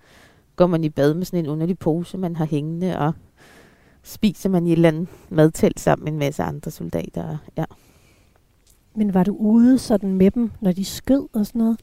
går 0.56 0.66
man 0.66 0.84
i 0.84 0.88
bad 0.88 1.14
med 1.14 1.24
sådan 1.24 1.44
en 1.44 1.50
underlig 1.50 1.78
pose, 1.78 2.18
man 2.18 2.36
har 2.36 2.44
hængende, 2.44 2.98
og 2.98 3.12
spiser 4.02 4.48
man 4.48 4.66
i 4.66 4.70
et 4.72 4.76
eller 4.76 4.88
andet 4.88 5.08
madtelt 5.28 5.80
sammen 5.80 6.04
med 6.04 6.12
en 6.12 6.18
masse 6.18 6.42
andre 6.42 6.70
soldater. 6.70 7.38
Ja. 7.56 7.64
men 8.94 9.14
var 9.14 9.24
du 9.24 9.36
ude 9.36 9.78
sådan 9.78 10.14
med 10.14 10.30
dem, 10.30 10.50
når 10.60 10.72
de 10.72 10.84
skød 10.84 11.28
og 11.32 11.46
sådan 11.46 11.58
noget? 11.58 11.80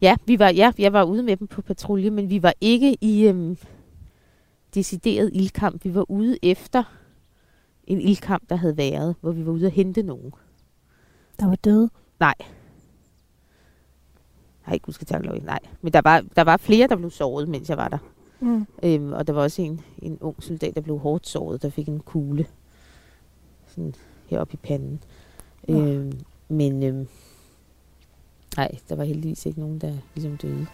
Ja, 0.00 0.16
vi 0.26 0.38
var, 0.38 0.48
ja, 0.48 0.72
jeg 0.78 0.92
var 0.92 1.04
ude 1.04 1.22
med 1.22 1.36
dem 1.36 1.46
på 1.46 1.62
patrulje, 1.62 2.10
men 2.10 2.30
vi 2.30 2.42
var 2.42 2.54
ikke 2.60 2.96
i 3.00 3.28
øhm, 3.28 3.56
decideret 4.74 5.30
ildkamp. 5.34 5.84
Vi 5.84 5.94
var 5.94 6.10
ude 6.10 6.38
efter 6.42 6.82
en 7.84 8.00
ildkamp, 8.00 8.50
der 8.50 8.56
havde 8.56 8.76
været, 8.76 9.16
hvor 9.20 9.32
vi 9.32 9.46
var 9.46 9.52
ude 9.52 9.66
at 9.66 9.72
hente 9.72 10.02
nogen. 10.02 10.32
Der 11.40 11.46
var 11.46 11.54
døde. 11.54 11.90
Nej. 12.20 12.34
Nej, 14.66 14.78
gud 14.78 14.92
skal 14.92 15.22
lov. 15.24 15.36
Nej. 15.44 15.58
Men 15.82 15.92
der 15.92 16.00
var, 16.04 16.24
der 16.36 16.42
var 16.42 16.56
flere, 16.56 16.88
der 16.88 16.96
blev 16.96 17.10
såret, 17.10 17.48
mens 17.48 17.68
jeg 17.68 17.76
var 17.76 17.88
der. 17.88 17.98
Mm. 18.40 18.66
Øhm, 18.82 19.12
og 19.12 19.26
der 19.26 19.32
var 19.32 19.42
også 19.42 19.62
en, 19.62 19.80
en 19.98 20.18
ung 20.20 20.42
soldat, 20.42 20.74
der 20.74 20.80
blev 20.80 20.98
hårdt 20.98 21.28
såret, 21.28 21.62
der 21.62 21.70
fik 21.70 21.88
en 21.88 22.00
kugle 22.00 22.46
sådan 23.66 23.94
heroppe 24.26 24.54
i 24.54 24.56
panden. 24.62 25.02
Nå. 25.68 25.80
Øhm, 25.80 26.12
men 26.48 26.82
øhm, 26.82 27.08
nej, 28.56 28.70
der 28.88 28.96
var 28.96 29.04
heldigvis 29.04 29.46
ikke 29.46 29.60
nogen, 29.60 29.78
der 29.78 29.92
ligesom 30.14 30.36
døde. 30.36 30.66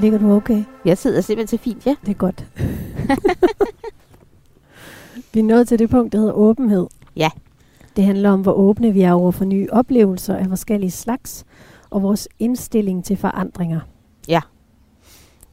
Ligger 0.00 0.18
du 0.18 0.32
okay? 0.32 0.64
Jeg 0.84 0.98
sidder 0.98 1.20
simpelthen 1.20 1.58
så 1.58 1.62
fint, 1.62 1.86
ja. 1.86 1.96
Det 2.00 2.10
er 2.10 2.14
godt. 2.14 2.46
vi 5.32 5.40
er 5.40 5.44
nået 5.44 5.68
til 5.68 5.78
det 5.78 5.90
punkt, 5.90 6.12
der 6.12 6.18
hedder 6.18 6.32
åbenhed. 6.32 6.86
Ja. 7.16 7.30
Det 7.96 8.04
handler 8.04 8.30
om, 8.30 8.40
hvor 8.40 8.52
åbne 8.52 8.92
vi 8.92 9.02
er 9.02 9.12
over 9.12 9.30
for 9.30 9.44
nye 9.44 9.68
oplevelser 9.72 10.36
af 10.36 10.46
forskellige 10.48 10.90
slags, 10.90 11.44
og 11.90 12.02
vores 12.02 12.28
indstilling 12.38 13.04
til 13.04 13.16
forandringer. 13.16 13.80
Ja. 14.28 14.40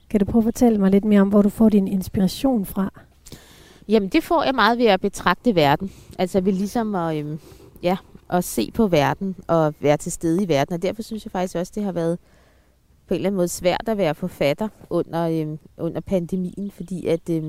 Kan 0.10 0.20
du 0.20 0.26
prøve 0.26 0.40
at 0.40 0.44
fortælle 0.44 0.78
mig 0.78 0.92
lidt 0.92 1.06
mere 1.06 1.22
om, 1.22 1.30
hvor 1.30 1.42
du 1.42 1.50
får 1.50 1.70
din 1.70 1.88
inspiration 1.88 2.66
fra? 2.66 2.92
Jamen, 3.88 4.10
det 4.10 4.24
får 4.24 4.44
jeg 4.44 4.56
meget 4.56 4.78
ved 4.78 4.86
at 4.86 5.02
betragte 5.02 5.56
verden. 5.56 5.92
Altså 6.20 6.42
ved 6.42 6.54
ligesom 6.54 6.96
at, 6.96 7.18
øhm, 7.18 7.40
ja, 7.84 7.98
at 8.30 8.44
se 8.44 8.72
på 8.74 8.88
verden 8.88 9.36
og 9.48 9.74
være 9.80 9.98
til 9.98 10.12
stede 10.12 10.44
i 10.44 10.48
verden. 10.48 10.74
Og 10.74 10.82
derfor 10.82 11.02
synes 11.02 11.26
jeg 11.26 11.32
faktisk 11.32 11.56
også, 11.56 11.72
det 11.76 11.84
har 11.84 11.92
været 11.92 12.20
på 13.08 13.14
en 13.14 13.16
eller 13.16 13.30
anden 13.30 13.38
måde 13.38 13.48
svært 13.48 13.84
at 13.90 13.98
være 13.98 14.16
forfatter 14.16 14.68
under, 14.90 15.28
øh, 15.30 15.58
under 15.78 16.02
pandemien, 16.02 16.72
fordi 16.72 17.06
at, 17.06 17.30
øh, 17.30 17.44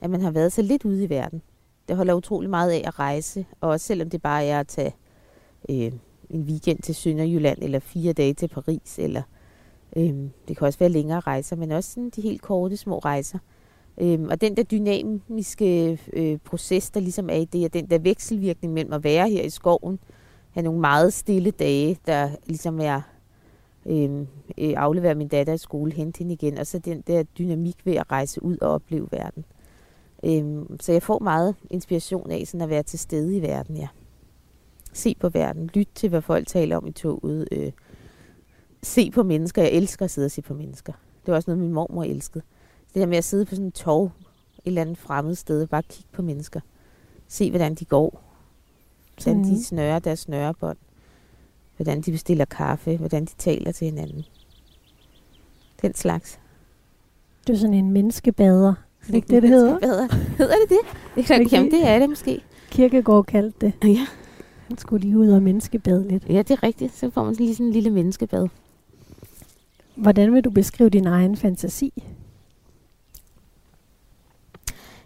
at 0.00 0.10
man 0.10 0.20
har 0.20 0.30
været 0.30 0.52
så 0.52 0.62
lidt 0.62 0.84
ude 0.84 1.04
i 1.04 1.08
verden. 1.08 1.42
Det 1.88 1.96
holder 1.96 2.14
utrolig 2.14 2.50
meget 2.50 2.70
af 2.70 2.82
at 2.86 2.98
rejse, 2.98 3.46
og 3.60 3.70
også 3.70 3.86
selvom 3.86 4.10
det 4.10 4.22
bare 4.22 4.44
er 4.44 4.60
at 4.60 4.68
tage 4.68 4.94
øh, 5.68 5.92
en 6.30 6.42
weekend 6.42 6.78
til 6.82 6.94
Sønderjylland, 6.94 7.58
eller 7.62 7.78
fire 7.78 8.12
dage 8.12 8.34
til 8.34 8.48
Paris, 8.48 8.98
eller 8.98 9.22
øh, 9.96 10.14
det 10.48 10.56
kan 10.56 10.66
også 10.66 10.78
være 10.78 10.88
længere 10.88 11.20
rejser, 11.20 11.56
men 11.56 11.70
også 11.70 11.90
sådan 11.90 12.10
de 12.10 12.20
helt 12.20 12.42
korte 12.42 12.76
små 12.76 12.98
rejser. 12.98 13.38
Øhm, 14.00 14.28
og 14.28 14.40
den 14.40 14.56
der 14.56 14.62
dynamiske 14.62 15.98
øh, 16.12 16.38
proces, 16.44 16.90
der 16.90 17.00
ligesom 17.00 17.30
er 17.30 17.34
i 17.34 17.44
det, 17.44 17.64
og 17.64 17.74
den 17.74 17.86
der 17.90 17.98
vekselvirkning 17.98 18.72
mellem 18.72 18.92
at 18.92 19.04
være 19.04 19.30
her 19.30 19.42
i 19.42 19.50
skoven, 19.50 19.98
have 20.50 20.64
nogle 20.64 20.80
meget 20.80 21.12
stille 21.12 21.50
dage, 21.50 21.98
der 22.06 22.28
ligesom 22.46 22.80
er 22.80 23.00
øhm, 23.86 24.20
øh, 24.20 24.26
øh 24.58 24.74
aflevere 24.76 25.14
min 25.14 25.28
datter 25.28 25.52
i 25.52 25.58
skole, 25.58 25.92
hente 25.92 26.18
hende 26.18 26.34
igen, 26.34 26.58
og 26.58 26.66
så 26.66 26.78
den 26.78 27.00
der 27.06 27.22
dynamik 27.22 27.76
ved 27.84 27.94
at 27.94 28.12
rejse 28.12 28.42
ud 28.42 28.56
og 28.60 28.70
opleve 28.70 29.08
verden. 29.10 29.44
Øhm, 30.24 30.80
så 30.80 30.92
jeg 30.92 31.02
får 31.02 31.18
meget 31.18 31.54
inspiration 31.70 32.30
af 32.30 32.46
sådan 32.46 32.60
at 32.60 32.68
være 32.68 32.82
til 32.82 32.98
stede 32.98 33.36
i 33.36 33.42
verden, 33.42 33.76
ja. 33.76 33.88
Se 34.92 35.16
på 35.20 35.28
verden, 35.28 35.70
lyt 35.74 35.88
til, 35.94 36.08
hvad 36.08 36.22
folk 36.22 36.46
taler 36.46 36.76
om 36.76 36.86
i 36.86 36.92
toget, 36.92 37.48
øh, 37.52 37.72
se 38.82 39.10
på 39.10 39.22
mennesker. 39.22 39.62
Jeg 39.62 39.72
elsker 39.72 40.04
at 40.04 40.10
sidde 40.10 40.26
og 40.26 40.30
se 40.30 40.42
på 40.42 40.54
mennesker. 40.54 40.92
Det 40.92 41.32
var 41.32 41.34
også 41.34 41.50
noget, 41.50 41.64
min 41.64 41.72
mormor 41.72 42.04
elskede. 42.04 42.44
Det 42.94 43.00
der 43.00 43.06
med 43.06 43.16
at 43.16 43.24
sidde 43.24 43.44
på 43.44 43.50
sådan 43.50 43.64
en 43.64 43.72
tog, 43.72 44.04
et 44.04 44.10
eller 44.64 44.80
andet 44.80 44.98
fremmed 44.98 45.34
sted, 45.34 45.62
og 45.62 45.68
bare 45.68 45.82
kigge 45.82 46.08
på 46.12 46.22
mennesker. 46.22 46.60
Se, 47.28 47.50
hvordan 47.50 47.74
de 47.74 47.84
går. 47.84 48.22
Hvordan 49.22 49.38
mm. 49.38 49.44
de 49.44 49.64
snører 49.64 49.98
deres 49.98 50.18
snørebånd. 50.18 50.78
Hvordan 51.76 52.00
de 52.00 52.12
bestiller 52.12 52.44
kaffe. 52.44 52.96
Hvordan 52.96 53.24
de 53.24 53.32
taler 53.38 53.72
til 53.72 53.84
hinanden. 53.84 54.24
Den 55.82 55.94
slags. 55.94 56.40
Du 57.46 57.52
er 57.52 57.56
sådan 57.56 57.74
en 57.74 57.90
menneskebader. 57.90 58.74
Er 59.04 59.06
det 59.06 59.14
ikke 59.14 59.28
det, 59.28 59.42
det 59.42 59.50
hedder? 59.50 59.78
Hedder 60.38 60.54
det 60.54 60.68
det? 60.68 60.78
Det, 61.14 61.24
kan. 61.24 61.46
Jamen, 61.48 61.70
det 61.70 61.86
er 61.88 61.98
det 61.98 62.08
måske. 62.08 62.40
Kirkegård 62.70 63.26
kaldte 63.26 63.58
det. 63.60 63.88
Ja. 63.88 64.06
Han 64.68 64.78
skulle 64.78 65.04
lige 65.04 65.18
ud 65.18 65.28
og 65.28 65.42
menneskebade 65.42 66.08
lidt. 66.08 66.24
Ja, 66.28 66.38
det 66.38 66.50
er 66.50 66.62
rigtigt. 66.62 66.96
Så 66.96 67.10
får 67.10 67.24
man 67.24 67.34
lige 67.34 67.54
sådan 67.54 67.66
en 67.66 67.72
lille 67.72 67.90
menneskebad. 67.90 68.48
Hvordan 69.94 70.34
vil 70.34 70.44
du 70.44 70.50
beskrive 70.50 70.90
din 70.90 71.06
egen 71.06 71.36
fantasi? 71.36 72.02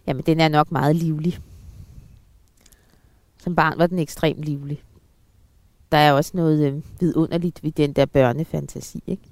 Jamen, 0.07 0.23
den 0.27 0.41
er 0.41 0.49
nok 0.49 0.73
meget 0.73 0.97
livlig. 0.97 1.39
Som 3.39 3.55
barn 3.55 3.79
var 3.79 3.87
den 3.87 3.99
ekstremt 3.99 4.45
livlig. 4.45 4.83
Der 5.93 5.99
er 5.99 6.13
også 6.13 6.31
noget 6.35 6.67
øh, 6.67 6.83
vidunderligt 7.01 7.65
ved 7.65 7.73
den 7.73 7.93
der 7.93 8.07
børnefantasi, 8.07 9.03
ikke? 9.07 9.23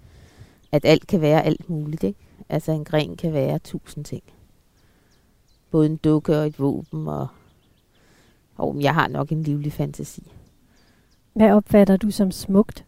At 0.72 0.85
alt 0.85 1.07
kan 1.07 1.20
være 1.20 1.42
alt 1.44 1.70
muligt, 1.70 2.05
ikke? 2.05 2.20
Altså, 2.48 2.72
en 2.72 2.85
gren 2.85 3.16
kan 3.16 3.33
være 3.33 3.59
tusind 3.59 4.05
ting. 4.05 4.22
Både 5.70 5.87
en 5.87 5.96
dukke 5.96 6.38
og 6.38 6.46
et 6.46 6.59
våben, 6.59 7.09
og... 7.09 7.26
Oh, 8.59 8.83
jeg 8.83 8.94
har 8.94 9.09
nok 9.09 9.33
en 9.33 9.42
livlig 9.42 9.72
fantasi. 9.72 10.33
Hvad 11.33 11.52
opfatter 11.52 11.96
du 11.96 12.11
som 12.11 12.31
smukt? 12.31 12.85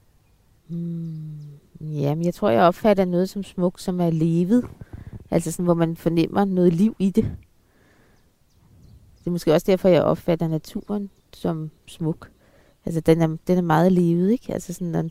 Hmm, 0.69 1.39
jamen, 1.81 2.25
jeg 2.25 2.35
tror, 2.35 2.51
jeg 2.51 2.63
opfatter 2.63 3.05
noget 3.05 3.29
som 3.29 3.43
smukt, 3.43 3.83
som 3.83 4.01
er 4.01 4.11
levet. 4.11 4.65
Altså 5.31 5.53
sådan, 5.53 5.65
hvor 5.65 5.75
man 5.75 5.97
fornemmer 5.97 6.45
noget 6.45 6.73
liv 6.73 6.97
i 6.99 7.11
det. 7.11 7.25
Det 9.19 9.27
er 9.27 9.31
måske 9.31 9.55
også 9.55 9.65
derfor, 9.71 9.89
jeg 9.89 10.03
opfatter 10.03 10.49
naturen 10.49 11.11
som 11.33 11.71
smuk. 11.87 12.31
Altså, 12.85 13.01
den 13.01 13.23
er, 13.23 13.37
den 13.47 13.59
er 13.59 13.63
meget 13.63 13.93
levet, 13.93 14.31
ikke? 14.31 14.53
Altså, 14.53 14.73
sådan, 14.73 14.95
den, 14.95 15.11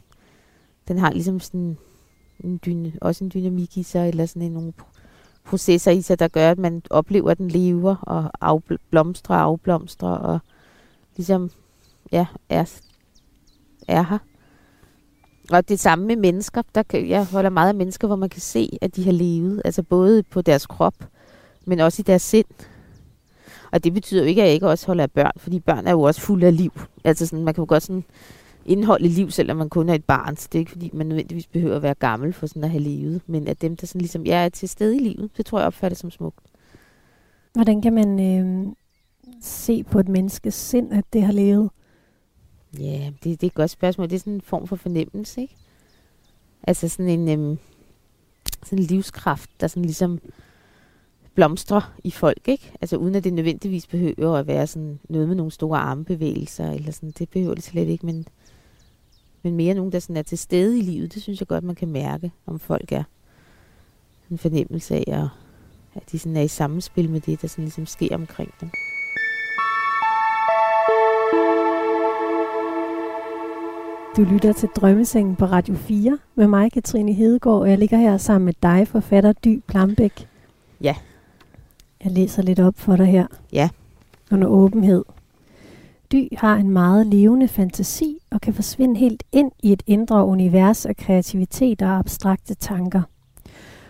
den 0.87 0.97
har 0.97 1.11
ligesom 1.11 1.39
sådan 1.39 1.77
en 2.39 2.59
dyne, 2.65 2.93
også 3.01 3.23
en 3.23 3.31
dynamik 3.33 3.77
i 3.77 3.83
sig, 3.83 4.09
eller 4.09 4.25
sådan 4.25 4.41
en, 4.41 4.51
nogle 4.51 4.73
processer 5.47 5.91
i 5.91 6.01
sig, 6.01 6.19
der 6.19 6.27
gør, 6.27 6.51
at 6.51 6.57
man 6.57 6.81
oplever, 6.89 7.31
at 7.31 7.37
den 7.37 7.47
lever 7.47 7.95
og 7.95 8.31
afblomstrer 8.41 9.35
og 9.35 9.41
afblomstrer, 9.41 10.09
og 10.09 10.39
ligesom, 11.15 11.49
ja, 12.11 12.25
er, 12.49 12.79
er 13.87 14.03
her. 14.03 14.17
Og 15.51 15.69
det 15.69 15.79
samme 15.79 16.05
med 16.05 16.15
mennesker. 16.15 16.61
Der 16.75 16.83
kan, 16.83 17.09
jeg 17.09 17.25
holder 17.25 17.49
meget 17.49 17.69
af 17.69 17.75
mennesker, 17.75 18.07
hvor 18.07 18.15
man 18.15 18.29
kan 18.29 18.41
se, 18.41 18.77
at 18.81 18.95
de 18.95 19.03
har 19.03 19.11
levet. 19.11 19.61
Altså 19.65 19.83
både 19.83 20.23
på 20.23 20.41
deres 20.41 20.67
krop, 20.67 20.93
men 21.65 21.79
også 21.79 22.01
i 22.01 22.03
deres 22.03 22.21
sind. 22.21 22.45
Og 23.71 23.83
det 23.83 23.93
betyder 23.93 24.21
jo 24.21 24.27
ikke, 24.27 24.41
at 24.41 24.45
jeg 24.45 24.53
ikke 24.53 24.69
også 24.69 24.87
holder 24.87 25.03
af 25.03 25.11
børn, 25.11 25.31
fordi 25.37 25.59
børn 25.59 25.87
er 25.87 25.91
jo 25.91 26.01
også 26.01 26.21
fulde 26.21 26.47
af 26.47 26.57
liv. 26.57 26.71
Altså 27.03 27.25
sådan, 27.25 27.45
man 27.45 27.53
kan 27.53 27.61
jo 27.61 27.65
godt 27.69 27.83
sådan 27.83 28.03
indholde 28.67 29.07
liv, 29.07 29.31
selvom 29.31 29.57
man 29.57 29.69
kun 29.69 29.89
er 29.89 29.93
et 29.93 30.05
barn. 30.05 30.35
Så 30.35 30.47
det 30.51 30.57
er 30.57 30.59
ikke, 30.59 30.71
fordi 30.71 30.89
man 30.93 31.05
nødvendigvis 31.05 31.47
behøver 31.47 31.75
at 31.75 31.81
være 31.81 31.93
gammel 31.93 32.33
for 32.33 32.47
sådan 32.47 32.63
at 32.63 32.69
have 32.69 32.83
levet. 32.83 33.21
Men 33.27 33.47
at 33.47 33.61
dem, 33.61 33.75
der 33.75 33.87
sådan 33.87 34.01
ligesom, 34.01 34.25
jeg 34.25 34.45
er 34.45 34.49
til 34.49 34.69
stede 34.69 34.95
i 34.95 34.99
livet, 34.99 35.29
det 35.37 35.45
tror 35.45 35.59
jeg 35.59 35.67
opfatter 35.67 35.95
som 35.95 36.11
smukt. 36.11 36.39
Hvordan 37.53 37.81
kan 37.81 37.93
man 37.93 38.19
øh, 38.19 38.73
se 39.41 39.83
på 39.83 39.99
et 39.99 40.07
menneskes 40.07 40.53
sind, 40.53 40.93
at 40.93 41.05
det 41.13 41.23
har 41.23 41.33
levet? 41.33 41.69
Ja, 42.79 43.11
det, 43.23 43.41
det 43.41 43.43
er 43.43 43.47
et 43.47 43.53
godt 43.53 43.71
spørgsmål. 43.71 44.09
Det 44.09 44.15
er 44.15 44.19
sådan 44.19 44.33
en 44.33 44.41
form 44.41 44.67
for 44.67 44.75
fornemmelse, 44.75 45.41
ikke? 45.41 45.55
Altså 46.63 46.87
sådan 46.87 47.19
en, 47.19 47.39
øh, 47.39 47.57
sådan 48.63 48.79
en 48.79 48.85
livskraft, 48.85 49.49
der 49.59 49.67
sådan 49.67 49.85
ligesom 49.85 50.19
blomstre 51.35 51.81
i 52.03 52.11
folk, 52.11 52.47
ikke? 52.47 52.71
Altså 52.81 52.97
uden 52.97 53.15
at 53.15 53.23
det 53.23 53.33
nødvendigvis 53.33 53.87
behøver 53.87 54.37
at 54.37 54.47
være 54.47 54.67
sådan 54.67 54.99
noget 55.09 55.27
med 55.27 55.35
nogle 55.35 55.51
store 55.51 55.79
armbevægelser, 55.79 56.71
eller 56.71 56.91
sådan, 56.91 57.11
det 57.11 57.29
behøver 57.29 57.55
det 57.55 57.63
slet 57.63 57.87
ikke, 57.87 58.05
men, 58.05 58.27
men 59.47 59.55
mere 59.55 59.73
nogen, 59.73 59.91
der 59.91 59.99
sådan 59.99 60.17
er 60.17 60.21
til 60.21 60.37
stede 60.37 60.79
i 60.79 60.81
livet, 60.81 61.13
det 61.13 61.21
synes 61.21 61.39
jeg 61.39 61.47
godt, 61.47 61.63
man 61.63 61.75
kan 61.75 61.87
mærke, 61.87 62.31
om 62.45 62.59
folk 62.59 62.91
er 62.91 63.03
en 64.31 64.37
fornemmelse 64.37 64.95
af, 64.95 65.03
at, 65.07 65.27
at 65.95 66.11
de 66.11 66.19
sådan 66.19 66.37
er 66.37 66.41
i 66.41 66.47
samspil 66.47 67.09
med 67.09 67.21
det, 67.21 67.41
der 67.41 67.47
sådan 67.47 67.63
ligesom 67.63 67.85
sker 67.85 68.15
omkring 68.15 68.53
dem. 68.61 68.69
Du 74.17 74.23
lytter 74.33 74.53
til 74.53 74.69
Drømmesengen 74.69 75.35
på 75.35 75.45
Radio 75.45 75.75
4 75.75 76.17
med 76.35 76.47
mig, 76.47 76.71
Katrine 76.71 77.13
Hedegaard, 77.13 77.61
og 77.61 77.69
jeg 77.69 77.77
ligger 77.77 77.97
her 77.97 78.17
sammen 78.17 78.45
med 78.45 78.53
dig, 78.63 78.87
forfatter 78.87 79.33
Dy 79.33 79.61
Plambæk. 79.67 80.27
Ja, 80.81 80.95
jeg 82.03 82.11
læser 82.11 82.41
lidt 82.41 82.59
op 82.59 82.73
for 82.77 82.95
dig 82.95 83.05
her. 83.05 83.27
Ja. 83.53 83.69
Under 84.31 84.47
åbenhed. 84.47 85.03
Dy 86.11 86.27
har 86.37 86.55
en 86.55 86.69
meget 86.69 87.07
levende 87.07 87.47
fantasi 87.47 88.17
og 88.31 88.41
kan 88.41 88.53
forsvinde 88.53 88.99
helt 88.99 89.23
ind 89.31 89.51
i 89.63 89.71
et 89.71 89.83
indre 89.87 90.25
univers 90.25 90.85
af 90.85 90.97
kreativitet 90.97 91.81
og 91.81 91.97
abstrakte 91.97 92.55
tanker. 92.55 93.01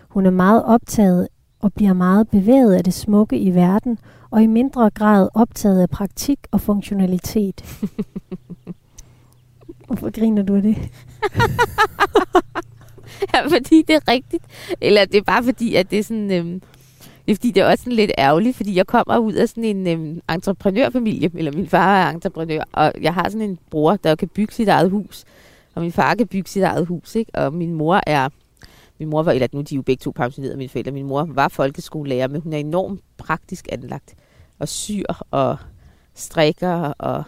Hun 0.08 0.26
er 0.26 0.30
meget 0.30 0.64
optaget 0.64 1.28
og 1.60 1.72
bliver 1.72 1.92
meget 1.92 2.28
bevæget 2.28 2.74
af 2.74 2.84
det 2.84 2.94
smukke 2.94 3.38
i 3.38 3.54
verden, 3.54 3.98
og 4.30 4.42
i 4.42 4.46
mindre 4.46 4.90
grad 4.90 5.28
optaget 5.34 5.80
af 5.80 5.90
praktik 5.90 6.38
og 6.50 6.60
funktionalitet. 6.60 7.64
Hvorfor 9.86 10.10
griner 10.10 10.42
du 10.42 10.56
af 10.56 10.62
det? 10.62 10.76
ja, 13.34 13.46
fordi 13.46 13.82
det 13.82 13.94
er 13.94 14.08
rigtigt. 14.08 14.44
Eller 14.80 15.04
det 15.04 15.14
er 15.14 15.22
bare 15.22 15.44
fordi, 15.44 15.74
at 15.74 15.90
det 15.90 15.98
er 15.98 16.02
sådan... 16.02 16.32
Øhm 16.32 16.62
det 17.28 17.32
er 17.32 17.36
fordi, 17.36 17.50
det 17.50 17.60
er 17.60 17.70
også 17.70 17.84
sådan 17.84 17.96
lidt 17.96 18.10
ærgerligt, 18.18 18.56
fordi 18.56 18.76
jeg 18.76 18.86
kommer 18.86 19.18
ud 19.18 19.32
af 19.32 19.48
sådan 19.48 19.64
en 19.64 19.86
øhm, 19.86 20.20
entreprenørfamilie, 20.30 21.30
eller 21.34 21.52
min 21.52 21.66
far 21.66 22.06
er 22.06 22.10
entreprenør, 22.10 22.64
og 22.72 22.92
jeg 23.00 23.14
har 23.14 23.28
sådan 23.28 23.50
en 23.50 23.58
bror, 23.70 23.96
der 23.96 24.14
kan 24.14 24.28
bygge 24.28 24.54
sit 24.54 24.68
eget 24.68 24.90
hus, 24.90 25.24
og 25.74 25.82
min 25.82 25.92
far 25.92 26.14
kan 26.14 26.26
bygge 26.26 26.50
sit 26.50 26.62
eget 26.62 26.86
hus, 26.86 27.14
ikke? 27.14 27.30
og 27.34 27.52
min 27.52 27.74
mor 27.74 28.00
er, 28.06 28.28
min 28.98 29.08
mor 29.08 29.22
var, 29.22 29.32
eller 29.32 29.48
nu 29.52 29.60
de 29.60 29.74
er 29.74 29.76
jo 29.76 29.82
begge 29.82 30.00
to 30.00 30.10
pensionerede, 30.10 30.56
mine 30.56 30.68
forældre, 30.68 30.92
min 30.92 31.06
mor 31.06 31.28
var 31.30 31.48
folkeskolelærer, 31.48 32.28
men 32.28 32.40
hun 32.40 32.52
er 32.52 32.58
enormt 32.58 33.00
praktisk 33.16 33.68
anlagt, 33.72 34.14
og 34.58 34.68
syr, 34.68 35.04
og 35.30 35.56
strikker, 36.14 36.92
og 36.98 37.22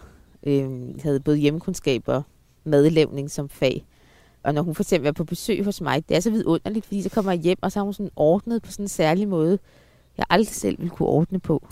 øhm, 0.46 0.98
havde 1.02 1.20
både 1.20 1.36
hjemmekundskab 1.36 2.02
og 2.06 2.22
madlavning 2.64 3.30
som 3.30 3.48
fag. 3.48 3.84
Og 4.42 4.54
når 4.54 4.62
hun 4.62 4.74
for 4.74 4.82
eksempel 4.82 5.08
er 5.08 5.12
på 5.12 5.24
besøg 5.24 5.64
hos 5.64 5.80
mig, 5.80 6.08
det 6.08 6.16
er 6.16 6.20
så 6.20 6.30
vidunderligt, 6.30 6.86
fordi 6.86 7.02
så 7.02 7.10
kommer 7.10 7.32
jeg 7.32 7.40
hjem, 7.40 7.58
og 7.62 7.72
så 7.72 7.78
har 7.78 7.84
hun 7.84 7.94
sådan 7.94 8.10
ordnet 8.16 8.62
på 8.62 8.70
sådan 8.70 8.84
en 8.84 8.88
særlig 8.88 9.28
måde, 9.28 9.58
jeg 10.18 10.26
aldrig 10.30 10.54
selv 10.54 10.78
ville 10.78 10.90
kunne 10.90 11.08
ordne 11.08 11.40
på. 11.40 11.66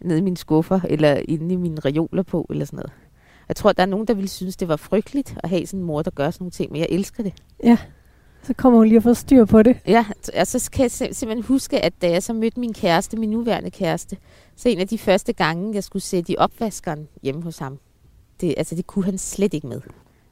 Nede 0.00 0.18
i 0.18 0.22
mine 0.22 0.36
skuffer, 0.36 0.80
eller 0.84 1.20
inde 1.28 1.54
i 1.54 1.56
mine 1.56 1.80
reoler 1.80 2.22
på, 2.22 2.46
eller 2.50 2.64
sådan 2.64 2.76
noget. 2.76 2.92
Jeg 3.48 3.56
tror, 3.56 3.72
der 3.72 3.82
er 3.82 3.86
nogen, 3.86 4.06
der 4.06 4.14
ville 4.14 4.28
synes, 4.28 4.56
det 4.56 4.68
var 4.68 4.76
frygteligt 4.76 5.36
at 5.42 5.48
have 5.48 5.66
sådan 5.66 5.80
en 5.80 5.86
mor, 5.86 6.02
der 6.02 6.10
gør 6.10 6.30
sådan 6.30 6.42
nogle 6.42 6.50
ting, 6.50 6.72
men 6.72 6.80
jeg 6.80 6.88
elsker 6.90 7.22
det. 7.22 7.32
Ja, 7.64 7.78
så 8.42 8.54
kommer 8.54 8.78
hun 8.78 8.88
lige 8.88 8.96
at 8.96 9.02
få 9.02 9.14
styr 9.14 9.44
på 9.44 9.62
det. 9.62 9.76
Ja, 9.86 10.06
og 10.40 10.46
så 10.46 10.70
kan 10.72 10.82
jeg 10.82 10.90
simpelthen 10.90 11.42
huske, 11.42 11.80
at 11.80 11.92
da 12.02 12.10
jeg 12.10 12.22
så 12.22 12.32
mødte 12.32 12.60
min 12.60 12.72
kæreste, 12.72 13.16
min 13.16 13.30
nuværende 13.30 13.70
kæreste, 13.70 14.16
så 14.56 14.68
en 14.68 14.78
af 14.78 14.88
de 14.88 14.98
første 14.98 15.32
gange, 15.32 15.74
jeg 15.74 15.84
skulle 15.84 16.02
sætte 16.02 16.32
i 16.32 16.36
opvaskeren 16.38 17.08
hjemme 17.22 17.42
hos 17.42 17.58
ham, 17.58 17.78
det, 18.40 18.54
altså 18.56 18.74
det 18.74 18.86
kunne 18.86 19.04
han 19.04 19.18
slet 19.18 19.54
ikke 19.54 19.66
med. 19.66 19.80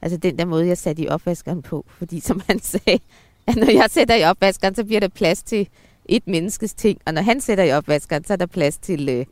Altså 0.01 0.17
den 0.17 0.39
der 0.39 0.45
måde, 0.45 0.67
jeg 0.67 0.77
satte 0.77 1.01
i 1.01 1.07
opvaskeren 1.07 1.61
på. 1.61 1.85
Fordi 1.87 2.19
som 2.29 2.41
han 2.47 2.59
sagde, 2.59 2.99
at 3.47 3.55
når 3.55 3.71
jeg 3.71 3.85
sætter 3.89 4.15
i 4.15 4.23
opvaskeren, 4.23 4.75
så 4.75 4.83
bliver 4.83 4.99
der 4.99 5.07
plads 5.07 5.43
til 5.43 5.69
et 6.09 6.27
menneskes 6.27 6.73
ting, 6.73 6.99
og 7.05 7.13
når 7.13 7.21
han 7.21 7.41
sætter 7.41 7.63
i 7.63 7.71
opvaskeren, 7.71 8.23
så 8.23 8.33
er 8.33 8.37
der 8.37 8.45
plads 8.45 8.77
til 8.77 9.09
øh, 9.09 9.25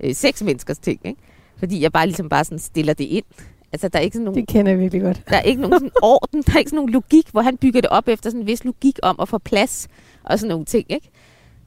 øh, 0.00 0.14
seks 0.14 0.42
menneskers 0.42 0.78
ting, 0.78 1.00
ikke? 1.04 1.20
Fordi 1.58 1.80
jeg 1.82 1.92
bare 1.92 2.06
ligesom 2.06 2.28
bare 2.28 2.44
sådan 2.44 2.58
stiller 2.58 2.94
det 2.94 3.04
ind. 3.04 3.24
Altså, 3.72 3.88
der 3.88 3.98
er 3.98 4.02
ikke 4.02 4.14
sådan 4.14 4.24
nogen, 4.24 4.40
Det 4.40 4.48
kender 4.48 4.72
jeg 4.72 4.80
virkelig 4.80 5.02
godt. 5.02 5.22
der 5.30 5.36
er 5.36 5.42
ikke 5.42 5.60
nogen 5.62 5.74
sådan 5.74 5.90
orden, 6.02 6.42
der 6.42 6.52
er 6.54 6.58
ikke 6.58 6.68
sådan 6.68 6.76
nogen 6.76 6.92
logik, 6.92 7.28
hvor 7.30 7.40
han 7.40 7.56
bygger 7.56 7.80
det 7.80 7.90
op 7.90 8.08
efter 8.08 8.30
sådan 8.30 8.40
en 8.40 8.46
vis 8.46 8.64
logik 8.64 8.98
om 9.02 9.16
at 9.20 9.28
få 9.28 9.38
plads 9.38 9.88
og 10.24 10.38
sådan 10.38 10.48
nogle 10.48 10.64
ting, 10.64 10.86
ikke? 10.92 11.10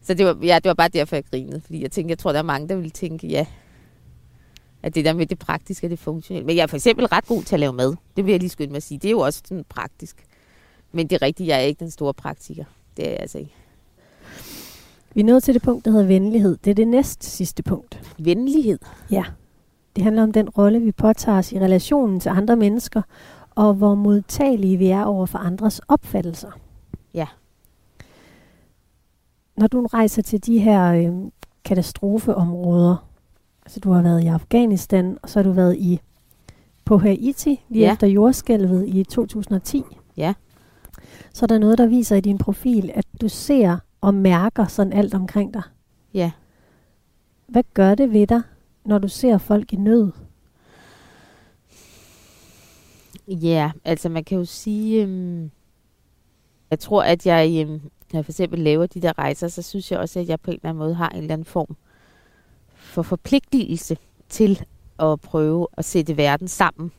Så 0.02 0.14
det 0.14 0.26
var, 0.26 0.38
ja, 0.44 0.56
det 0.56 0.66
var 0.66 0.74
bare 0.74 0.90
derfor, 0.90 1.16
jeg 1.16 1.24
grinede. 1.32 1.62
Fordi 1.62 1.82
jeg 1.82 1.92
tænkte, 1.92 2.12
jeg 2.12 2.18
tror, 2.18 2.32
der 2.32 2.40
er 2.40 2.44
mange, 2.44 2.68
der 2.70 2.76
ville 2.76 2.90
tænke, 2.90 3.28
ja, 3.28 3.46
at 4.84 4.96
det 4.96 5.06
der 5.06 5.14
med 5.14 5.26
det 5.26 5.40
praktiske 5.40 5.88
og 5.88 5.92
det 5.92 6.00
funktionelle. 6.00 6.46
Men 6.48 6.56
jeg 6.56 6.64
er 6.64 6.68
for 6.68 6.78
eksempel 6.78 7.06
ret 7.06 7.26
god 7.28 7.44
til 7.44 7.56
at 7.56 7.60
lave 7.60 7.74
mad. 7.74 7.96
Det 8.18 8.26
vil 8.26 8.32
jeg 8.32 8.40
lige 8.40 8.50
skynde 8.50 8.70
mig 8.72 8.78
at 8.78 8.84
sige. 8.84 8.98
Det 8.98 9.08
er 9.08 9.12
jo 9.12 9.20
også 9.20 9.42
sådan 9.46 9.66
praktisk. 9.70 10.24
Men 10.92 11.08
det 11.08 11.16
er 11.16 11.22
rigtigt, 11.22 11.48
jeg 11.48 11.58
er 11.58 11.62
ikke 11.62 11.80
den 11.80 11.92
store 11.92 12.14
praktiker. 12.14 12.64
Det 12.98 13.06
er 13.06 13.10
jeg 13.10 13.20
altså 13.20 13.38
ikke. 13.38 13.52
Vi 15.14 15.22
er 15.22 15.26
nået 15.26 15.44
til 15.44 15.54
det 15.54 15.62
punkt, 15.62 15.86
der 15.86 15.92
hedder 15.92 16.06
venlighed. 16.06 16.58
Det 16.64 16.72
er 16.72 16.76
det 16.76 16.88
næst 16.88 17.24
sidste 17.24 17.64
punkt. 17.64 18.14
Venlighed. 18.20 18.80
Ja. 19.12 19.24
Det 19.96 20.04
handler 20.04 20.24
om 20.24 20.32
den 20.32 20.50
rolle, 20.50 20.80
vi 20.82 20.92
påtager 20.92 21.38
os 21.38 21.52
i 21.52 21.60
relationen 21.60 22.20
til 22.20 22.30
andre 22.30 22.56
mennesker, 22.56 23.02
og 23.56 23.74
hvor 23.74 23.96
modtagelige 23.96 24.78
vi 24.78 24.88
er 24.88 25.04
over 25.04 25.26
for 25.26 25.38
andres 25.38 25.80
opfattelser. 25.88 26.52
Ja. 27.14 27.28
Når 29.58 29.68
du 29.68 29.86
rejser 29.86 30.22
til 30.22 30.46
de 30.46 30.60
her 30.60 30.94
øh, 30.94 31.30
katastrofeområder, 31.66 32.96
altså 33.66 33.80
du 33.80 33.92
har 33.92 34.02
været 34.02 34.24
i 34.24 34.28
Afghanistan, 34.28 35.18
og 35.24 35.30
så 35.30 35.40
har 35.40 35.44
du 35.44 35.52
været 35.52 35.78
i 35.78 36.00
på 36.86 36.98
Haiti 36.98 37.66
lige 37.70 37.86
Ja. 37.86 37.94
efter 37.94 38.08
jordskælvet 38.08 38.88
i 38.88 39.04
2010. 39.04 39.84
Ja. 40.18 40.34
Så 41.34 41.46
er 41.46 41.48
der 41.48 41.58
noget, 41.58 41.78
der 41.78 41.86
viser 41.88 42.16
i 42.16 42.22
din 42.22 42.38
profil, 42.38 42.92
at 42.96 43.06
du 43.22 43.28
ser 43.30 43.78
og 44.02 44.14
mærker 44.14 44.68
sådan 44.68 44.94
alt 44.94 45.14
omkring 45.14 45.54
dig. 45.54 45.64
Ja. 46.14 46.32
Hvad 47.48 47.64
gør 47.74 47.96
det 47.96 48.14
ved 48.14 48.28
dig, 48.28 48.42
når 48.86 48.98
du 48.98 49.08
ser 49.08 49.38
folk 49.38 49.74
i 49.74 49.76
nød? 49.76 50.12
Ja, 53.28 53.72
altså 53.86 54.10
man 54.10 54.24
kan 54.24 54.38
jo 54.38 54.46
sige, 54.46 55.04
øhm, 55.04 55.52
jeg 56.72 56.80
tror, 56.80 57.04
at 57.04 57.26
jeg, 57.26 57.62
øhm, 57.62 57.82
når 58.12 58.18
jeg 58.18 58.26
for 58.26 58.32
eksempel 58.32 58.60
laver 58.60 58.86
de 58.86 59.02
der 59.02 59.18
rejser, 59.18 59.48
så 59.48 59.62
synes 59.62 59.92
jeg 59.92 60.00
også, 60.00 60.20
at 60.20 60.28
jeg 60.28 60.40
på 60.40 60.52
en 60.52 60.56
eller 60.56 60.70
anden 60.70 60.80
måde 60.80 60.94
har 60.94 61.10
en 61.10 61.18
eller 61.18 61.34
anden 61.34 61.46
form 61.46 61.76
for 62.74 63.02
forpligtelse 63.02 63.98
til 64.30 64.66
at 65.00 65.22
prøve 65.22 65.68
at 65.74 65.86
sætte 65.86 66.18
verden 66.18 66.48
sammen. 66.48 66.92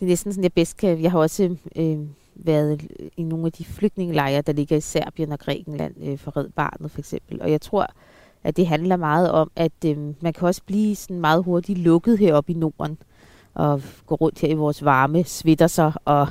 Det 0.00 0.06
er 0.06 0.08
næsten 0.08 0.32
sådan, 0.32 0.42
jeg 0.42 0.52
bedst 0.52 0.76
kan, 0.76 1.02
jeg 1.02 1.10
har 1.10 1.18
også 1.18 1.56
øh, 1.76 1.98
været 2.36 2.82
i 3.16 3.22
nogle 3.22 3.46
af 3.46 3.52
de 3.52 3.64
flygtningelejre, 3.64 4.42
der 4.42 4.52
ligger 4.52 4.76
i 4.76 4.80
Serbien 4.80 5.32
og 5.32 5.38
Grækenland, 5.38 5.94
øh, 6.02 6.18
for 6.18 6.36
Red 6.36 6.48
Barnet 6.48 6.90
for 6.90 6.98
eksempel. 6.98 7.42
Og 7.42 7.50
jeg 7.50 7.60
tror, 7.60 7.86
at 8.44 8.56
det 8.56 8.66
handler 8.66 8.96
meget 8.96 9.30
om, 9.30 9.50
at 9.56 9.72
øh, 9.86 9.96
man 10.20 10.32
kan 10.32 10.48
også 10.48 10.62
blive 10.66 10.96
sådan 10.96 11.20
meget 11.20 11.44
hurtigt 11.44 11.78
lukket 11.78 12.18
heroppe 12.18 12.52
i 12.52 12.54
Norden 12.54 12.98
og 13.54 13.82
gå 14.06 14.14
rundt 14.14 14.40
her 14.40 14.48
i 14.48 14.54
vores 14.54 14.84
varme, 14.84 15.24
svitter 15.24 15.66
sig 15.66 15.92
og 16.04 16.28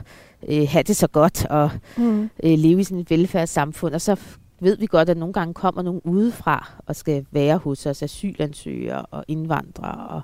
øh, 0.47 0.67
have 0.69 0.83
det 0.83 0.95
så 0.95 1.07
godt 1.07 1.45
og 1.45 1.69
Mm. 1.97 2.29
øh, 2.43 2.57
leve 2.57 2.79
i 2.79 2.83
sådan 2.83 2.99
et 3.01 3.09
velfærdssamfund. 3.09 3.93
Og 3.93 4.01
så 4.01 4.19
ved 4.59 4.77
vi 4.77 4.85
godt, 4.85 5.09
at 5.09 5.17
nogle 5.17 5.33
gange 5.33 5.53
kommer 5.53 5.81
nogen 5.81 6.01
udefra 6.03 6.71
og 6.85 6.95
skal 6.95 7.25
være 7.31 7.57
hos 7.57 7.85
os, 7.85 8.03
asylansøgere 8.03 9.05
og 9.05 9.25
indvandrere 9.27 10.07
og 10.07 10.21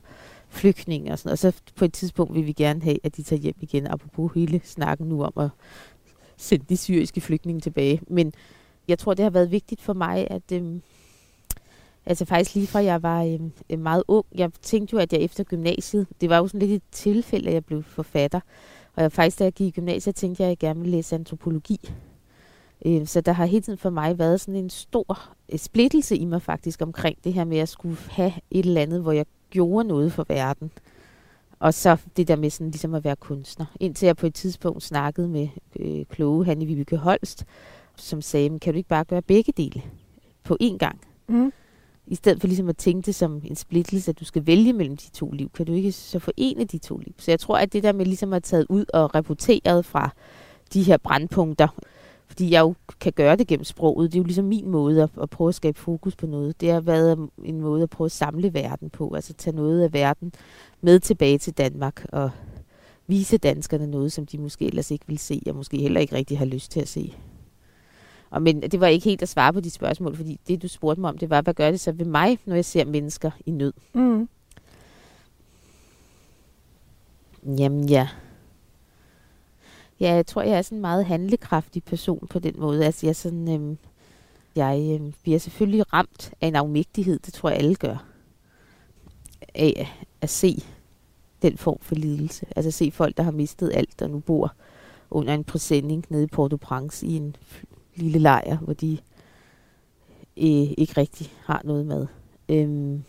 flygtninge 0.50 1.12
og 1.12 1.20
sådan 1.20 1.28
noget. 1.28 1.46
Og 1.46 1.54
så 1.54 1.62
på 1.76 1.86
et 1.86 1.94
tidspunkt 1.94 2.36
vil 2.36 2.46
vi 2.46 2.52
gerne 2.52 2.82
have, 2.82 2.98
at 3.04 3.18
de 3.18 3.24
tager 3.24 3.40
hjem 3.40 3.56
igen, 3.62 3.88
apropos 3.88 4.32
hele 4.36 4.62
snakken 4.64 5.08
nu 5.08 5.24
om 5.24 5.34
at 5.38 5.50
sende 6.38 6.66
de 6.70 6.78
syriske 6.78 7.22
flygtninge 7.22 7.62
tilbage. 7.62 8.02
Men 8.08 8.34
jeg 8.88 9.00
tror, 9.00 9.14
det 9.14 9.24
har 9.24 9.30
været 9.30 9.52
vigtigt 9.52 9.82
for 9.82 9.94
mig, 9.94 10.28
at 10.32 10.52
øhm, 10.54 10.82
altså 12.06 12.26
faktisk 12.26 12.56
lige 12.56 12.68
fra 12.68 12.84
jeg 12.84 13.04
var 13.04 13.24
øhm, 13.24 13.52
øh, 13.70 13.80
meget 13.80 14.04
ung, 14.08 14.26
jeg 14.36 14.52
tænkte 14.62 14.94
jo, 14.94 15.00
at 15.00 15.14
jeg 15.14 15.22
efter 15.22 15.44
gymnasiet, 15.44 16.08
det 16.22 16.30
var 16.30 16.38
jo 16.38 16.48
sådan 16.48 16.60
lidt 16.68 16.72
et 16.72 16.90
tilfælde, 16.92 17.48
at 17.48 17.54
jeg 17.54 17.66
blev 17.66 17.84
forfatter. 17.84 18.40
Og 18.96 19.04
jeg, 19.04 19.12
faktisk, 19.12 19.40
da 19.40 19.44
jeg 19.44 19.54
gik 19.54 19.68
i 19.68 19.72
gymnasiet, 19.72 20.16
tænkte 20.16 20.44
jeg, 20.44 20.48
at 20.48 20.50
jeg 20.50 20.58
gerne 20.58 20.80
ville 20.80 20.98
læse 20.98 21.16
antropologi. 21.16 21.80
Øh, 22.86 23.08
så 23.08 23.22
der 23.22 23.32
har 23.32 23.46
hele 23.46 23.62
tiden 23.62 23.80
for 23.80 23.90
mig 23.90 24.20
været 24.20 24.42
sådan 24.42 24.56
en 24.56 24.70
stor 24.70 25.30
øh, 25.50 25.60
splittelse 25.60 26.18
i 26.18 26.26
mig 26.26 26.42
faktisk 26.42 26.82
omkring 26.82 27.18
det 27.24 27.34
her 27.34 27.44
med, 27.44 27.58
at 27.58 27.60
jeg 27.60 27.68
skulle 27.68 27.98
have 28.10 28.34
et 28.52 28.66
eller 28.66 28.82
andet, 28.82 29.02
hvor 29.02 29.12
jeg 29.12 29.26
gjorde 29.50 29.88
noget 29.88 30.14
for 30.14 30.26
verden. 30.28 30.72
Og 31.60 31.74
så 31.74 31.98
det 32.18 32.28
der 32.28 32.36
med 32.36 32.50
sådan 32.50 32.72
ligesom 32.72 32.94
at 32.94 33.04
være 33.04 33.16
kunstner. 33.16 33.66
Indtil 33.80 34.06
jeg 34.06 34.18
på 34.18 34.26
et 34.28 34.34
tidspunkt 34.34 34.84
snakkede 34.84 35.28
med 35.28 35.48
øh, 35.80 36.06
kloge 36.06 36.46
Hanne 36.46 36.66
Vibeke 36.66 36.98
Holst, 36.98 37.46
som 37.96 38.22
sagde, 38.22 38.50
"Men 38.50 38.60
kan 38.60 38.74
du 38.74 38.78
ikke 38.78 38.90
bare 38.90 39.04
gøre 39.04 39.22
begge 39.22 39.54
dele 39.58 39.82
på 40.44 40.58
én 40.64 40.78
gang? 40.78 41.02
Mm. 41.28 41.54
I 42.08 42.16
stedet 42.16 42.40
for 42.40 42.48
ligesom 42.48 42.70
at 42.70 42.78
tænke 42.78 43.06
det 43.06 43.16
som 43.16 43.42
en 43.46 43.56
splittelse, 43.56 44.12
at 44.12 44.20
du 44.20 44.26
skal 44.26 44.48
vælge 44.48 44.74
mellem 44.74 44.98
de 44.98 45.10
to 45.10 45.32
liv, 45.32 45.50
kan 45.50 45.66
du 45.66 45.74
ikke 45.74 45.92
så 45.92 46.20
forene 46.20 46.64
de 46.66 46.78
to 46.78 46.98
liv? 46.98 47.14
Så 47.18 47.32
jeg 47.32 47.40
tror, 47.40 47.58
at 47.58 47.74
det 47.74 47.84
der 47.84 47.92
med 47.92 48.06
ligesom 48.06 48.34
at 48.34 48.36
have 48.36 48.42
taget 48.42 48.66
ud 48.70 48.86
og 48.94 49.16
rapporteret 49.16 49.86
fra 49.86 50.10
de 50.74 50.84
her 50.84 50.98
brandpunkter, 50.98 51.68
fordi 52.30 52.52
jeg 52.52 52.62
jo 52.62 52.74
kan 53.00 53.14
gøre 53.14 53.36
det 53.36 53.48
gennem 53.48 53.64
sproget, 53.64 54.12
det 54.12 54.18
er 54.18 54.22
jo 54.22 54.26
ligesom 54.26 54.46
min 54.46 54.70
måde 54.70 55.04
at, 55.04 55.10
at 55.22 55.30
prøve 55.30 55.48
at 55.48 55.56
skabe 55.56 55.80
fokus 55.80 56.16
på 56.16 56.28
noget. 56.28 56.62
Det 56.62 56.72
har 56.72 56.82
været 56.82 57.30
en 57.44 57.62
måde 57.62 57.84
at 57.84 57.90
prøve 57.90 58.06
at 58.06 58.12
samle 58.12 58.54
verden 58.54 58.90
på, 58.90 59.14
altså 59.16 59.34
tage 59.34 59.56
noget 59.56 59.84
af 59.84 59.94
verden 59.94 60.34
med 60.82 61.00
tilbage 61.00 61.38
til 61.38 61.54
Danmark 61.54 62.06
og 62.12 62.32
vise 63.08 63.38
danskerne 63.38 63.88
noget, 63.88 64.12
som 64.12 64.26
de 64.26 64.38
måske 64.38 64.66
ellers 64.66 64.92
ikke 64.92 65.06
vil 65.08 65.18
se, 65.18 65.42
og 65.48 65.56
måske 65.56 65.78
heller 65.78 66.02
ikke 66.02 66.16
rigtig 66.16 66.38
har 66.38 66.46
lyst 66.46 66.72
til 66.72 66.80
at 66.80 66.88
se. 66.88 67.14
Og 68.30 68.42
men 68.42 68.62
det 68.62 68.80
var 68.80 68.88
ikke 68.88 69.06
helt 69.06 69.22
at 69.22 69.30
svare 69.30 69.54
på 69.54 69.60
de 69.60 69.70
spørgsmål, 69.70 70.16
fordi 70.16 70.40
det, 70.48 70.62
du 70.62 70.68
spurgte 70.68 71.02
mig 71.02 71.10
om, 71.10 71.18
det 71.18 71.30
var, 71.30 71.42
hvad 71.42 71.54
gør 71.54 71.72
det 71.72 71.80
så 71.80 71.92
ved 71.92 72.06
mig, 72.06 72.38
når 72.46 72.56
jeg 72.56 72.66
ser 72.66 72.86
mennesker 72.86 73.32
i 73.46 73.52
nød? 73.52 73.74
Mm. 73.94 74.30
Jamen 77.58 77.90
ja. 77.90 78.08
Ja, 80.00 80.14
jeg 80.14 80.26
tror, 80.26 80.42
jeg 80.42 80.58
er 80.58 80.62
sådan 80.62 80.78
en 80.78 80.82
meget 80.82 81.06
handlekraftig 81.06 81.84
person 81.84 82.28
på 82.30 82.40
den 82.40 82.54
måde. 82.58 82.86
Altså, 82.86 83.06
jeg, 83.06 83.10
er 83.10 83.14
sådan, 83.14 83.54
øhm, 83.54 83.78
jeg 84.56 84.96
øhm, 84.96 85.14
bliver 85.24 85.40
selvfølgelig 85.40 85.94
ramt 85.94 86.34
af 86.42 86.48
en 86.48 86.56
afmægtighed, 86.56 87.20
det 87.20 87.34
tror 87.34 87.50
jeg 87.50 87.58
alle 87.58 87.76
gør, 87.76 88.06
af 89.56 89.98
at 90.22 90.30
se 90.30 90.64
den 91.42 91.58
form 91.58 91.78
for 91.82 91.96
lidelse. 91.96 92.46
Altså 92.56 92.72
se 92.72 92.92
folk, 92.92 93.18
der 93.18 93.24
har 93.24 93.32
mistet 93.32 93.72
alt, 93.74 94.02
og 94.02 94.10
nu 94.10 94.20
bor 94.20 94.54
under 95.12 95.34
en 95.34 95.44
præsending 95.44 96.06
nede 96.10 96.24
i 96.24 96.28
Port-au-Prince 96.28 97.06
i 97.06 97.16
en 97.16 97.36
lille 97.96 98.20
lejr, 98.20 98.58
hvor 98.58 98.74
de 98.74 98.98
øh, 100.38 100.74
ikke 100.78 100.94
rigtig 100.98 101.34
har 101.46 101.62
noget 101.64 101.86
med. 101.86 102.08
Øhm, 102.50 103.04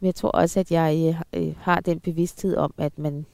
men 0.00 0.06
jeg 0.06 0.14
tror 0.14 0.30
også, 0.30 0.60
at 0.60 0.70
jeg 0.70 1.20
øh, 1.32 1.54
har 1.58 1.80
den 1.80 2.00
bevidsthed 2.00 2.56
om, 2.56 2.74
at 2.78 2.98
man 2.98 3.26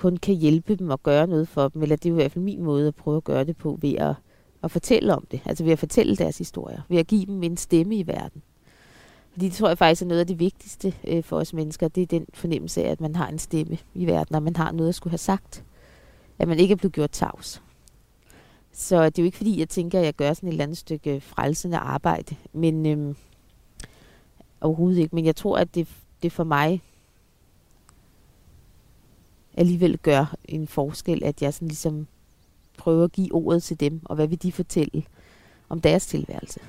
kun 0.00 0.16
kan 0.16 0.34
hjælpe 0.34 0.74
dem 0.74 0.90
og 0.90 1.02
gøre 1.02 1.26
noget 1.26 1.48
for 1.48 1.68
dem. 1.68 1.82
Eller 1.82 1.96
det 1.96 2.06
er 2.06 2.10
jo 2.10 2.16
i 2.16 2.20
hvert 2.20 2.32
fald 2.32 2.44
min 2.44 2.62
måde 2.62 2.88
at 2.88 2.94
prøve 2.94 3.16
at 3.16 3.24
gøre 3.24 3.44
det 3.44 3.56
på 3.56 3.78
ved 3.82 3.94
at, 3.94 4.14
at 4.62 4.70
fortælle 4.70 5.14
om 5.14 5.26
det. 5.30 5.40
Altså 5.44 5.64
ved 5.64 5.72
at 5.72 5.78
fortælle 5.78 6.16
deres 6.16 6.38
historier. 6.38 6.80
Ved 6.88 6.98
at 6.98 7.06
give 7.06 7.26
dem 7.26 7.42
en 7.42 7.56
stemme 7.56 7.96
i 7.96 8.06
verden. 8.06 8.42
Fordi 9.32 9.46
det 9.46 9.54
tror 9.54 9.68
jeg 9.68 9.78
faktisk 9.78 10.02
er 10.02 10.06
noget 10.06 10.20
af 10.20 10.26
det 10.26 10.38
vigtigste 10.38 10.94
øh, 11.06 11.24
for 11.24 11.36
os 11.36 11.52
mennesker. 11.52 11.88
Det 11.88 12.02
er 12.02 12.06
den 12.06 12.26
fornemmelse 12.34 12.84
af, 12.84 12.90
at 12.90 13.00
man 13.00 13.16
har 13.16 13.28
en 13.28 13.38
stemme 13.38 13.78
i 13.94 14.06
verden, 14.06 14.34
og 14.34 14.42
man 14.42 14.56
har 14.56 14.72
noget 14.72 14.88
at 14.88 14.94
skulle 14.94 15.10
have 15.10 15.18
sagt. 15.18 15.64
At 16.38 16.48
man 16.48 16.58
ikke 16.58 16.72
er 16.72 16.76
blevet 16.76 16.92
gjort 16.92 17.10
tavs. 17.10 17.62
Så 18.72 19.04
det 19.04 19.18
er 19.18 19.22
jo 19.22 19.26
ikke 19.26 19.36
fordi, 19.36 19.58
jeg 19.58 19.68
tænker, 19.68 19.98
at 19.98 20.04
jeg 20.04 20.14
gør 20.14 20.32
sådan 20.32 20.48
et 20.48 20.52
eller 20.52 20.64
andet 20.64 20.78
stykke 20.78 21.20
frelsende 21.20 21.76
arbejde. 21.76 22.36
Men 22.52 22.86
øhm, 22.86 23.16
overhovedet 24.60 24.98
ikke. 24.98 25.14
Men 25.14 25.24
jeg 25.24 25.36
tror, 25.36 25.58
at 25.58 25.74
det, 25.74 25.88
det 26.22 26.32
for 26.32 26.44
mig 26.44 26.82
alligevel 29.60 29.98
gør 29.98 30.34
en 30.44 30.66
forskel, 30.66 31.24
at 31.24 31.42
jeg 31.42 31.54
sådan 31.54 31.68
ligesom 31.68 32.06
prøver 32.78 33.04
at 33.04 33.12
give 33.12 33.34
ordet 33.34 33.62
til 33.62 33.80
dem, 33.80 34.00
og 34.04 34.16
hvad 34.16 34.26
vil 34.26 34.42
de 34.42 34.52
fortælle 34.52 35.02
om 35.68 35.80
deres 35.80 36.06
tilværelse. 36.06 36.60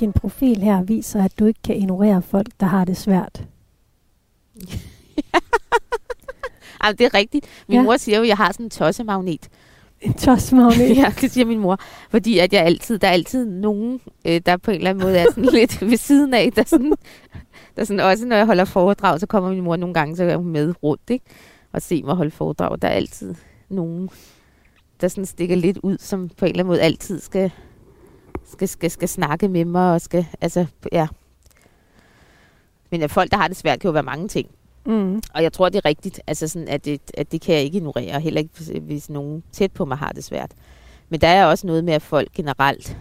Din 0.00 0.12
profil 0.12 0.62
her 0.62 0.82
viser, 0.82 1.24
at 1.24 1.38
du 1.38 1.46
ikke 1.46 1.60
kan 1.64 1.76
ignorere 1.76 2.22
folk, 2.22 2.48
der 2.60 2.66
har 2.66 2.84
det 2.84 2.96
svært. 2.96 3.44
Ej, 6.80 6.92
det 6.92 7.00
er 7.00 7.14
rigtigt. 7.14 7.46
Min 7.68 7.78
ja. 7.78 7.82
mor 7.82 7.96
siger 7.96 8.18
jo, 8.18 8.22
at 8.22 8.28
jeg 8.28 8.36
har 8.36 8.52
sådan 8.52 8.66
en 8.66 8.70
tossemagnet. 8.70 9.48
En 10.06 10.14
tosmagnet. 10.14 10.96
ja, 10.96 11.12
det 11.20 11.30
siger 11.30 11.44
min 11.44 11.58
mor. 11.58 11.78
Fordi 12.10 12.38
at 12.38 12.52
jeg 12.52 12.62
altid, 12.62 12.98
der 12.98 13.08
er 13.08 13.12
altid 13.12 13.46
nogen, 13.46 14.00
øh, 14.26 14.40
der 14.46 14.56
på 14.56 14.70
en 14.70 14.76
eller 14.76 14.90
anden 14.90 15.04
måde 15.04 15.18
er 15.18 15.26
sådan 15.28 15.44
lidt 15.58 15.80
ved 15.80 15.96
siden 15.96 16.34
af. 16.34 16.52
Der 16.52 16.64
sådan, 16.66 16.92
der 17.76 17.84
sådan 17.84 18.00
også, 18.00 18.26
når 18.26 18.36
jeg 18.36 18.46
holder 18.46 18.64
foredrag, 18.64 19.20
så 19.20 19.26
kommer 19.26 19.50
min 19.50 19.64
mor 19.64 19.76
nogle 19.76 19.94
gange, 19.94 20.16
så 20.16 20.24
er 20.24 20.36
hun 20.36 20.48
med 20.48 20.74
rundt, 20.82 21.10
ikke? 21.10 21.24
Og 21.72 21.82
se 21.82 22.02
mig 22.02 22.14
holde 22.14 22.30
foredrag. 22.30 22.76
Der 22.82 22.88
er 22.88 22.92
altid 22.92 23.34
nogen, 23.68 24.10
der 25.00 25.08
sådan 25.08 25.26
stikker 25.26 25.56
lidt 25.56 25.78
ud, 25.82 25.98
som 25.98 26.28
på 26.28 26.44
en 26.44 26.50
eller 26.50 26.64
anden 26.64 26.72
måde 26.72 26.80
altid 26.80 27.20
skal, 27.20 27.50
skal, 28.52 28.68
skal, 28.68 28.90
skal 28.90 29.08
snakke 29.08 29.48
med 29.48 29.64
mig, 29.64 29.92
og 29.92 30.00
skal, 30.00 30.26
altså, 30.40 30.66
ja. 30.92 31.08
Men 32.90 33.02
at 33.02 33.10
folk, 33.10 33.30
der 33.30 33.36
har 33.36 33.48
det 33.48 33.56
svært, 33.56 33.80
kan 33.80 33.88
jo 33.88 33.92
være 33.92 34.02
mange 34.02 34.28
ting. 34.28 34.48
Mm. 34.86 35.22
Og 35.34 35.42
jeg 35.42 35.52
tror, 35.52 35.68
det 35.68 35.78
er 35.78 35.84
rigtigt, 35.84 36.20
altså 36.26 36.48
sådan, 36.48 36.68
at, 36.68 36.84
det, 36.84 37.00
at 37.14 37.32
det 37.32 37.40
kan 37.40 37.54
jeg 37.54 37.62
ikke 37.62 37.76
ignorere, 37.78 38.20
heller 38.20 38.40
ikke 38.40 38.50
hvis, 38.56 38.70
hvis 38.82 39.10
nogen 39.10 39.42
tæt 39.52 39.72
på 39.72 39.84
mig 39.84 39.96
har 39.96 40.08
det 40.08 40.24
svært. 40.24 40.52
Men 41.08 41.20
der 41.20 41.28
er 41.28 41.46
også 41.46 41.66
noget 41.66 41.84
med, 41.84 41.92
at 41.92 42.02
folk 42.02 42.32
generelt, 42.32 42.98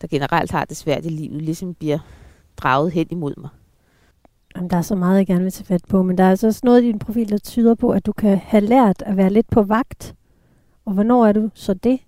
der 0.00 0.08
generelt 0.08 0.50
har 0.50 0.64
det 0.64 0.76
svært 0.76 1.04
i 1.04 1.08
livet, 1.08 1.42
ligesom 1.42 1.74
bliver 1.74 1.98
draget 2.56 2.92
hen 2.92 3.06
imod 3.10 3.34
mig. 3.36 3.48
Jamen, 4.56 4.70
der 4.70 4.76
er 4.76 4.82
så 4.82 4.94
meget, 4.94 5.18
jeg 5.18 5.26
gerne 5.26 5.42
vil 5.42 5.52
tage 5.52 5.66
fat 5.66 5.84
på, 5.88 6.02
men 6.02 6.18
der 6.18 6.24
er 6.24 6.30
altså 6.30 6.46
også 6.46 6.60
noget 6.64 6.82
i 6.82 6.86
din 6.86 6.98
profil, 6.98 7.28
der 7.30 7.38
tyder 7.38 7.74
på, 7.74 7.90
at 7.90 8.06
du 8.06 8.12
kan 8.12 8.38
have 8.38 8.60
lært 8.64 9.02
at 9.06 9.16
være 9.16 9.30
lidt 9.30 9.50
på 9.50 9.62
vagt. 9.62 10.14
Og 10.84 10.92
hvornår 10.92 11.26
er 11.26 11.32
du 11.32 11.50
så 11.54 11.74
det? 11.74 12.00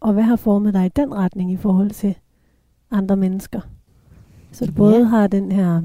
Og 0.00 0.12
hvad 0.12 0.22
har 0.22 0.36
formet 0.36 0.74
dig 0.74 0.86
i 0.86 0.88
den 0.88 1.14
retning 1.14 1.52
i 1.52 1.56
forhold 1.56 1.90
til 1.90 2.14
andre 2.90 3.16
mennesker? 3.16 3.60
Så 4.52 4.66
du 4.66 4.72
både 4.72 4.98
Ja. 4.98 5.04
har 5.04 5.26
den 5.26 5.52
her 5.52 5.82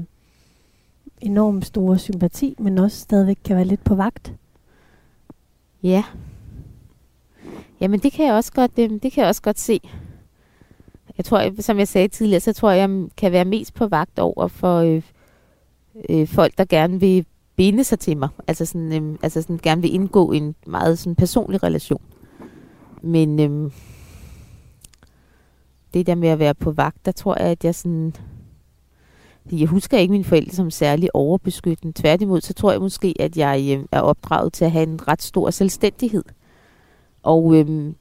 enormt 1.20 1.66
store 1.66 1.98
sympati, 1.98 2.54
men 2.58 2.78
også 2.78 3.00
stadigvæk 3.00 3.38
kan 3.44 3.56
være 3.56 3.64
lidt 3.64 3.84
på 3.84 3.94
vagt. 3.94 4.32
Ja. 5.82 6.04
Jamen 7.80 8.00
det 8.00 8.12
kan 8.12 8.26
jeg 8.26 8.34
også 8.34 8.52
godt, 8.52 8.76
det, 8.76 9.02
det 9.02 9.12
kan 9.12 9.20
jeg 9.20 9.28
også 9.28 9.42
godt 9.42 9.58
se. 9.58 9.80
Jeg 11.16 11.24
tror, 11.24 11.60
som 11.60 11.78
jeg 11.78 11.88
sagde 11.88 12.08
tidligere, 12.08 12.40
så 12.40 12.52
tror 12.52 12.70
jeg, 12.70 12.90
jeg 12.90 13.08
kan 13.16 13.32
være 13.32 13.44
mest 13.44 13.74
på 13.74 13.86
vagt 13.86 14.18
over 14.18 14.48
for 14.48 14.78
øh, 14.78 15.02
øh, 16.10 16.28
folk, 16.28 16.58
der 16.58 16.64
gerne 16.64 17.00
vil 17.00 17.26
binde 17.56 17.84
sig 17.84 17.98
til 17.98 18.16
mig. 18.16 18.28
Altså 18.46 18.66
sådan, 18.66 18.92
øh, 18.92 19.18
altså 19.22 19.42
sådan 19.42 19.60
gerne 19.62 19.82
vil 19.82 19.94
indgå 19.94 20.32
i 20.32 20.36
en 20.36 20.54
meget 20.66 20.98
sådan 20.98 21.14
personlig 21.14 21.62
relation. 21.62 22.02
Men 23.02 23.40
øh, 23.40 23.72
det 25.94 26.06
der 26.06 26.14
med 26.14 26.28
at 26.28 26.38
være 26.38 26.54
på 26.54 26.70
vagt, 26.70 27.06
der 27.06 27.12
tror 27.12 27.36
jeg, 27.38 27.46
at 27.46 27.64
jeg 27.64 27.74
sådan... 27.74 28.16
Jeg 29.52 29.68
husker 29.68 29.98
ikke 29.98 30.12
mine 30.12 30.24
forældre 30.24 30.52
som 30.52 30.70
særlig 30.70 31.14
overbeskyttende. 31.14 32.00
Tværtimod, 32.00 32.40
så 32.40 32.54
tror 32.54 32.72
jeg 32.72 32.80
måske, 32.80 33.14
at 33.20 33.36
jeg 33.36 33.78
øh, 33.78 33.84
er 33.92 34.00
opdraget 34.00 34.52
til 34.52 34.64
at 34.64 34.70
have 34.70 34.88
en 34.88 35.08
ret 35.08 35.22
stor 35.22 35.50
selvstændighed. 35.50 36.24
Og 37.22 37.56
øhm, 37.56 37.94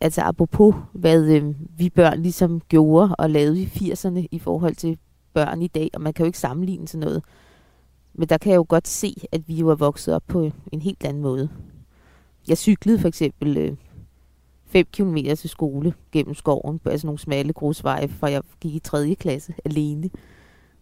altså 0.00 0.20
apropos, 0.20 0.74
hvad 0.92 1.24
øhm, 1.24 1.56
vi 1.76 1.90
børn 1.90 2.22
ligesom 2.22 2.60
gjorde 2.68 3.14
og 3.18 3.30
lavede 3.30 3.62
i 3.62 3.66
80'erne 3.66 4.26
i 4.30 4.38
forhold 4.38 4.74
til 4.74 4.98
børn 5.32 5.62
i 5.62 5.68
dag, 5.68 5.90
og 5.94 6.00
man 6.00 6.12
kan 6.12 6.24
jo 6.24 6.26
ikke 6.26 6.38
sammenligne 6.38 6.88
sådan 6.88 7.06
noget. 7.06 7.22
Men 8.14 8.28
der 8.28 8.38
kan 8.38 8.50
jeg 8.50 8.56
jo 8.56 8.66
godt 8.68 8.88
se, 8.88 9.14
at 9.32 9.48
vi 9.48 9.54
jo 9.54 9.68
er 9.68 9.74
vokset 9.74 10.14
op 10.14 10.22
på 10.26 10.50
en 10.72 10.80
helt 10.80 11.04
anden 11.04 11.22
måde. 11.22 11.48
Jeg 12.48 12.58
cyklede 12.58 12.98
for 12.98 13.08
eksempel 13.08 13.56
øh, 13.56 13.72
5 14.66 14.86
km 14.92 15.16
til 15.16 15.50
skole 15.50 15.94
gennem 16.12 16.34
skoven, 16.34 16.78
på 16.78 16.88
altså 16.88 17.06
nogle 17.06 17.18
smalle 17.18 17.52
grusveje, 17.52 18.08
for 18.08 18.26
jeg 18.26 18.42
gik 18.60 18.74
i 18.74 18.78
3. 18.78 19.14
klasse 19.14 19.54
alene. 19.64 20.10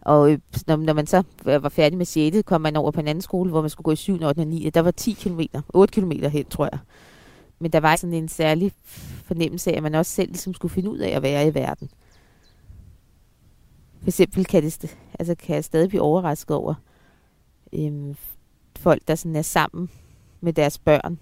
Og 0.03 0.32
øh, 0.32 0.38
når, 0.66 0.76
når 0.76 0.92
man 0.92 1.07
så 1.07 1.22
var 1.44 1.68
færdig 1.68 1.98
med 1.98 2.07
6., 2.07 2.36
kom 2.46 2.61
man 2.61 2.76
over 2.76 2.90
på 2.90 3.00
en 3.00 3.09
anden 3.09 3.22
skole, 3.22 3.50
hvor 3.50 3.61
man 3.61 3.70
skulle 3.70 3.84
gå 3.84 3.90
i 3.90 3.96
7., 3.96 4.12
8. 4.14 4.24
og 4.40 4.46
9. 4.46 4.70
Der 4.70 4.80
var 4.80 4.90
10 4.90 5.12
km, 5.12 5.40
8 5.74 6.00
km 6.00 6.11
hen, 6.11 6.44
tror 6.44 6.68
jeg. 6.72 6.78
Men 7.59 7.72
der 7.72 7.80
var 7.80 7.96
sådan 7.96 8.14
en 8.14 8.28
særlig 8.28 8.72
fornemmelse 9.24 9.72
af, 9.72 9.76
at 9.76 9.82
man 9.82 9.94
også 9.94 10.12
selv 10.12 10.28
ligesom 10.28 10.55
skulle 10.55 10.74
finde 10.74 10.90
ud 10.90 10.98
af 10.98 11.09
at 11.09 11.22
være 11.22 11.46
i 11.46 11.55
verden. 11.55 11.90
For 14.00 14.09
eksempel 14.09 14.44
kan, 14.44 14.62
det, 14.62 14.96
altså 15.18 15.34
kan 15.34 15.55
jeg 15.55 15.64
stadig 15.64 15.88
blive 15.88 16.03
overrasket 16.03 16.57
over 16.57 16.74
øhm, 17.72 18.16
folk, 18.76 19.03
der 19.09 19.14
sådan 19.14 19.36
er 19.36 19.42
sammen 19.42 19.90
med 20.40 20.53
deres 20.53 20.78
børn. 20.78 21.18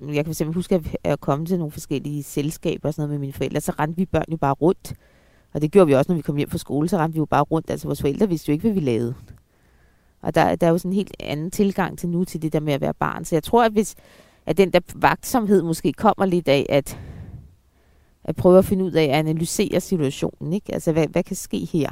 Jeg 0.00 0.14
kan 0.14 0.24
for 0.24 0.30
eksempel 0.30 0.54
huske, 0.54 0.98
at 1.04 1.20
komme 1.20 1.46
til 1.46 1.58
nogle 1.58 1.72
forskellige 1.72 2.22
selskaber 2.22 2.88
og 2.88 2.94
sådan 2.94 3.08
noget 3.08 3.20
med 3.20 3.26
mine 3.26 3.32
forældre, 3.32 3.60
så 3.60 3.72
rendte 3.78 3.96
vi 3.96 4.06
børn 4.06 4.24
jo 4.30 4.36
bare 4.36 4.52
rundt. 4.52 4.94
Og 5.52 5.62
det 5.62 5.70
gjorde 5.70 5.86
vi 5.86 5.94
også, 5.94 6.12
når 6.12 6.16
vi 6.16 6.22
kom 6.22 6.36
hjem 6.36 6.50
fra 6.50 6.58
skole, 6.58 6.88
så 6.88 6.98
ramte 6.98 7.12
vi 7.12 7.18
jo 7.18 7.24
bare 7.24 7.42
rundt. 7.42 7.70
Altså 7.70 7.88
vores 7.88 8.00
forældre 8.00 8.28
vidste 8.28 8.48
jo 8.48 8.52
ikke, 8.52 8.62
hvad 8.62 8.72
vi 8.72 8.80
lavede. 8.80 9.14
Og 10.22 10.34
der, 10.34 10.56
der 10.56 10.66
er 10.66 10.70
jo 10.70 10.78
sådan 10.78 10.90
en 10.90 10.96
helt 10.96 11.16
anden 11.20 11.50
tilgang 11.50 11.98
til 11.98 12.08
nu, 12.08 12.24
til 12.24 12.42
det 12.42 12.52
der 12.52 12.60
med 12.60 12.72
at 12.72 12.80
være 12.80 12.94
barn. 12.94 13.24
Så 13.24 13.34
jeg 13.34 13.42
tror, 13.42 13.64
at 13.64 13.72
hvis 13.72 13.94
at 14.46 14.56
den 14.58 14.70
der 14.70 14.80
vagtsomhed 14.94 15.62
måske 15.62 15.92
kommer 15.92 16.26
lidt 16.26 16.48
af, 16.48 16.66
at, 16.68 16.98
at 18.24 18.36
prøve 18.36 18.58
at 18.58 18.64
finde 18.64 18.84
ud 18.84 18.92
af 18.92 19.04
at 19.04 19.10
analysere 19.10 19.80
situationen. 19.80 20.52
Ikke? 20.52 20.74
Altså, 20.74 20.92
hvad, 20.92 21.06
hvad 21.06 21.22
kan 21.22 21.36
ske 21.36 21.58
her? 21.58 21.90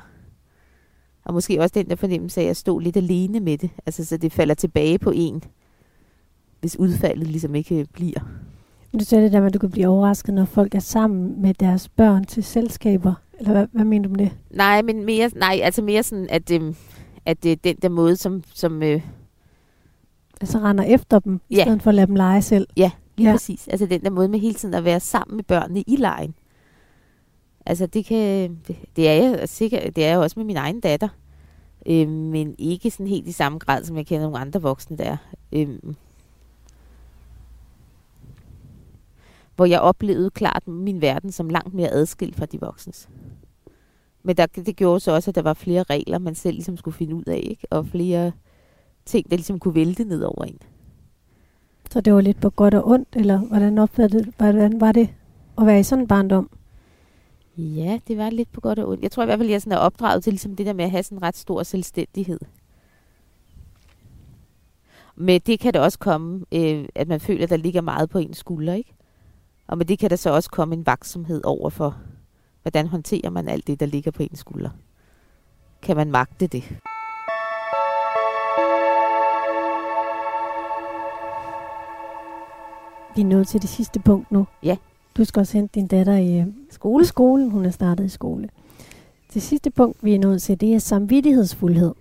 Og 1.24 1.34
måske 1.34 1.60
også 1.60 1.72
den 1.74 1.90
der 1.90 1.96
fornemmelse 1.96 2.40
af 2.40 2.44
at 2.44 2.56
stå 2.56 2.78
lidt 2.78 2.96
alene 2.96 3.40
med 3.40 3.58
det. 3.58 3.70
Altså, 3.86 4.04
så 4.04 4.16
det 4.16 4.32
falder 4.32 4.54
tilbage 4.54 4.98
på 4.98 5.12
en, 5.14 5.42
hvis 6.60 6.78
udfaldet 6.78 7.26
ligesom 7.26 7.54
ikke 7.54 7.80
øh, 7.80 7.86
bliver. 7.92 8.20
Du 9.00 9.04
sagde 9.04 9.24
det 9.24 9.32
der 9.32 9.38
med, 9.38 9.46
at 9.46 9.54
du 9.54 9.58
kan 9.58 9.70
blive 9.70 9.88
overrasket, 9.88 10.34
når 10.34 10.44
folk 10.44 10.74
er 10.74 10.80
sammen 10.80 11.42
med 11.42 11.54
deres 11.54 11.88
børn 11.88 12.24
til 12.24 12.44
selskaber. 12.44 13.14
Eller 13.40 13.52
hvad, 13.52 13.66
hvad 13.72 13.84
mener 13.84 14.08
du 14.08 14.14
med 14.14 14.18
det? 14.24 14.32
Nej, 14.50 14.82
men 14.82 15.04
mere, 15.04 15.30
nej, 15.36 15.60
altså 15.62 15.82
mere 15.82 16.02
sådan, 16.02 16.26
at, 16.30 16.50
øhm, 16.50 16.74
at 17.26 17.42
det 17.42 17.52
er 17.52 17.56
den 17.56 17.76
der 17.82 17.88
måde, 17.88 18.16
som, 18.16 18.42
som 18.54 18.82
øh, 18.82 19.02
Altså 20.40 20.58
render 20.58 20.84
efter 20.84 21.18
dem, 21.18 21.40
i 21.48 21.56
Ja. 21.56 21.62
stedet 21.62 21.82
for 21.82 21.88
at 21.90 21.94
lade 21.94 22.06
dem 22.06 22.14
lege 22.16 22.42
selv. 22.42 22.66
lige 22.76 22.92
Ja. 23.18 23.24
ja. 23.24 23.32
præcis, 23.32 23.68
altså 23.68 23.86
den 23.86 24.00
der 24.02 24.10
måde 24.10 24.28
med 24.28 24.38
hele 24.38 24.54
tiden 24.54 24.74
at 24.74 24.84
være 24.84 25.00
sammen 25.00 25.36
med 25.36 25.44
børnene 25.44 25.80
i 25.86 25.96
lejen. 25.96 26.34
Altså 27.66 27.86
det 27.86 28.04
kan, 28.06 28.58
det, 28.68 28.76
det 28.96 29.08
er 29.08 29.12
jeg 29.14 29.48
sikkert, 29.48 29.96
det 29.96 30.04
er 30.04 30.08
jeg 30.08 30.18
også 30.18 30.38
med 30.38 30.44
min 30.44 30.56
egen 30.56 30.80
datter. 30.80 31.08
Øh, 31.86 32.08
men 32.08 32.54
ikke 32.58 32.90
sådan 32.90 33.06
helt 33.06 33.26
i 33.26 33.32
samme 33.32 33.58
grad, 33.58 33.84
som 33.84 33.96
jeg 33.96 34.06
kender 34.06 34.22
nogle 34.22 34.38
andre 34.38 34.62
voksne 34.62 34.96
der. 34.96 35.16
Øh, 35.52 35.68
hvor 39.60 39.66
jeg 39.66 39.80
oplevede 39.80 40.30
klart 40.30 40.68
min 40.68 41.00
verden 41.00 41.32
som 41.32 41.48
langt 41.48 41.74
mere 41.74 41.90
adskilt 41.90 42.36
fra 42.36 42.46
de 42.46 42.60
voksnes. 42.60 43.08
Men 44.22 44.36
der, 44.36 44.46
det 44.46 44.76
gjorde 44.76 45.00
så 45.00 45.12
også, 45.12 45.30
at 45.30 45.34
der 45.34 45.42
var 45.42 45.54
flere 45.54 45.82
regler, 45.82 46.18
man 46.18 46.34
selv 46.34 46.54
ligesom 46.54 46.76
skulle 46.76 46.96
finde 46.96 47.14
ud 47.14 47.24
af, 47.26 47.40
ikke? 47.50 47.66
og 47.70 47.86
flere 47.86 48.32
ting, 49.04 49.30
der 49.30 49.36
ligesom 49.36 49.58
kunne 49.58 49.74
vælte 49.74 50.04
ned 50.04 50.22
over 50.22 50.44
en. 50.44 50.58
Så 51.90 52.00
det 52.00 52.14
var 52.14 52.20
lidt 52.20 52.40
på 52.40 52.50
godt 52.50 52.74
og 52.74 52.88
ondt, 52.88 53.08
eller 53.16 53.38
hvordan 53.38 53.78
opfattede 53.78 54.32
hvordan 54.38 54.80
var 54.80 54.92
det 54.92 55.08
at 55.58 55.66
være 55.66 55.80
i 55.80 55.82
sådan 55.82 56.02
en 56.02 56.08
barndom? 56.08 56.50
Ja, 57.56 57.98
det 58.08 58.18
var 58.18 58.30
lidt 58.30 58.52
på 58.52 58.60
godt 58.60 58.78
og 58.78 58.88
ondt. 58.88 59.02
Jeg 59.02 59.10
tror 59.10 59.22
i 59.22 59.26
hvert 59.26 59.38
fald, 59.38 59.50
jeg 59.50 59.62
sådan 59.62 59.78
er 59.78 59.80
opdraget 59.80 60.24
til 60.24 60.32
ligesom 60.32 60.56
det 60.56 60.66
der 60.66 60.72
med 60.72 60.84
at 60.84 60.90
have 60.90 61.02
sådan 61.02 61.18
en 61.18 61.22
ret 61.22 61.36
stor 61.36 61.62
selvstændighed. 61.62 62.40
Med 65.16 65.40
det 65.40 65.60
kan 65.60 65.74
der 65.74 65.80
også 65.80 65.98
komme, 65.98 66.44
øh, 66.52 66.84
at 66.94 67.08
man 67.08 67.20
føler, 67.20 67.42
at 67.42 67.50
der 67.50 67.56
ligger 67.56 67.80
meget 67.80 68.10
på 68.10 68.18
ens 68.18 68.36
skulder, 68.36 68.74
ikke? 68.74 68.94
Og 69.70 69.78
med 69.78 69.86
det 69.86 69.98
kan 69.98 70.10
der 70.10 70.16
så 70.16 70.30
også 70.30 70.50
komme 70.50 70.74
en 70.74 70.86
vaksomhed 70.86 71.40
over 71.44 71.70
for, 71.70 71.96
hvordan 72.62 72.86
håndterer 72.86 73.30
man 73.30 73.48
alt 73.48 73.66
det, 73.66 73.80
der 73.80 73.86
ligger 73.86 74.10
på 74.10 74.22
ens 74.22 74.38
skulder. 74.38 74.70
Kan 75.82 75.96
man 75.96 76.10
magte 76.10 76.46
det? 76.46 76.62
Vi 83.16 83.20
er 83.20 83.26
nået 83.26 83.48
til 83.48 83.62
det 83.62 83.70
sidste 83.70 84.00
punkt 84.00 84.32
nu. 84.32 84.46
Ja. 84.62 84.76
Du 85.16 85.24
skal 85.24 85.40
også 85.40 85.56
hente 85.58 85.80
din 85.80 85.86
datter 85.86 86.16
i 86.16 86.40
øh, 86.40 86.46
Skole? 86.70 87.04
skolen. 87.04 87.50
Hun 87.50 87.64
er 87.64 87.70
startet 87.70 88.04
i 88.04 88.08
skole. 88.08 88.48
Det 89.34 89.42
sidste 89.42 89.70
punkt, 89.70 90.04
vi 90.04 90.14
er 90.14 90.18
nået 90.18 90.42
til, 90.42 90.60
det 90.60 90.74
er 90.74 90.78
samvittighedsfuldhed. 90.78 91.94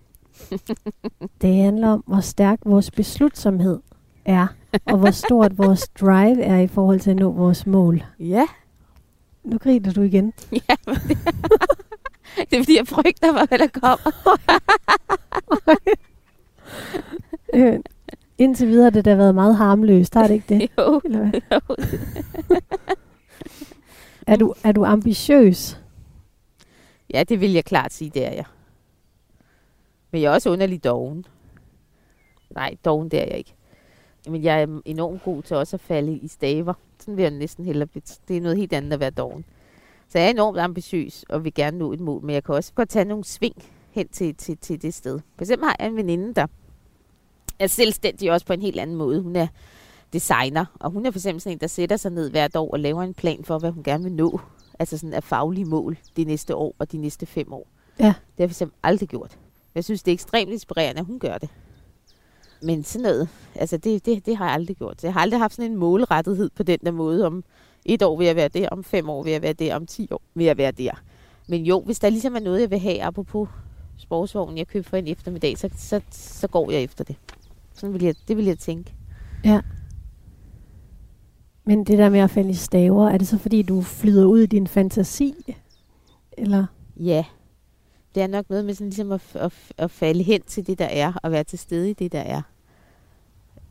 det 1.42 1.56
handler 1.56 1.90
om, 1.90 2.04
hvor 2.08 2.20
stærk 2.20 2.60
vores 2.66 2.92
beslutsomhed 2.92 3.80
er, 4.26 4.48
og 4.86 4.98
hvor 4.98 5.12
stort 5.12 5.58
vores 5.58 5.88
drive 5.88 6.42
er 6.42 6.60
i 6.60 6.68
forhold 6.68 7.00
til 7.00 7.10
at 7.10 7.16
nå 7.16 7.32
vores 7.32 7.66
mål. 7.66 8.04
Ja. 8.20 8.48
Nu 9.44 9.58
griner 9.58 9.94
du 9.94 10.02
igen. 10.02 10.34
ja 10.70 10.76
det, 12.36 12.54
er 12.54 12.60
fordi, 12.60 12.78
jeg 12.78 12.88
frygter 12.88 13.32
hvad 13.32 13.58
der 13.60 13.68
kommer. 13.68 14.12
Øh, 17.54 17.80
indtil 18.38 18.68
videre 18.68 18.84
har 18.84 18.90
det 18.90 19.06
da 19.06 19.16
været 19.16 19.36
meget 19.36 19.56
harmløst, 19.56 20.14
har 20.14 20.28
det 20.28 20.34
ikke 20.34 20.46
det? 20.50 20.62
jo, 20.78 21.02
Eller 21.06 21.20
hvad? 21.20 21.42
jo. 21.52 21.76
Er 24.28 24.36
du, 24.36 24.54
er 24.64 24.72
du 24.72 24.86
ambitiøs? 24.86 25.82
Ja, 27.14 27.24
det 27.24 27.42
vil 27.42 27.52
jeg 27.52 27.66
klart 27.66 27.94
sige, 27.94 28.12
det 28.14 28.26
er 28.26 28.32
jeg. 28.32 28.46
Men 30.12 30.22
jeg 30.22 30.30
er 30.30 30.34
også 30.34 30.50
underlig 30.50 30.84
doven. 30.84 31.26
Nej, 32.50 32.76
doven 32.86 33.12
det 33.12 33.20
er 33.20 33.26
jeg 33.26 33.38
ikke. 33.38 33.54
Men 34.30 34.44
jeg 34.44 34.62
er 34.62 34.82
enormt 34.86 35.24
god 35.24 35.44
til 35.44 35.56
også 35.58 35.76
at 35.76 35.82
falde 35.82 36.18
i 36.18 36.28
staver. 36.28 36.74
Sådan 37.00 37.18
vil 37.18 37.24
jeg 37.24 37.32
næsten 37.32 37.66
hellere 37.66 37.88
Det 38.28 38.38
er 38.38 38.42
noget 38.42 38.58
helt 38.58 38.74
andet 38.74 38.94
at 38.94 39.00
være 39.00 39.10
doven. 39.10 39.46
Så 40.10 40.18
jeg 40.18 40.26
er 40.26 40.32
enormt 40.32 40.60
ambitiøs 40.60 41.26
og 41.30 41.44
vil 41.44 41.54
gerne 41.54 41.78
nå 41.78 41.94
et 41.94 42.00
mål, 42.00 42.22
men 42.22 42.34
jeg 42.34 42.44
kan 42.44 42.56
også 42.56 42.74
godt 42.74 42.90
tage 42.90 43.06
nogle 43.06 43.24
sving 43.24 43.56
hen 43.92 44.08
til, 44.08 44.36
til, 44.36 44.58
til 44.58 44.82
det 44.82 44.94
sted. 44.94 45.20
For 45.36 45.42
eksempel 45.42 45.66
har 45.66 45.76
jeg 45.80 45.88
en 45.88 45.96
veninde, 45.96 46.34
der 46.34 46.48
er 47.60 47.68
selvstændig 47.68 48.32
også 48.32 48.46
på 48.46 48.54
en 48.54 48.62
helt 48.62 48.80
anden 48.80 48.96
måde. 48.96 49.22
Hun 49.22 49.36
er 49.36 49.48
designer, 50.14 50.66
og 50.80 50.92
hun 50.92 51.06
er 51.06 51.12
for 51.12 51.20
eksempel 51.20 51.42
sådan 51.42 51.56
en, 51.56 51.60
der 51.60 51.68
sætter 51.68 51.98
sig 51.98 52.12
ned 52.12 52.32
hvert 52.32 52.56
år 52.56 52.72
og 52.72 52.80
laver 52.80 53.04
en 53.04 53.14
plan 53.14 53.44
for, 53.44 53.58
hvad 53.60 53.72
hun 53.72 53.84
gerne 53.84 54.04
vil 54.04 54.14
nå. 54.14 54.40
Altså 54.80 54.98
sådan 54.98 55.14
af 55.14 55.24
faglige 55.24 55.66
mål 55.66 55.98
de 56.18 56.24
næste 56.24 56.56
år 56.56 56.76
og 56.80 56.92
de 56.92 56.98
næste 56.98 57.26
fem 57.26 57.54
år. 57.54 57.68
Ja. 58.00 58.06
Det 58.06 58.14
har 58.14 58.24
jeg 58.38 58.50
for 58.50 58.54
eksempel 58.54 58.78
aldrig 58.84 59.10
gjort. 59.10 59.38
Jeg 59.76 59.84
synes, 59.84 60.04
det 60.04 60.12
er 60.12 60.14
ekstremt 60.14 60.52
inspirerende, 60.52 61.00
at 61.00 61.06
hun 61.06 61.20
gør 61.20 61.38
det. 61.38 61.50
Men 62.62 62.84
sådan 62.84 63.04
noget, 63.04 63.30
altså 63.56 63.78
det, 63.78 64.06
det, 64.06 64.26
det 64.26 64.38
har 64.38 64.46
jeg 64.46 64.54
aldrig 64.54 64.78
gjort. 64.78 65.04
Jeg 65.04 65.14
har 65.14 65.22
aldrig 65.22 65.40
haft 65.40 65.54
sådan 65.54 65.72
en 65.72 65.78
målrettighed 65.78 66.50
på 66.56 66.64
den 66.64 66.80
der 66.86 66.92
måde, 66.92 67.26
om 67.26 67.44
et 67.86 68.04
år 68.04 68.18
vil 68.18 68.28
jeg 68.28 68.36
være 68.36 68.48
der, 68.48 68.70
om 68.70 68.84
fem 68.84 69.10
år 69.10 69.24
vil 69.24 69.32
jeg 69.32 69.42
være 69.42 69.54
der, 69.54 69.76
om 69.76 69.86
ti 69.86 70.08
år 70.12 70.22
vil 70.36 70.46
jeg 70.46 70.58
være 70.58 70.72
der. 70.72 70.92
Men 71.48 71.64
jo, 71.64 71.82
hvis 71.86 72.00
der 72.00 72.10
ligesom 72.10 72.36
er 72.36 72.40
noget, 72.40 72.62
jeg 72.62 72.72
vil 72.72 72.80
have, 72.80 73.04
apropos 73.04 73.50
sportsvognen, 73.98 74.58
jeg 74.58 74.68
køber 74.68 74.90
for 74.90 74.98
en 74.98 75.08
eftermiddag, 75.08 75.58
så, 75.58 75.70
så, 75.78 76.02
så 76.12 76.48
går 76.48 76.72
jeg 76.72 76.84
efter 76.84 77.04
det. 77.04 77.16
Sådan 77.74 77.94
vil 77.94 78.04
jeg, 78.04 78.16
det 78.28 78.38
vil 78.38 78.46
jeg 78.46 78.60
tænke. 78.60 78.94
Men 81.64 81.84
det 81.84 81.98
der 81.98 82.10
med 82.10 82.20
at 82.20 82.30
falde 82.30 82.50
i 82.50 82.54
staver, 82.54 83.10
er 83.10 83.18
det 83.18 83.28
så 83.28 83.38
fordi, 83.38 83.62
du 83.62 83.82
flyder 83.82 84.26
ud 84.26 84.40
i 84.40 84.46
din 84.46 84.68
fantasi? 84.68 85.36
Eller? 86.38 86.66
Ja, 86.98 87.26
det 88.16 88.24
er 88.24 88.28
nok 88.28 88.50
noget 88.50 88.66
med 88.66 88.74
sådan 88.74 88.88
ligesom 88.88 89.12
at, 89.12 89.22
at, 89.36 89.54
at 89.78 89.92
falde 89.92 90.24
hen 90.24 90.42
til 90.42 90.68
det, 90.68 90.80
der 90.80 90.86
er, 90.86 91.14
og 91.24 91.32
være 91.32 91.44
til 91.44 91.60
stede 91.60 91.90
i 91.90 91.94
det, 91.94 92.12
der 92.12 92.20
er. 92.20 92.42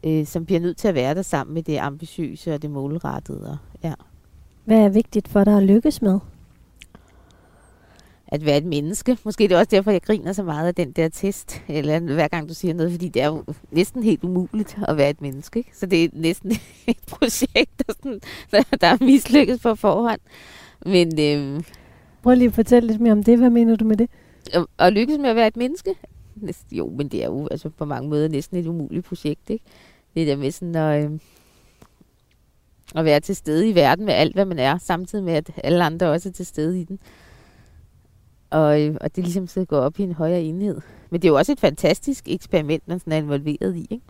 Øh, 0.04 0.26
som 0.26 0.44
bliver 0.44 0.60
nødt 0.60 0.76
til 0.76 0.88
at 0.88 0.94
være 0.94 1.14
der 1.14 1.22
sammen 1.22 1.54
med 1.54 1.62
det 1.62 1.78
ambitiøse 1.78 2.54
og 2.54 2.62
det 2.62 2.70
målrettede. 2.70 3.50
Og, 3.50 3.58
ja. 3.82 3.94
Hvad 4.64 4.78
er 4.78 4.88
vigtigt 4.88 5.28
for 5.28 5.44
dig 5.44 5.56
at 5.56 5.62
lykkes 5.62 6.02
med? 6.02 6.18
At 8.28 8.44
være 8.44 8.56
et 8.56 8.64
menneske. 8.64 9.18
Måske 9.24 9.44
det 9.44 9.52
er 9.52 9.58
også 9.58 9.70
derfor, 9.70 9.90
jeg 9.90 10.02
griner 10.02 10.32
så 10.32 10.42
meget 10.42 10.66
af 10.66 10.74
den 10.74 10.92
der 10.92 11.08
test, 11.08 11.62
eller 11.68 12.00
hver 12.00 12.28
gang 12.28 12.48
du 12.48 12.54
siger 12.54 12.74
noget, 12.74 12.92
fordi 12.92 13.08
det 13.08 13.22
er 13.22 13.26
jo 13.26 13.44
næsten 13.70 14.02
helt 14.02 14.24
umuligt 14.24 14.78
at 14.88 14.96
være 14.96 15.10
et 15.10 15.20
menneske. 15.20 15.58
Ikke? 15.58 15.70
Så 15.76 15.86
det 15.86 16.04
er 16.04 16.08
næsten 16.12 16.50
et 16.86 16.98
projekt, 17.06 17.86
der, 17.86 17.92
sådan, 17.92 18.20
der, 18.50 18.62
der 18.80 18.86
er 18.86 18.96
mislykket 19.00 19.60
på 19.60 19.74
forhånd. 19.74 20.20
Men 20.86 21.20
øh, 21.20 21.62
Prøv 22.22 22.34
lige 22.34 22.48
at 22.48 22.54
fortælle 22.54 22.86
lidt 22.86 23.00
mere 23.00 23.12
om 23.12 23.22
det. 23.22 23.38
Hvad 23.38 23.50
mener 23.50 23.76
du 23.76 23.84
med 23.84 23.96
det? 23.96 24.10
At, 24.52 24.66
at 24.78 24.92
lykkes 24.92 25.18
med 25.18 25.30
at 25.30 25.36
være 25.36 25.46
et 25.46 25.56
menneske? 25.56 25.94
Jo, 26.72 26.88
men 26.88 27.08
det 27.08 27.22
er 27.22 27.26
jo 27.26 27.48
altså 27.50 27.68
på 27.68 27.84
mange 27.84 28.08
måder 28.08 28.28
næsten 28.28 28.56
et 28.56 28.66
umuligt 28.66 29.06
projekt, 29.06 29.50
ikke? 29.50 29.64
Det 30.14 30.26
der 30.26 30.36
med 30.36 30.50
sådan 30.50 30.74
at, 30.74 31.04
øh, 31.04 31.18
at 32.94 33.04
være 33.04 33.20
til 33.20 33.36
stede 33.36 33.68
i 33.68 33.74
verden 33.74 34.04
med 34.04 34.14
alt, 34.14 34.34
hvad 34.34 34.44
man 34.44 34.58
er, 34.58 34.78
samtidig 34.78 35.24
med, 35.24 35.34
at 35.34 35.50
alle 35.64 35.84
andre 35.84 36.06
også 36.10 36.28
er 36.28 36.32
til 36.32 36.46
stede 36.46 36.80
i 36.80 36.84
den. 36.84 36.98
Og, 38.50 38.82
øh, 38.82 38.96
og 39.00 39.16
det 39.16 39.24
ligesom 39.24 39.46
så 39.46 39.64
går 39.64 39.78
op 39.78 39.98
i 39.98 40.02
en 40.02 40.12
højere 40.12 40.42
enhed. 40.42 40.80
Men 41.10 41.22
det 41.22 41.28
er 41.28 41.32
jo 41.32 41.38
også 41.38 41.52
et 41.52 41.60
fantastisk 41.60 42.28
eksperiment, 42.28 42.88
man 42.88 42.98
sådan 42.98 43.12
er 43.12 43.16
involveret 43.16 43.76
i, 43.76 43.86
ikke? 43.90 44.04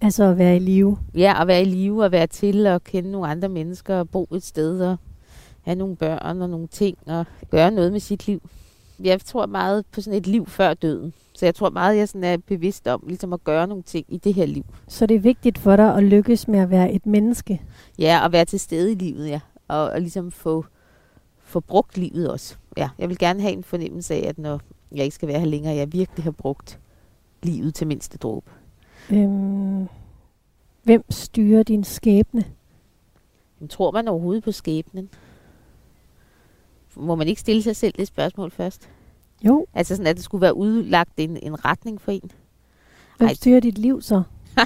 Altså 0.00 0.24
at 0.24 0.38
være 0.38 0.56
i 0.56 0.58
live. 0.58 0.98
Ja, 1.14 1.42
at 1.42 1.46
være 1.46 1.62
i 1.62 1.64
live 1.64 2.04
og 2.04 2.12
være 2.12 2.26
til 2.26 2.66
og 2.66 2.84
kende 2.84 3.10
nogle 3.10 3.28
andre 3.28 3.48
mennesker 3.48 3.96
og 3.96 4.10
bo 4.10 4.28
et 4.34 4.42
sted 4.42 4.80
og 4.80 4.96
have 5.66 5.78
nogle 5.78 5.96
børn 5.96 6.42
og 6.42 6.50
nogle 6.50 6.66
ting 6.66 6.98
og 7.06 7.26
gøre 7.50 7.70
noget 7.70 7.92
med 7.92 8.00
sit 8.00 8.26
liv. 8.26 8.50
Jeg 9.02 9.20
tror 9.20 9.46
meget 9.46 9.86
på 9.92 10.00
sådan 10.00 10.18
et 10.18 10.26
liv 10.26 10.46
før 10.46 10.74
døden. 10.74 11.12
Så 11.34 11.46
jeg 11.46 11.54
tror 11.54 11.70
meget, 11.70 11.96
jeg 11.96 12.08
sådan 12.08 12.24
er 12.24 12.36
bevidst 12.36 12.88
om 12.88 13.02
ligesom 13.06 13.32
at 13.32 13.44
gøre 13.44 13.66
nogle 13.66 13.82
ting 13.82 14.06
i 14.08 14.16
det 14.16 14.34
her 14.34 14.46
liv. 14.46 14.64
Så 14.88 15.06
det 15.06 15.14
er 15.14 15.20
vigtigt 15.20 15.58
for 15.58 15.76
dig 15.76 15.94
at 15.96 16.02
lykkes 16.02 16.48
med 16.48 16.58
at 16.58 16.70
være 16.70 16.92
et 16.92 17.06
menneske. 17.06 17.62
Ja, 17.98 18.20
at 18.24 18.32
være 18.32 18.44
til 18.44 18.60
stede 18.60 18.92
i 18.92 18.94
livet, 18.94 19.28
ja. 19.28 19.40
Og, 19.68 19.90
og 19.90 20.00
ligesom 20.00 20.30
få, 20.30 20.64
få 21.38 21.60
brugt 21.60 21.98
livet 21.98 22.30
også. 22.30 22.56
Ja, 22.76 22.88
jeg 22.98 23.08
vil 23.08 23.18
gerne 23.18 23.40
have 23.40 23.52
en 23.52 23.64
fornemmelse 23.64 24.14
af, 24.14 24.28
at 24.28 24.38
når 24.38 24.60
jeg 24.92 25.04
ikke 25.04 25.14
skal 25.14 25.28
være 25.28 25.38
her 25.38 25.46
længere, 25.46 25.74
jeg 25.74 25.92
virkelig 25.92 26.24
har 26.24 26.30
brugt 26.30 26.78
livet 27.42 27.74
til 27.74 27.86
mindste 27.86 28.18
dråbe. 28.18 28.50
Øhm, 29.10 29.88
hvem 30.82 31.04
styrer 31.10 31.62
din 31.62 31.84
skæbne? 31.84 32.44
Tror 33.70 33.90
man 33.90 34.08
overhovedet 34.08 34.44
på 34.44 34.52
skæbnen? 34.52 35.08
Må 36.96 37.14
man 37.14 37.28
ikke 37.28 37.40
stille 37.40 37.62
sig 37.62 37.76
selv 37.76 37.94
det 37.98 38.06
spørgsmål 38.06 38.50
først? 38.50 38.88
Jo, 39.42 39.66
Altså 39.74 39.96
sådan, 39.96 40.06
at 40.06 40.16
det 40.16 40.24
skulle 40.24 40.42
være 40.42 40.56
udlagt 40.56 41.12
en, 41.16 41.38
en 41.42 41.64
retning 41.64 42.00
for 42.00 42.12
en? 42.12 42.30
hvem 43.18 43.28
Ej. 43.28 43.34
styrer 43.34 43.60
dit 43.60 43.78
liv 43.78 44.02
så? 44.02 44.22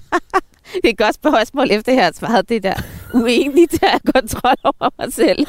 Det 0.74 0.85
er 0.85 0.89
et 0.89 0.99
godt 0.99 1.14
spørgsmål, 1.14 1.70
efter 1.70 1.93
jeg 1.93 2.05
har 2.05 2.12
svaret 2.12 2.49
det 2.49 2.62
der 2.62 2.74
uenigt 3.14 3.83
at 3.83 3.89
have 3.89 4.01
kontrol 4.14 4.57
over 4.64 4.91
mig 4.99 5.12
selv. 5.12 5.47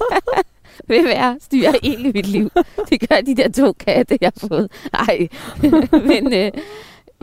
Hvem 0.86 1.06
er 1.08 1.36
styrer 1.40 1.72
egentlig 1.82 2.12
mit 2.14 2.26
liv? 2.26 2.50
Det 2.88 3.08
gør 3.08 3.20
de 3.20 3.34
der 3.34 3.48
to 3.48 3.72
katte, 3.72 4.18
jeg 4.20 4.32
har 4.40 4.48
fået. 4.48 4.72
Ej, 4.94 5.28
men 6.10 6.32
øh, 6.32 6.50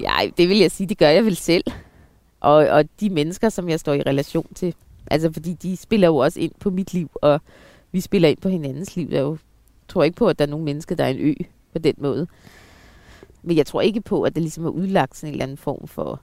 ja, 0.01 0.15
det 0.38 0.49
vil 0.49 0.57
jeg 0.57 0.72
sige, 0.72 0.88
det 0.88 0.97
gør 0.97 1.09
jeg 1.09 1.26
vel 1.26 1.36
selv. 1.36 1.63
Og, 2.39 2.55
og 2.55 2.86
de 2.99 3.09
mennesker, 3.09 3.49
som 3.49 3.70
jeg 3.70 3.80
står 3.80 3.93
i 3.93 4.01
relation 4.01 4.47
til. 4.55 4.76
Altså, 5.11 5.32
fordi 5.34 5.53
de 5.53 5.78
spiller 5.78 6.07
jo 6.07 6.17
også 6.17 6.39
ind 6.39 6.51
på 6.59 6.70
mit 6.70 6.93
liv, 6.93 7.09
og 7.13 7.41
vi 7.91 7.99
spiller 7.99 8.29
ind 8.29 8.37
på 8.37 8.49
hinandens 8.49 8.95
liv. 8.95 9.07
Jeg 9.11 9.21
jo, 9.21 9.37
tror 9.87 10.03
ikke 10.03 10.15
på, 10.15 10.27
at 10.27 10.39
der 10.39 10.45
er 10.45 10.49
nogen 10.49 10.65
mennesker, 10.65 10.95
der 10.95 11.03
er 11.03 11.09
en 11.09 11.19
ø 11.19 11.33
på 11.73 11.79
den 11.79 11.95
måde. 11.97 12.27
Men 13.43 13.57
jeg 13.57 13.65
tror 13.65 13.81
ikke 13.81 14.01
på, 14.01 14.23
at 14.23 14.35
det 14.35 14.43
ligesom 14.43 14.65
er 14.65 14.69
udlagt 14.69 15.17
sådan 15.17 15.27
en 15.29 15.33
eller 15.33 15.43
anden 15.43 15.57
form 15.57 15.87
for 15.87 16.21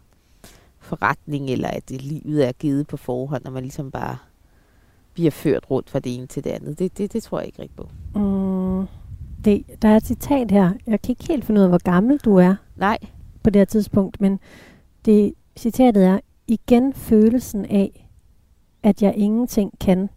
forretning, 0.78 1.50
eller 1.50 1.68
at 1.68 1.88
det 1.88 2.02
livet 2.02 2.48
er 2.48 2.52
givet 2.52 2.86
på 2.86 2.96
forhånd, 2.96 3.44
når 3.44 3.50
man 3.50 3.62
ligesom 3.62 3.90
bare 3.90 4.16
bliver 5.14 5.30
ført 5.30 5.70
rundt 5.70 5.90
fra 5.90 5.98
det 5.98 6.14
ene 6.14 6.26
til 6.26 6.44
det 6.44 6.50
andet. 6.50 6.78
Det, 6.78 6.98
det, 6.98 7.12
det 7.12 7.22
tror 7.22 7.38
jeg 7.38 7.46
ikke 7.46 7.62
rigtig 7.62 7.76
på. 7.76 7.88
Mm, 8.14 8.86
det, 9.44 9.82
der 9.82 9.88
er 9.88 9.96
et 9.96 10.06
citat 10.06 10.50
her. 10.50 10.72
Jeg 10.86 11.02
kan 11.02 11.12
ikke 11.12 11.26
helt 11.28 11.44
finde 11.44 11.60
ud 11.60 11.64
af, 11.64 11.70
hvor 11.70 11.84
gammel 11.84 12.18
du 12.18 12.36
er 12.36 12.54
Nej, 12.76 12.98
på 13.42 13.50
det 13.50 13.60
her 13.60 13.64
tidspunkt, 13.64 14.20
men 14.20 14.40
det 15.04 15.34
citatet 15.56 16.04
er, 16.04 16.20
igen 16.46 16.92
følelsen 16.94 17.64
af, 17.64 18.08
at 18.82 19.02
jeg 19.02 19.14
ingenting 19.16 19.78
kan. 19.80 20.08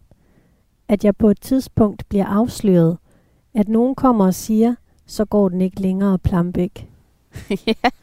At 0.90 1.04
jeg 1.04 1.16
på 1.16 1.30
et 1.30 1.40
tidspunkt 1.40 2.08
bliver 2.08 2.26
afsløret. 2.26 2.98
At 3.54 3.68
nogen 3.68 3.94
kommer 3.94 4.26
og 4.26 4.34
siger, 4.34 4.74
så 5.06 5.24
går 5.24 5.48
den 5.48 5.60
ikke 5.60 5.80
længere 5.80 6.18
Plambæk. 6.18 6.88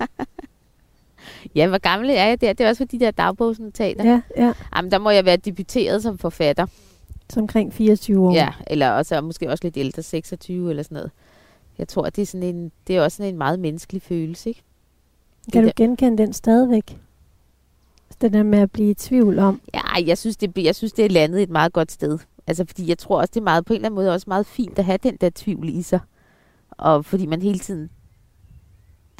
ja, 1.55 1.67
hvor 1.67 1.77
gammel 1.77 2.09
er 2.09 2.25
jeg 2.25 2.41
der? 2.41 2.53
Det 2.53 2.63
er 2.65 2.69
også 2.69 2.79
for 2.79 2.87
de 2.87 2.99
der 2.99 3.11
dagbogsnotater. 3.11 4.03
Ja, 4.03 4.21
ja. 4.37 4.53
Jamen, 4.75 4.91
der 4.91 4.97
må 4.99 5.09
jeg 5.09 5.25
være 5.25 5.37
debuteret 5.37 6.03
som 6.03 6.17
forfatter. 6.17 6.65
Så 7.29 7.39
omkring 7.39 7.73
24 7.73 8.27
år. 8.27 8.33
Ja, 8.33 8.53
eller 8.67 8.89
også, 8.89 9.21
måske 9.21 9.49
også 9.49 9.63
lidt 9.63 9.77
ældre, 9.77 10.01
26 10.01 10.69
eller 10.69 10.83
sådan 10.83 10.95
noget. 10.95 11.11
Jeg 11.77 11.87
tror, 11.87 12.09
det 12.09 12.21
er, 12.21 12.25
sådan 12.25 12.55
en, 12.55 12.71
det 12.87 12.97
er 12.97 13.01
også 13.01 13.17
sådan 13.17 13.33
en 13.33 13.37
meget 13.37 13.59
menneskelig 13.59 14.01
følelse, 14.01 14.49
ikke? 14.49 14.63
Kan 15.53 15.63
du 15.63 15.71
genkende 15.75 16.17
den 16.17 16.33
stadigvæk? 16.33 16.97
Det 18.21 18.33
der 18.33 18.43
med 18.43 18.59
at 18.59 18.71
blive 18.71 18.89
i 18.89 18.93
tvivl 18.93 19.39
om. 19.39 19.61
Ja, 19.73 20.05
jeg 20.05 20.17
synes, 20.17 20.37
det, 20.37 20.57
jeg 20.57 20.75
synes, 20.75 20.93
det 20.93 21.05
er 21.05 21.09
landet 21.09 21.41
et 21.43 21.49
meget 21.49 21.73
godt 21.73 21.91
sted. 21.91 22.19
Altså, 22.47 22.65
fordi 22.65 22.89
jeg 22.89 22.97
tror 22.97 23.19
også, 23.19 23.31
det 23.33 23.39
er 23.39 23.43
meget, 23.43 23.65
på 23.65 23.73
en 23.73 23.75
eller 23.75 23.85
anden 23.85 23.95
måde 23.95 24.13
også 24.13 24.25
meget 24.27 24.45
fint 24.45 24.79
at 24.79 24.85
have 24.85 24.99
den 25.03 25.17
der 25.21 25.29
tvivl 25.35 25.69
i 25.69 25.81
sig. 25.81 25.99
Og 26.69 27.05
fordi 27.05 27.25
man 27.25 27.41
hele 27.41 27.59
tiden 27.59 27.89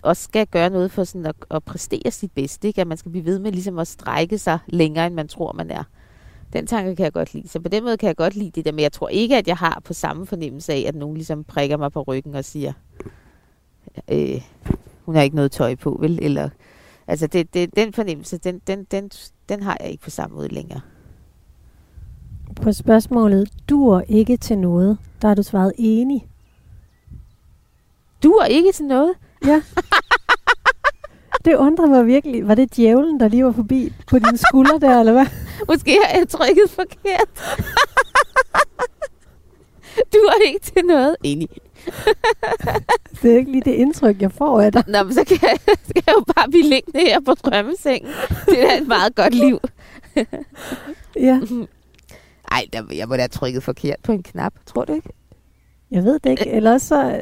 også 0.04 0.24
skal 0.24 0.48
gøre 0.48 0.70
noget 0.70 0.92
for 0.92 1.04
sådan 1.04 1.26
at, 1.26 1.36
at 1.52 1.64
præstere 1.64 2.12
sit 2.12 2.32
bedste. 2.32 2.68
Ikke? 2.68 2.82
At 2.82 2.88
man 2.88 2.98
skal 2.98 3.12
blive 3.12 3.26
ved 3.26 3.40
med 3.40 3.52
ligesom 3.52 3.80
at 3.80 3.88
strække 3.88 4.38
sig 4.38 4.60
længere, 4.68 5.08
end 5.08 5.16
man 5.16 5.28
tror, 5.28 5.54
man 5.54 5.72
er. 5.72 5.84
Den 6.54 6.68
tanke 6.68 6.96
kan 6.96 7.04
jeg 7.04 7.14
godt 7.14 7.34
lide. 7.34 7.48
Så 7.48 7.60
på 7.60 7.70
den 7.70 7.84
måde 7.84 7.98
kan 7.98 8.08
jeg 8.08 8.16
godt 8.16 8.36
lide 8.36 8.52
det 8.52 8.66
der. 8.66 8.72
Men 8.72 8.80
jeg 8.80 8.92
tror 8.92 9.10
ikke, 9.10 9.38
at 9.38 9.48
jeg 9.48 9.58
har 9.58 9.82
på 9.84 9.94
samme 9.94 10.26
fornemmelse 10.26 10.74
af, 10.74 10.84
at 10.88 10.96
nogen 10.96 11.16
ligesom 11.18 11.44
prikker 11.44 11.78
mig 11.78 11.92
på 11.92 12.02
ryggen 12.02 12.36
og 12.36 12.46
siger, 12.46 12.74
øh, 14.12 14.42
hun 15.06 15.16
har 15.16 15.22
ikke 15.22 15.36
noget 15.36 15.52
tøj 15.52 15.76
på, 15.76 15.98
vel? 16.02 16.20
Eller, 16.22 16.50
altså, 17.08 17.28
det, 17.28 17.54
det, 17.54 17.76
den 17.76 17.94
fornemmelse, 17.94 18.38
den, 18.38 18.62
den, 18.68 18.84
den, 18.84 19.12
den 19.50 19.64
har 19.64 19.78
jeg 19.80 19.92
ikke 19.92 20.04
på 20.04 20.10
samme 20.10 20.36
måde 20.36 20.48
længere. 20.48 20.82
På 22.62 22.74
spørgsmålet, 22.74 23.50
duer 23.70 24.02
ikke 24.02 24.38
til 24.38 24.58
noget, 24.58 24.98
der 25.22 25.28
har 25.28 25.36
du 25.36 25.44
svaret 25.44 25.74
enig. 25.78 26.28
Du 28.24 28.32
er 28.32 28.46
ikke 28.46 28.72
til 28.72 28.86
noget. 28.86 29.14
Ja. 29.46 29.62
Det 31.46 31.56
undrer 31.56 31.88
mig 31.88 32.08
virkelig. 32.08 32.48
Var 32.48 32.56
det 32.56 32.76
djævlen, 32.76 33.20
der 33.20 33.28
lige 33.28 33.46
var 33.46 33.52
forbi 33.52 33.94
på 34.08 34.20
dine 34.20 34.38
skuldre 34.38 34.80
der, 34.80 35.00
eller 35.00 35.14
hvad? 35.14 35.26
Måske 35.70 36.00
har 36.06 36.18
jeg 36.18 36.30
trykket 36.30 36.70
forkert. 36.70 37.30
du 40.14 40.18
er 40.18 40.48
ikke 40.48 40.60
til 40.60 40.86
noget. 40.86 41.16
Enig. 41.24 41.50
Det 43.22 43.32
er 43.32 43.38
ikke 43.38 43.52
lige 43.52 43.62
det 43.66 43.72
indtryk, 43.72 44.22
jeg 44.22 44.32
får 44.32 44.62
af 44.62 44.72
dig. 44.72 44.84
Nå, 44.88 45.04
men 45.04 45.14
så 45.14 45.24
kan, 45.24 45.38
jeg, 45.42 45.58
skal 45.90 46.04
jeg 46.06 46.14
jo 46.16 46.24
bare 46.36 46.50
blive 46.50 46.64
liggende 46.64 47.00
her 47.00 47.20
på 47.20 47.34
drømmesengen. 47.34 48.12
Det 48.46 48.64
er 48.64 48.68
da 48.68 48.78
et 48.78 48.88
meget 48.88 49.16
godt 49.16 49.34
liv. 49.34 49.60
Ja, 51.16 51.40
Ej, 52.52 52.66
der, 52.74 52.82
jeg 52.96 53.08
må 53.08 53.16
da 53.16 53.22
have 53.22 53.28
trykket 53.28 53.64
forkert 53.64 53.96
på 54.04 54.12
en 54.12 54.24
knap. 54.24 54.54
Tror 54.66 54.86
du 54.86 54.94
ikke? 54.94 55.10
jeg 55.92 56.04
ved 56.04 56.20
det 56.20 56.30
ikke. 56.30 56.48
Eller 56.48 56.74
også 56.74 56.88
så, 56.88 57.04
øh, 57.06 57.12
Du 57.12 57.20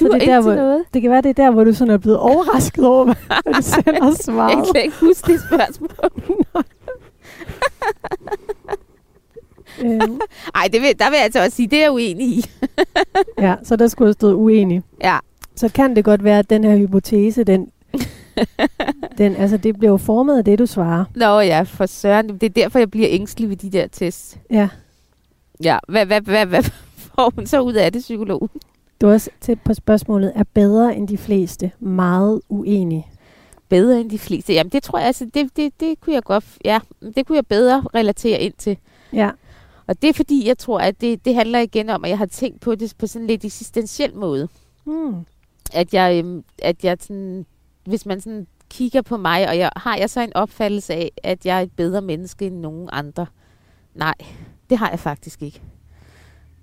så 0.00 0.06
er 0.06 0.12
det, 0.12 0.22
ikke 0.22 0.32
der, 0.32 0.40
hvor, 0.40 0.54
noget. 0.54 0.84
det 0.94 1.02
kan 1.02 1.10
være, 1.10 1.22
det 1.22 1.28
er 1.28 1.44
der, 1.44 1.50
hvor 1.50 1.64
du 1.64 1.72
sådan 1.72 1.94
er 1.94 1.98
blevet 1.98 2.18
overrasket 2.18 2.86
over, 2.86 3.04
hvad 3.04 3.14
du 3.54 3.62
selv 3.62 4.02
har 4.02 4.06
Jeg 4.10 4.16
svaret. 4.16 4.74
kan 4.74 4.82
ikke 4.84 4.96
huske 5.00 5.32
det 5.32 5.40
spørgsmål. 5.40 5.90
Øhm, 9.84 10.20
Ej, 10.54 10.68
det 10.72 10.80
vil, 10.82 10.98
der 10.98 11.10
vil 11.10 11.16
jeg 11.16 11.24
altså 11.24 11.44
også 11.44 11.56
sige, 11.56 11.66
det 11.66 11.78
er 11.78 11.82
jeg 11.82 11.92
uenig 11.92 12.26
i. 12.28 12.44
ja, 13.38 13.54
så 13.62 13.76
der 13.76 13.86
skulle 13.88 14.06
have 14.08 14.12
stået 14.12 14.34
uenig. 14.34 14.82
Ja, 15.02 15.18
Så 15.56 15.68
kan 15.68 15.96
det 15.96 16.04
godt 16.04 16.24
være, 16.24 16.38
at 16.38 16.50
den 16.50 16.64
her 16.64 16.76
hypotese, 16.76 17.44
den, 17.44 17.68
den, 19.18 19.36
altså 19.36 19.56
det 19.56 19.78
bliver 19.78 19.90
jo 19.90 19.96
formet 19.96 20.38
af 20.38 20.44
det, 20.44 20.58
du 20.58 20.66
svarer. 20.66 21.04
Nå 21.14 21.40
ja, 21.40 21.62
for 21.62 21.86
søren. 21.86 22.28
Det 22.28 22.42
er 22.42 22.48
derfor, 22.48 22.78
jeg 22.78 22.90
bliver 22.90 23.08
ængstelig 23.10 23.50
ved 23.50 23.56
de 23.56 23.70
der 23.70 23.86
tests. 23.86 24.38
Ja, 24.50 24.68
Ja, 25.64 25.78
hvad, 25.88 26.06
hvad, 26.06 26.20
hvad, 26.20 26.46
hvad 26.46 26.62
får 26.96 27.32
hun 27.34 27.46
så 27.46 27.60
ud 27.60 27.72
af 27.74 27.92
det, 27.92 28.02
psykologen? 28.02 28.48
du 29.00 29.06
er 29.08 29.12
også 29.12 29.30
til 29.40 29.56
på 29.56 29.74
spørgsmålet, 29.74 30.32
er 30.34 30.44
bedre 30.54 30.96
end 30.96 31.08
de 31.08 31.18
fleste 31.18 31.70
meget 31.80 32.40
uenig. 32.48 33.10
Bedre 33.68 34.00
end 34.00 34.10
de 34.10 34.18
fleste. 34.18 34.52
Jamen, 34.52 34.70
det 34.70 34.82
tror 34.82 34.98
jeg, 34.98 35.06
altså, 35.06 35.24
det, 35.34 35.56
det, 35.56 35.80
det 35.80 36.00
kunne 36.00 36.14
jeg 36.14 36.22
godt, 36.22 36.44
ja, 36.64 36.78
det 37.14 37.26
kunne 37.26 37.36
jeg 37.36 37.46
bedre 37.46 37.84
relatere 37.94 38.40
ind 38.40 38.52
til. 38.58 38.76
Ja, 39.12 39.30
Og 39.86 40.02
det 40.02 40.08
er 40.10 40.14
fordi, 40.14 40.48
jeg 40.48 40.58
tror, 40.58 40.78
at 40.78 41.00
det, 41.00 41.24
det 41.24 41.34
handler 41.34 41.58
igen 41.58 41.90
om, 41.90 42.04
at 42.04 42.10
jeg 42.10 42.18
har 42.18 42.26
tænkt 42.26 42.60
på 42.60 42.74
det 42.74 42.94
på 42.98 43.06
sådan 43.06 43.22
en 43.22 43.26
lidt 43.26 43.44
eksistentiel 43.44 44.14
måde. 44.14 44.48
hmm. 44.84 45.14
At 45.72 45.94
jeg, 45.94 46.18
øhm, 46.18 46.44
at 46.62 46.84
jeg 46.84 46.96
sådan, 47.00 47.46
hvis 47.84 48.06
man 48.06 48.20
sådan 48.20 48.46
kigger 48.70 49.02
på 49.02 49.16
mig, 49.16 49.48
og 49.48 49.58
jeg, 49.58 49.70
har 49.76 49.96
jeg 49.96 50.10
så 50.10 50.20
en 50.20 50.36
opfattelse 50.36 50.94
af, 50.94 51.12
at 51.22 51.46
jeg 51.46 51.56
er 51.58 51.60
et 51.60 51.72
bedre 51.72 52.02
menneske 52.02 52.46
end 52.46 52.56
nogen 52.56 52.88
andre? 52.92 53.26
Nej, 53.94 54.14
det 54.70 54.78
har 54.78 54.90
jeg 54.90 54.98
faktisk 54.98 55.42
ikke. 55.42 55.62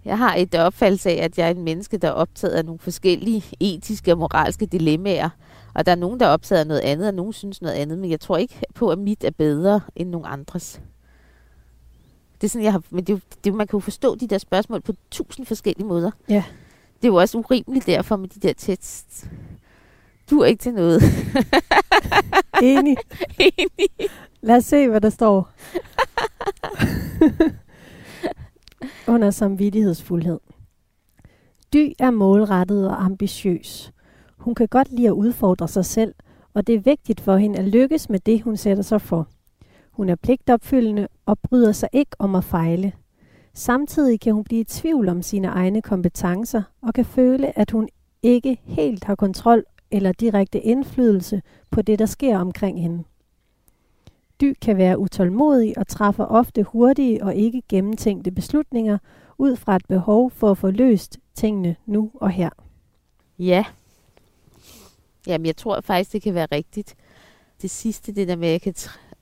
Jeg 0.05 0.17
har 0.17 0.35
et 0.35 0.55
opfattelse 0.55 1.09
af, 1.09 1.23
at 1.23 1.37
jeg 1.37 1.47
er 1.47 1.51
et 1.51 1.57
menneske, 1.57 1.97
der 1.97 2.07
er 2.07 2.11
optaget 2.11 2.53
af 2.53 2.65
nogle 2.65 2.79
forskellige 2.79 3.43
etiske 3.59 4.11
og 4.11 4.17
moralske 4.17 4.65
dilemmaer. 4.65 5.29
Og 5.73 5.85
der 5.85 5.91
er 5.91 5.95
nogen, 5.95 6.19
der 6.19 6.25
er 6.25 6.29
optaget 6.29 6.59
af 6.59 6.67
noget 6.67 6.81
andet, 6.81 7.07
og 7.07 7.13
nogen 7.13 7.33
synes 7.33 7.61
noget 7.61 7.75
andet. 7.75 7.97
Men 7.97 8.09
jeg 8.09 8.19
tror 8.19 8.37
ikke 8.37 8.61
på, 8.75 8.89
at 8.89 8.99
mit 8.99 9.23
er 9.23 9.31
bedre 9.31 9.81
end 9.95 10.09
nogen 10.09 10.27
andres. 10.29 10.81
Det 12.41 12.47
er 12.47 12.49
sådan, 12.49 12.63
jeg 12.63 12.71
har, 12.71 12.81
men 12.89 13.03
det, 13.03 13.21
det, 13.43 13.53
man 13.53 13.67
kan 13.67 13.77
jo 13.77 13.81
forstå 13.81 14.15
de 14.15 14.27
der 14.27 14.37
spørgsmål 14.37 14.81
på 14.81 14.93
tusind 15.11 15.45
forskellige 15.45 15.87
måder. 15.87 16.11
Ja. 16.29 16.43
Det 16.95 17.03
er 17.03 17.07
jo 17.07 17.15
også 17.15 17.37
urimeligt 17.37 17.85
derfor 17.85 18.15
med 18.15 18.29
de 18.29 18.39
der 18.47 18.53
tests. 18.53 19.27
Du 20.29 20.39
er 20.39 20.45
ikke 20.45 20.61
til 20.61 20.73
noget. 20.73 21.01
Enig. 22.63 22.97
Enig. 23.57 24.09
Lad 24.41 24.55
os 24.55 24.65
se, 24.65 24.87
hvad 24.87 25.01
der 25.01 25.09
står. 25.09 25.49
Under 29.13 29.31
samvittighedsfuldhed. 29.31 30.39
Dy 31.73 31.93
er 31.99 32.11
målrettet 32.11 32.89
og 32.89 33.03
ambitiøs. 33.05 33.91
Hun 34.37 34.55
kan 34.55 34.67
godt 34.67 34.91
lide 34.91 35.07
at 35.07 35.11
udfordre 35.11 35.67
sig 35.67 35.85
selv, 35.85 36.13
og 36.53 36.67
det 36.67 36.75
er 36.75 36.79
vigtigt 36.79 37.21
for 37.21 37.37
hende 37.37 37.59
at 37.59 37.65
lykkes 37.65 38.09
med 38.09 38.19
det, 38.19 38.41
hun 38.41 38.57
sætter 38.57 38.83
sig 38.83 39.01
for. 39.01 39.27
Hun 39.91 40.09
er 40.09 40.15
pligtopfyldende 40.15 41.07
og 41.25 41.39
bryder 41.39 41.71
sig 41.71 41.89
ikke 41.93 42.11
om 42.19 42.35
at 42.35 42.43
fejle. 42.43 42.93
Samtidig 43.53 44.19
kan 44.19 44.33
hun 44.33 44.43
blive 44.43 44.61
i 44.61 44.63
tvivl 44.63 45.09
om 45.09 45.21
sine 45.21 45.47
egne 45.47 45.81
kompetencer 45.81 46.61
og 46.81 46.93
kan 46.93 47.05
føle, 47.05 47.59
at 47.59 47.71
hun 47.71 47.89
ikke 48.23 48.59
helt 48.63 49.03
har 49.03 49.15
kontrol 49.15 49.63
eller 49.91 50.11
direkte 50.11 50.59
indflydelse 50.59 51.41
på 51.71 51.81
det, 51.81 51.99
der 51.99 52.05
sker 52.05 52.37
omkring 52.37 52.81
hende. 52.81 53.03
Dy 54.41 54.53
kan 54.61 54.77
være 54.77 54.99
utålmodig 54.99 55.77
og 55.77 55.87
træffer 55.87 56.25
ofte 56.25 56.63
hurtige 56.63 57.23
og 57.23 57.35
ikke 57.35 57.61
gennemtænkte 57.69 58.31
beslutninger 58.31 58.97
ud 59.37 59.55
fra 59.55 59.75
et 59.75 59.85
behov 59.87 60.31
for 60.31 60.51
at 60.51 60.57
få 60.57 60.71
løst 60.71 61.17
tingene 61.35 61.75
nu 61.85 62.11
og 62.13 62.31
her. 62.31 62.49
Ja. 63.39 63.65
Jamen, 65.27 65.45
jeg 65.45 65.57
tror 65.57 65.81
faktisk, 65.81 66.13
det 66.13 66.21
kan 66.21 66.33
være 66.33 66.47
rigtigt. 66.51 66.95
Det 67.61 67.71
sidste, 67.71 68.11
det 68.11 68.27
der 68.27 68.35
med, 68.35 68.47
at 68.47 68.51
jeg 68.51 68.61
kan 68.61 68.73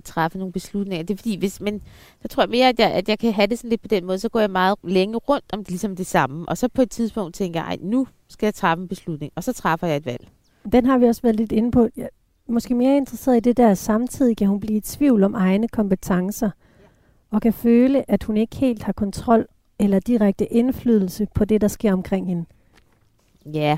træffe 0.03 0.38
nogle 0.38 0.53
beslutninger. 0.53 1.03
Det 1.03 1.13
er 1.13 1.18
fordi, 1.18 1.38
hvis, 1.38 1.61
men 1.61 1.82
så 2.22 2.28
tror 2.28 2.43
jeg 2.43 2.49
mere, 2.49 2.70
at 2.70 2.80
jeg, 2.80 2.91
at 2.91 3.09
jeg 3.09 3.20
kan 3.20 3.34
have 3.34 3.47
det 3.47 3.57
sådan 3.57 3.70
lidt 3.70 3.82
på 3.82 3.88
den 3.88 4.05
måde, 4.05 4.20
så 4.20 4.30
går 4.30 4.39
jeg 4.39 4.51
meget 4.51 4.80
længe 4.84 5.18
rundt 5.18 5.45
om 5.53 5.59
det, 5.59 5.70
ligesom 5.70 5.95
det 5.95 6.05
samme. 6.05 6.49
Og 6.49 6.57
så 6.57 6.68
på 6.68 6.82
et 6.82 6.91
tidspunkt 6.91 7.36
tænker 7.36 7.59
jeg, 7.59 7.68
ej, 7.68 7.78
nu 7.82 8.07
skal 8.28 8.47
jeg 8.47 8.53
træffe 8.53 8.82
en 8.82 8.88
beslutning, 8.88 9.32
og 9.36 9.43
så 9.43 9.53
træffer 9.53 9.88
jeg 9.88 9.97
et 9.97 10.05
valg. 10.05 10.28
Den 10.72 10.86
har 10.86 10.97
vi 10.97 11.05
også 11.05 11.22
været 11.22 11.36
lidt 11.36 11.51
inde 11.51 11.72
på. 11.72 11.89
Jeg 11.97 12.09
er 12.47 12.51
måske 12.51 12.76
mere 12.76 12.97
interesseret 12.97 13.38
i 13.38 13.39
det 13.39 13.57
der, 13.57 13.74
samtidig 13.74 14.38
kan 14.38 14.47
hun 14.47 14.59
blive 14.59 14.78
i 14.78 14.82
tvivl 14.82 15.24
om 15.24 15.34
egne 15.34 15.68
kompetencer, 15.68 16.49
og 17.32 17.41
kan 17.41 17.53
føle, 17.53 18.11
at 18.11 18.24
hun 18.24 18.38
ikke 18.38 18.55
helt 18.55 18.84
har 18.84 18.93
kontrol 18.93 19.47
eller 19.80 19.99
direkte 19.99 20.45
indflydelse 20.45 21.28
på 21.36 21.45
det, 21.45 21.61
der 21.61 21.68
sker 21.68 21.93
omkring 21.93 22.28
hende. 22.28 22.45
Ja, 23.45 23.78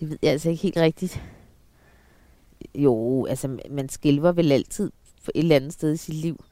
det 0.00 0.10
ved 0.10 0.18
jeg 0.22 0.30
altså 0.30 0.50
ikke 0.50 0.62
helt 0.62 0.76
rigtigt. 0.76 1.22
Jo, 2.74 3.26
altså 3.26 3.58
man 3.70 3.88
skælver 3.88 4.32
vel 4.32 4.52
altid 4.52 4.92
et 5.34 5.38
eller 5.38 5.56
andet 5.56 5.72
sted 5.72 5.92
i 5.92 5.96
sit 5.96 6.14
liv. 6.14 6.44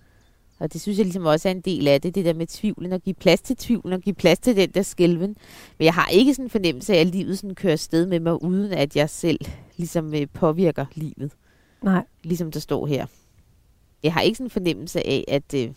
Og 0.64 0.72
det 0.72 0.80
synes 0.80 0.98
jeg 0.98 1.04
ligesom 1.04 1.26
også 1.26 1.48
er 1.48 1.52
en 1.52 1.60
del 1.60 1.88
af 1.88 2.00
det, 2.00 2.14
det 2.14 2.24
der 2.24 2.34
med 2.34 2.46
tvivlen, 2.46 2.92
at 2.92 3.02
give 3.02 3.14
plads 3.14 3.40
til 3.40 3.56
tvivlen, 3.56 3.92
og 3.92 4.00
give 4.00 4.14
plads 4.14 4.38
til 4.38 4.56
den 4.56 4.70
der 4.70 4.82
skælven. 4.82 5.36
Men 5.78 5.84
jeg 5.84 5.94
har 5.94 6.08
ikke 6.08 6.34
sådan 6.34 6.46
en 6.46 6.50
fornemmelse 6.50 6.94
af, 6.94 7.00
at 7.00 7.06
livet 7.06 7.38
sådan 7.38 7.54
kører 7.54 7.76
sted 7.76 8.06
med 8.06 8.20
mig, 8.20 8.42
uden 8.42 8.72
at 8.72 8.96
jeg 8.96 9.10
selv 9.10 9.40
ligesom 9.76 10.14
øh, 10.14 10.26
påvirker 10.32 10.86
livet, 10.94 11.32
Nej, 11.82 12.04
ligesom 12.22 12.50
der 12.50 12.60
står 12.60 12.86
her. 12.86 13.06
Jeg 14.02 14.12
har 14.12 14.20
ikke 14.20 14.36
sådan 14.36 14.46
en 14.46 14.50
fornemmelse 14.50 15.06
af, 15.06 15.24
at, 15.28 15.54
øh, 15.54 15.70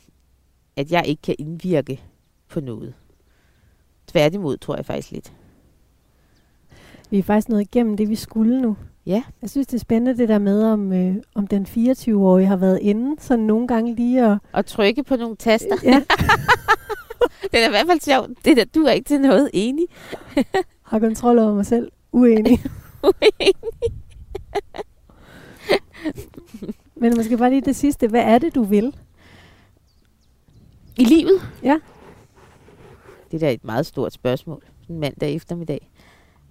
at 0.76 0.92
jeg 0.92 1.08
ikke 1.08 1.22
kan 1.22 1.36
indvirke 1.40 2.02
på 2.50 2.60
noget. 2.60 2.94
Tværtimod, 4.08 4.58
tror 4.58 4.76
jeg 4.76 4.86
faktisk 4.86 5.12
lidt. 5.12 5.34
vi 7.10 7.18
er 7.20 7.24
faktisk 7.24 7.50
nået 7.50 7.62
igennem 7.62 7.98
det, 7.98 8.10
vi 8.10 8.16
skulle 8.16 8.62
nu. 8.62 8.78
Ja. 9.08 9.24
Jeg 9.42 9.50
synes, 9.50 9.68
det 9.68 9.74
er 9.74 9.80
spændende 9.80 10.18
det 10.18 10.30
der 10.30 10.40
med, 10.40 10.64
om, 10.64 10.94
øh, 10.94 11.16
om 11.36 11.48
den 11.48 11.66
24-årige 11.66 12.48
har 12.48 12.56
været 12.56 12.80
inde, 12.82 13.22
så 13.22 13.36
nogle 13.36 13.68
gange 13.68 13.96
lige 13.96 14.26
at... 14.26 14.38
Og 14.52 14.66
trykke 14.66 15.04
på 15.04 15.16
nogle 15.16 15.36
taster. 15.36 15.76
Ja, 15.84 16.04
Det 17.52 17.64
er 17.64 17.68
i 17.68 17.70
hvert 17.70 17.88
fald 17.88 18.00
sjovt. 18.00 18.46
Det 18.46 18.58
der, 18.58 18.66
du 18.66 18.84
er 18.84 18.92
ikke 18.92 19.08
til 19.08 19.22
noget 19.22 19.50
enig. 19.54 19.86
har 20.90 21.00
kontrol 21.00 21.40
over 21.40 21.54
mig 21.54 21.66
selv. 21.66 21.92
Uenig. 22.12 22.64
Men 26.96 27.14
måske 27.18 27.38
bare 27.38 27.50
lige 27.50 27.62
det 27.62 27.76
sidste. 27.76 28.08
Hvad 28.08 28.22
er 28.22 28.38
det, 28.38 28.56
du 28.56 28.64
vil? 28.64 28.96
I 30.98 31.04
livet? 31.04 31.42
Ja. 31.64 31.80
Det 33.32 33.38
er 33.38 33.40
da 33.40 33.54
et 33.54 33.64
meget 33.64 33.86
stort 33.86 34.14
spørgsmål. 34.14 34.64
En 34.90 35.00
mandag 35.00 35.36
eftermiddag. 35.36 35.92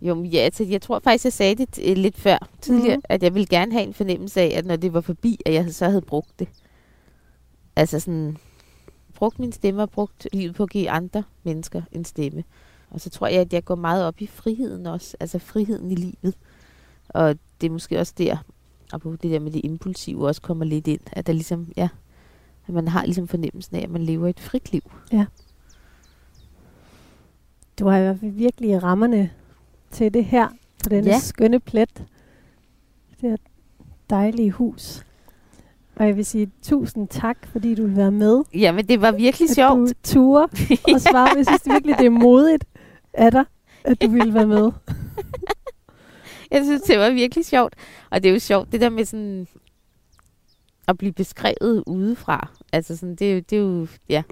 Jo, 0.01 0.25
ja, 0.25 0.39
altså, 0.39 0.65
jeg 0.65 0.83
tror 0.83 0.99
faktisk, 0.99 1.25
jeg 1.25 1.33
sagde 1.33 1.55
det 1.55 1.79
t- 1.79 1.91
øh, 1.91 1.97
lidt 1.97 2.17
før 2.17 2.49
tidligere, 2.61 2.97
mm. 2.97 3.03
at 3.05 3.23
jeg 3.23 3.35
ville 3.35 3.47
gerne 3.47 3.73
have 3.73 3.85
en 3.85 3.95
fornemmelse 3.95 4.41
af, 4.41 4.53
at 4.59 4.67
når 4.67 4.77
det 4.77 4.93
var 4.93 5.01
forbi, 5.01 5.41
at 5.47 5.53
jeg 5.55 5.75
så 5.75 5.89
havde 5.89 6.01
brugt 6.03 6.39
det. 6.39 6.49
Altså 7.77 8.01
sådan, 8.01 8.37
brugt 9.15 9.39
min 9.39 9.53
stemme 9.53 9.83
og 9.83 9.91
brugt 9.91 10.29
livet 10.33 10.55
på 10.55 10.63
at 10.63 10.71
give 10.71 10.91
andre 10.91 11.23
mennesker 11.43 11.83
en 11.93 12.05
stemme. 12.05 12.45
Og 12.91 13.01
så 13.01 13.11
tror 13.11 13.27
jeg, 13.27 13.41
at 13.41 13.53
jeg 13.53 13.65
går 13.65 13.75
meget 13.75 14.05
op 14.05 14.21
i 14.21 14.27
friheden 14.27 14.87
også, 14.87 15.17
altså 15.21 15.39
friheden 15.39 15.91
i 15.91 15.95
livet. 15.95 16.35
Og 17.09 17.37
det 17.61 17.67
er 17.67 17.71
måske 17.71 17.99
også 17.99 18.15
der, 18.19 18.37
og 18.93 19.01
på 19.01 19.17
det 19.23 19.31
der 19.31 19.41
med 19.41 19.51
det 19.51 19.61
impulsive 19.65 20.27
også 20.27 20.43
kommer 20.43 20.65
lidt 20.65 20.87
ind, 20.87 21.01
at 21.13 21.27
der 21.27 21.33
ligesom, 21.33 21.73
ja, 21.77 21.89
at 22.67 22.75
man 22.75 22.89
har 22.89 23.05
ligesom 23.05 23.29
fornemmelsen 23.29 23.77
af, 23.77 23.81
at 23.81 23.91
man 23.91 24.03
lever 24.03 24.29
et 24.29 24.41
frit 24.41 24.73
liv. 24.73 24.83
Du 27.79 27.87
har 27.87 27.99
i 27.99 28.03
hvert 28.03 28.21
fald 28.21 28.31
virkelig 28.33 28.83
rammerne 28.83 29.31
til 29.97 30.15
det 30.15 30.25
her, 30.25 30.49
på 30.83 30.89
denne 30.89 31.11
ja. 31.11 31.19
Skønne 31.19 31.61
plet. 31.61 32.05
Det 33.21 33.31
her 33.31 33.37
dejlige 34.11 34.51
hus. 34.51 35.07
Og 35.97 36.07
jeg 36.07 36.17
vil 36.17 36.27
sige 36.27 36.51
tusind 36.63 37.09
tak, 37.09 37.47
fordi 37.47 37.75
du 37.75 37.87
vil 37.87 37.97
være 37.97 38.11
med. 38.11 38.43
Jamen, 38.55 38.89
det 38.89 39.01
var 39.01 39.13
virkelig 39.13 39.51
At 39.51 39.55
sjovt. 39.55 39.79
du 39.79 39.95
ture 40.05 40.43
og 40.95 41.01
svare. 41.01 41.29
Jeg 41.37 41.47
synes 41.47 41.63
virkelig, 41.67 41.99
det 41.99 42.07
er 42.07 42.11
modigt 42.11 42.65
af 43.15 43.31
dig, 43.33 43.45
at 43.85 44.03
du 44.03 44.11
ville 44.11 44.35
være 44.35 44.47
med. 44.47 44.73
Jeg 46.51 46.65
synes, 46.65 46.83
det 46.83 46.99
var 46.99 47.11
virkelig 47.11 47.45
sjovt. 47.47 47.75
Og 48.11 48.23
det 48.23 48.29
er 48.29 48.33
jo 48.33 48.39
sjovt, 48.39 48.73
det 48.73 48.81
der 48.81 48.89
med 48.91 49.05
sådan 49.05 49.47
at 50.89 50.99
blive 50.99 51.13
beskrevet 51.13 51.85
udefra. 51.87 52.49
Altså 52.73 52.97
sådan, 52.97 53.17
det 53.17 53.31
er 53.31 53.35
jo, 53.35 53.41
det 53.51 53.57
er 53.59 53.63
jo 53.63 53.87
ja. 54.09 54.23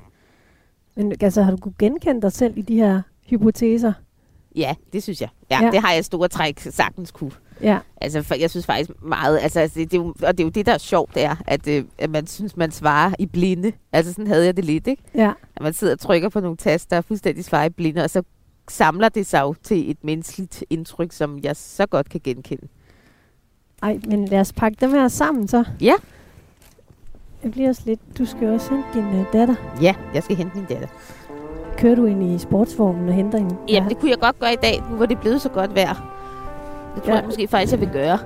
Men 0.97 1.13
altså, 1.21 1.43
har 1.43 1.51
du 1.51 1.57
kunne 1.57 1.75
genkende 1.79 2.23
dig 2.23 2.33
selv 2.33 2.59
i 2.59 2.63
de 2.63 2.77
her 2.77 3.03
hypoteser? 3.31 3.93
Ja, 4.55 4.75
det 4.93 5.03
synes 5.03 5.21
jeg. 5.21 5.29
Ja, 5.51 5.65
Ja. 5.65 5.71
det 5.71 5.81
har 5.81 5.93
jeg 5.93 6.05
store 6.05 6.29
træk 6.29 6.61
sagtens 6.61 7.11
kunne. 7.11 7.31
Ja. 7.63 7.79
Altså, 8.01 8.23
for 8.23 8.35
jeg 8.35 8.51
synes 8.51 8.67
faktisk 8.67 8.91
meget, 9.03 9.39
altså, 9.43 9.61
altså 9.61 9.79
det, 9.81 9.91
det 9.91 9.99
er 9.99 10.03
jo, 10.03 10.15
og 10.23 10.39
det 10.39 10.41
er 10.41 10.45
jo 10.45 10.51
det, 10.51 10.67
der 10.67 10.73
er 10.73 10.79
sjovt, 10.79 11.15
det 11.15 11.25
er, 11.25 11.37
at, 11.47 11.69
øh, 11.69 11.85
at 11.99 12.11
man 12.11 12.27
synes, 12.27 12.57
man 12.57 12.71
svarer 12.71 13.13
i 13.19 13.27
blinde. 13.27 13.73
Altså, 13.93 14.13
sådan 14.13 14.27
havde 14.27 14.45
jeg 14.45 14.57
det 14.57 14.65
lidt, 14.65 14.87
ikke? 14.87 15.03
Ja. 15.15 15.33
At 15.57 15.63
man 15.63 15.73
sidder 15.73 15.93
og 15.95 16.01
trykker 16.01 16.29
på 16.29 16.41
nogle 16.41 16.57
taster 16.57 16.97
og 16.97 17.05
fuldstændig 17.05 17.45
svarer 17.45 17.65
i 17.65 17.71
blinde, 17.71 18.05
og 18.05 18.11
så 18.11 18.23
samler 18.69 19.09
det 19.09 19.27
sig 19.27 19.41
jo 19.41 19.55
til 19.63 19.91
et 19.91 20.05
menneskeligt 20.05 20.65
indtryk, 20.71 21.13
som 21.13 21.39
jeg 21.43 21.57
så 21.57 21.87
godt 21.87 22.09
kan 22.09 22.21
genkende. 22.25 22.69
Ej, 23.83 23.99
men 24.07 24.29
lad 24.29 24.41
os 24.41 24.53
pakke 24.53 24.77
dem 24.81 24.91
her 24.91 25.09
sammen 25.09 25.49
så. 25.49 25.65
Ja. 25.81 25.95
Jeg 27.43 27.53
bliver 27.53 27.69
også 27.69 27.83
lidt... 27.85 28.01
Du 28.19 28.25
skal 28.25 28.49
også 28.49 28.71
hente 28.71 28.89
din 28.95 29.21
uh, 29.21 29.27
datter. 29.33 29.55
Ja, 29.83 29.95
jeg 30.15 30.23
skal 30.23 30.37
hente 30.37 30.57
min 30.57 30.65
datter. 30.67 30.89
Kører 31.77 31.95
du 31.95 32.05
ind 32.07 32.23
i 32.23 32.39
sportsvognen 32.39 33.09
og 33.09 33.15
henter 33.15 33.39
hende? 33.39 33.57
Jamen, 33.69 33.89
det 33.89 33.99
kunne 33.99 34.11
jeg 34.11 34.19
godt 34.21 34.39
gøre 34.39 34.53
i 34.53 34.57
dag, 34.63 34.83
nu 34.91 34.97
hvor 34.97 35.07
det 35.07 35.17
er 35.17 35.21
blevet 35.21 35.41
så 35.43 35.49
godt 35.49 35.75
vejr. 35.75 35.95
Det 36.95 37.03
tror 37.03 37.13
Ja. 37.13 37.17
jeg 37.19 37.25
måske 37.25 37.49
faktisk, 37.49 37.73
jeg 37.73 37.81
vil 37.81 37.91
gøre. 37.93 38.19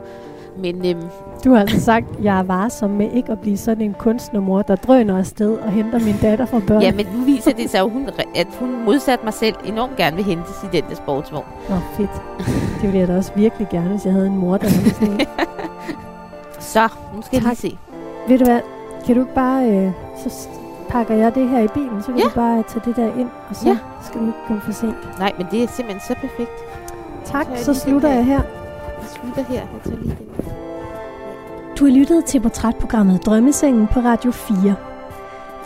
Men 0.58 0.86
øhm, 0.86 1.02
Du 1.44 1.52
har 1.52 1.60
altså 1.60 1.80
sagt, 1.80 2.06
at 2.18 2.24
jeg 2.24 2.38
er 2.38 2.42
varsom 2.42 2.90
med 2.90 3.10
ikke 3.12 3.32
at 3.32 3.38
blive 3.40 3.56
sådan 3.56 3.84
en 3.84 3.94
kunstnermor, 3.98 4.62
der 4.62 4.76
drøner 4.76 5.18
afsted 5.18 5.52
og 5.58 5.70
henter 5.70 5.98
min 5.98 6.14
datter 6.22 6.46
fra 6.46 6.60
børn. 6.66 6.82
ja, 6.82 6.92
men 6.92 7.06
nu 7.14 7.24
viser 7.24 7.52
det 7.52 7.70
sig 7.70 7.80
jo, 7.80 7.88
hun, 7.88 8.08
at 8.36 8.46
hun 8.58 8.84
modsat 8.84 9.24
mig 9.24 9.34
selv 9.34 9.54
enormt 9.64 9.96
gerne 9.96 10.16
vil 10.16 10.24
hentes 10.24 10.54
i 10.64 10.76
den 10.76 10.84
der 10.88 10.94
sportsvogn. 10.94 11.44
Nå, 11.68 11.74
fedt. 11.96 12.10
Det 12.74 12.82
ville 12.82 12.98
jeg 12.98 13.08
da 13.08 13.16
også 13.16 13.32
virkelig 13.36 13.68
gerne, 13.70 13.88
hvis 13.88 14.04
jeg 14.04 14.12
havde 14.12 14.26
en 14.26 14.36
mor, 14.36 14.56
der 14.56 14.68
sådan 14.68 15.08
en. 15.12 15.20
Så, 16.58 16.88
nu 17.16 17.22
skal 17.22 17.36
jeg 17.36 17.42
Tak. 17.42 17.50
lige 17.62 17.70
se. 17.72 17.78
Ved 18.28 18.38
du 18.38 18.44
hvad? 18.44 18.60
Kan 19.06 19.14
du 19.14 19.20
ikke 19.20 19.34
bare... 19.34 19.64
Øh, 19.70 19.90
så 20.16 20.48
pakker 20.88 21.14
jeg 21.14 21.34
det 21.34 21.48
her 21.48 21.60
i 21.60 21.68
bilen, 21.68 22.02
så 22.02 22.06
kan 22.06 22.16
Ja. 22.18 22.24
du 22.24 22.30
bare 22.34 22.62
tage 22.68 22.82
det 22.84 22.96
der 22.96 23.14
ind, 23.20 23.28
og 23.50 23.56
så 23.56 23.68
Ja. 23.68 23.78
skal 24.02 24.20
du 24.20 24.26
ikke 24.26 24.38
komme 24.46 24.62
for 24.62 24.72
sent. 24.72 25.18
Nej, 25.18 25.32
men 25.38 25.46
det 25.50 25.62
er 25.62 25.66
simpelthen 25.68 26.00
så 26.08 26.14
perfekt. 26.20 26.50
Tak, 27.24 27.46
så 27.56 27.72
den 27.72 27.80
slutter 27.80 28.08
jeg 28.08 28.24
her. 28.24 28.40
Jeg 28.42 29.08
slutter 29.08 29.42
her. 29.42 29.54
Jeg 29.60 29.68
tager 29.84 29.96
lige 29.96 30.16
den. 30.18 30.26
Du 31.78 31.84
har 31.84 31.92
lyttet 31.92 32.24
til 32.24 32.40
portrætprogrammet 32.40 33.26
Drømmesengen 33.26 33.86
på 33.86 34.00
Radio 34.00 34.30
4. 34.30 34.74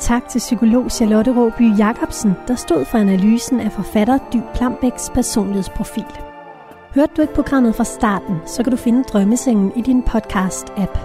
Tak 0.00 0.28
til 0.28 0.38
psykolog 0.38 0.90
Charlotte 0.90 1.34
Råby 1.36 1.78
Jacobsen, 1.78 2.36
der 2.48 2.54
stod 2.54 2.84
for 2.84 2.98
analysen 2.98 3.60
af 3.60 3.72
forfatter 3.72 4.18
Dy 4.32 4.36
Plambæks 4.54 5.10
personlighedsprofil. 5.14 6.04
Hørte 6.94 7.12
du 7.16 7.22
ikke 7.22 7.34
programmet 7.34 7.74
fra 7.74 7.84
starten, 7.84 8.36
så 8.46 8.62
kan 8.62 8.70
du 8.70 8.76
finde 8.76 9.02
Drømmesengen 9.02 9.72
i 9.76 9.80
din 9.80 10.02
podcast-app. 10.06 10.98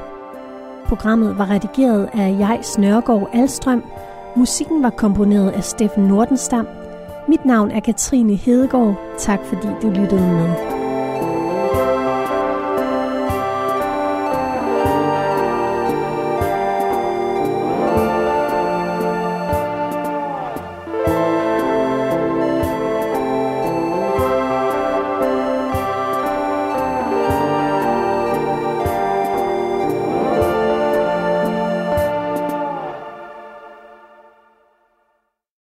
Programmet 0.88 1.38
var 1.38 1.50
redigeret 1.50 2.10
af 2.14 2.36
jeg 2.40 2.60
Snørgaard 2.62 3.30
Alstrøm. 3.34 3.84
Musikken 4.36 4.84
var 4.84 4.90
komponeret 4.90 5.50
af 5.50 5.64
Steffen 5.64 6.04
Nordenstam. 6.04 6.68
Mit 7.28 7.46
navn 7.46 7.72
er 7.72 7.80
Katrine 7.80 8.36
Hedegaard. 8.36 8.96
Tak 9.20 9.40
fordi 9.46 9.68
du 9.82 9.90
lyttede 9.90 10.22
med. 10.22 10.87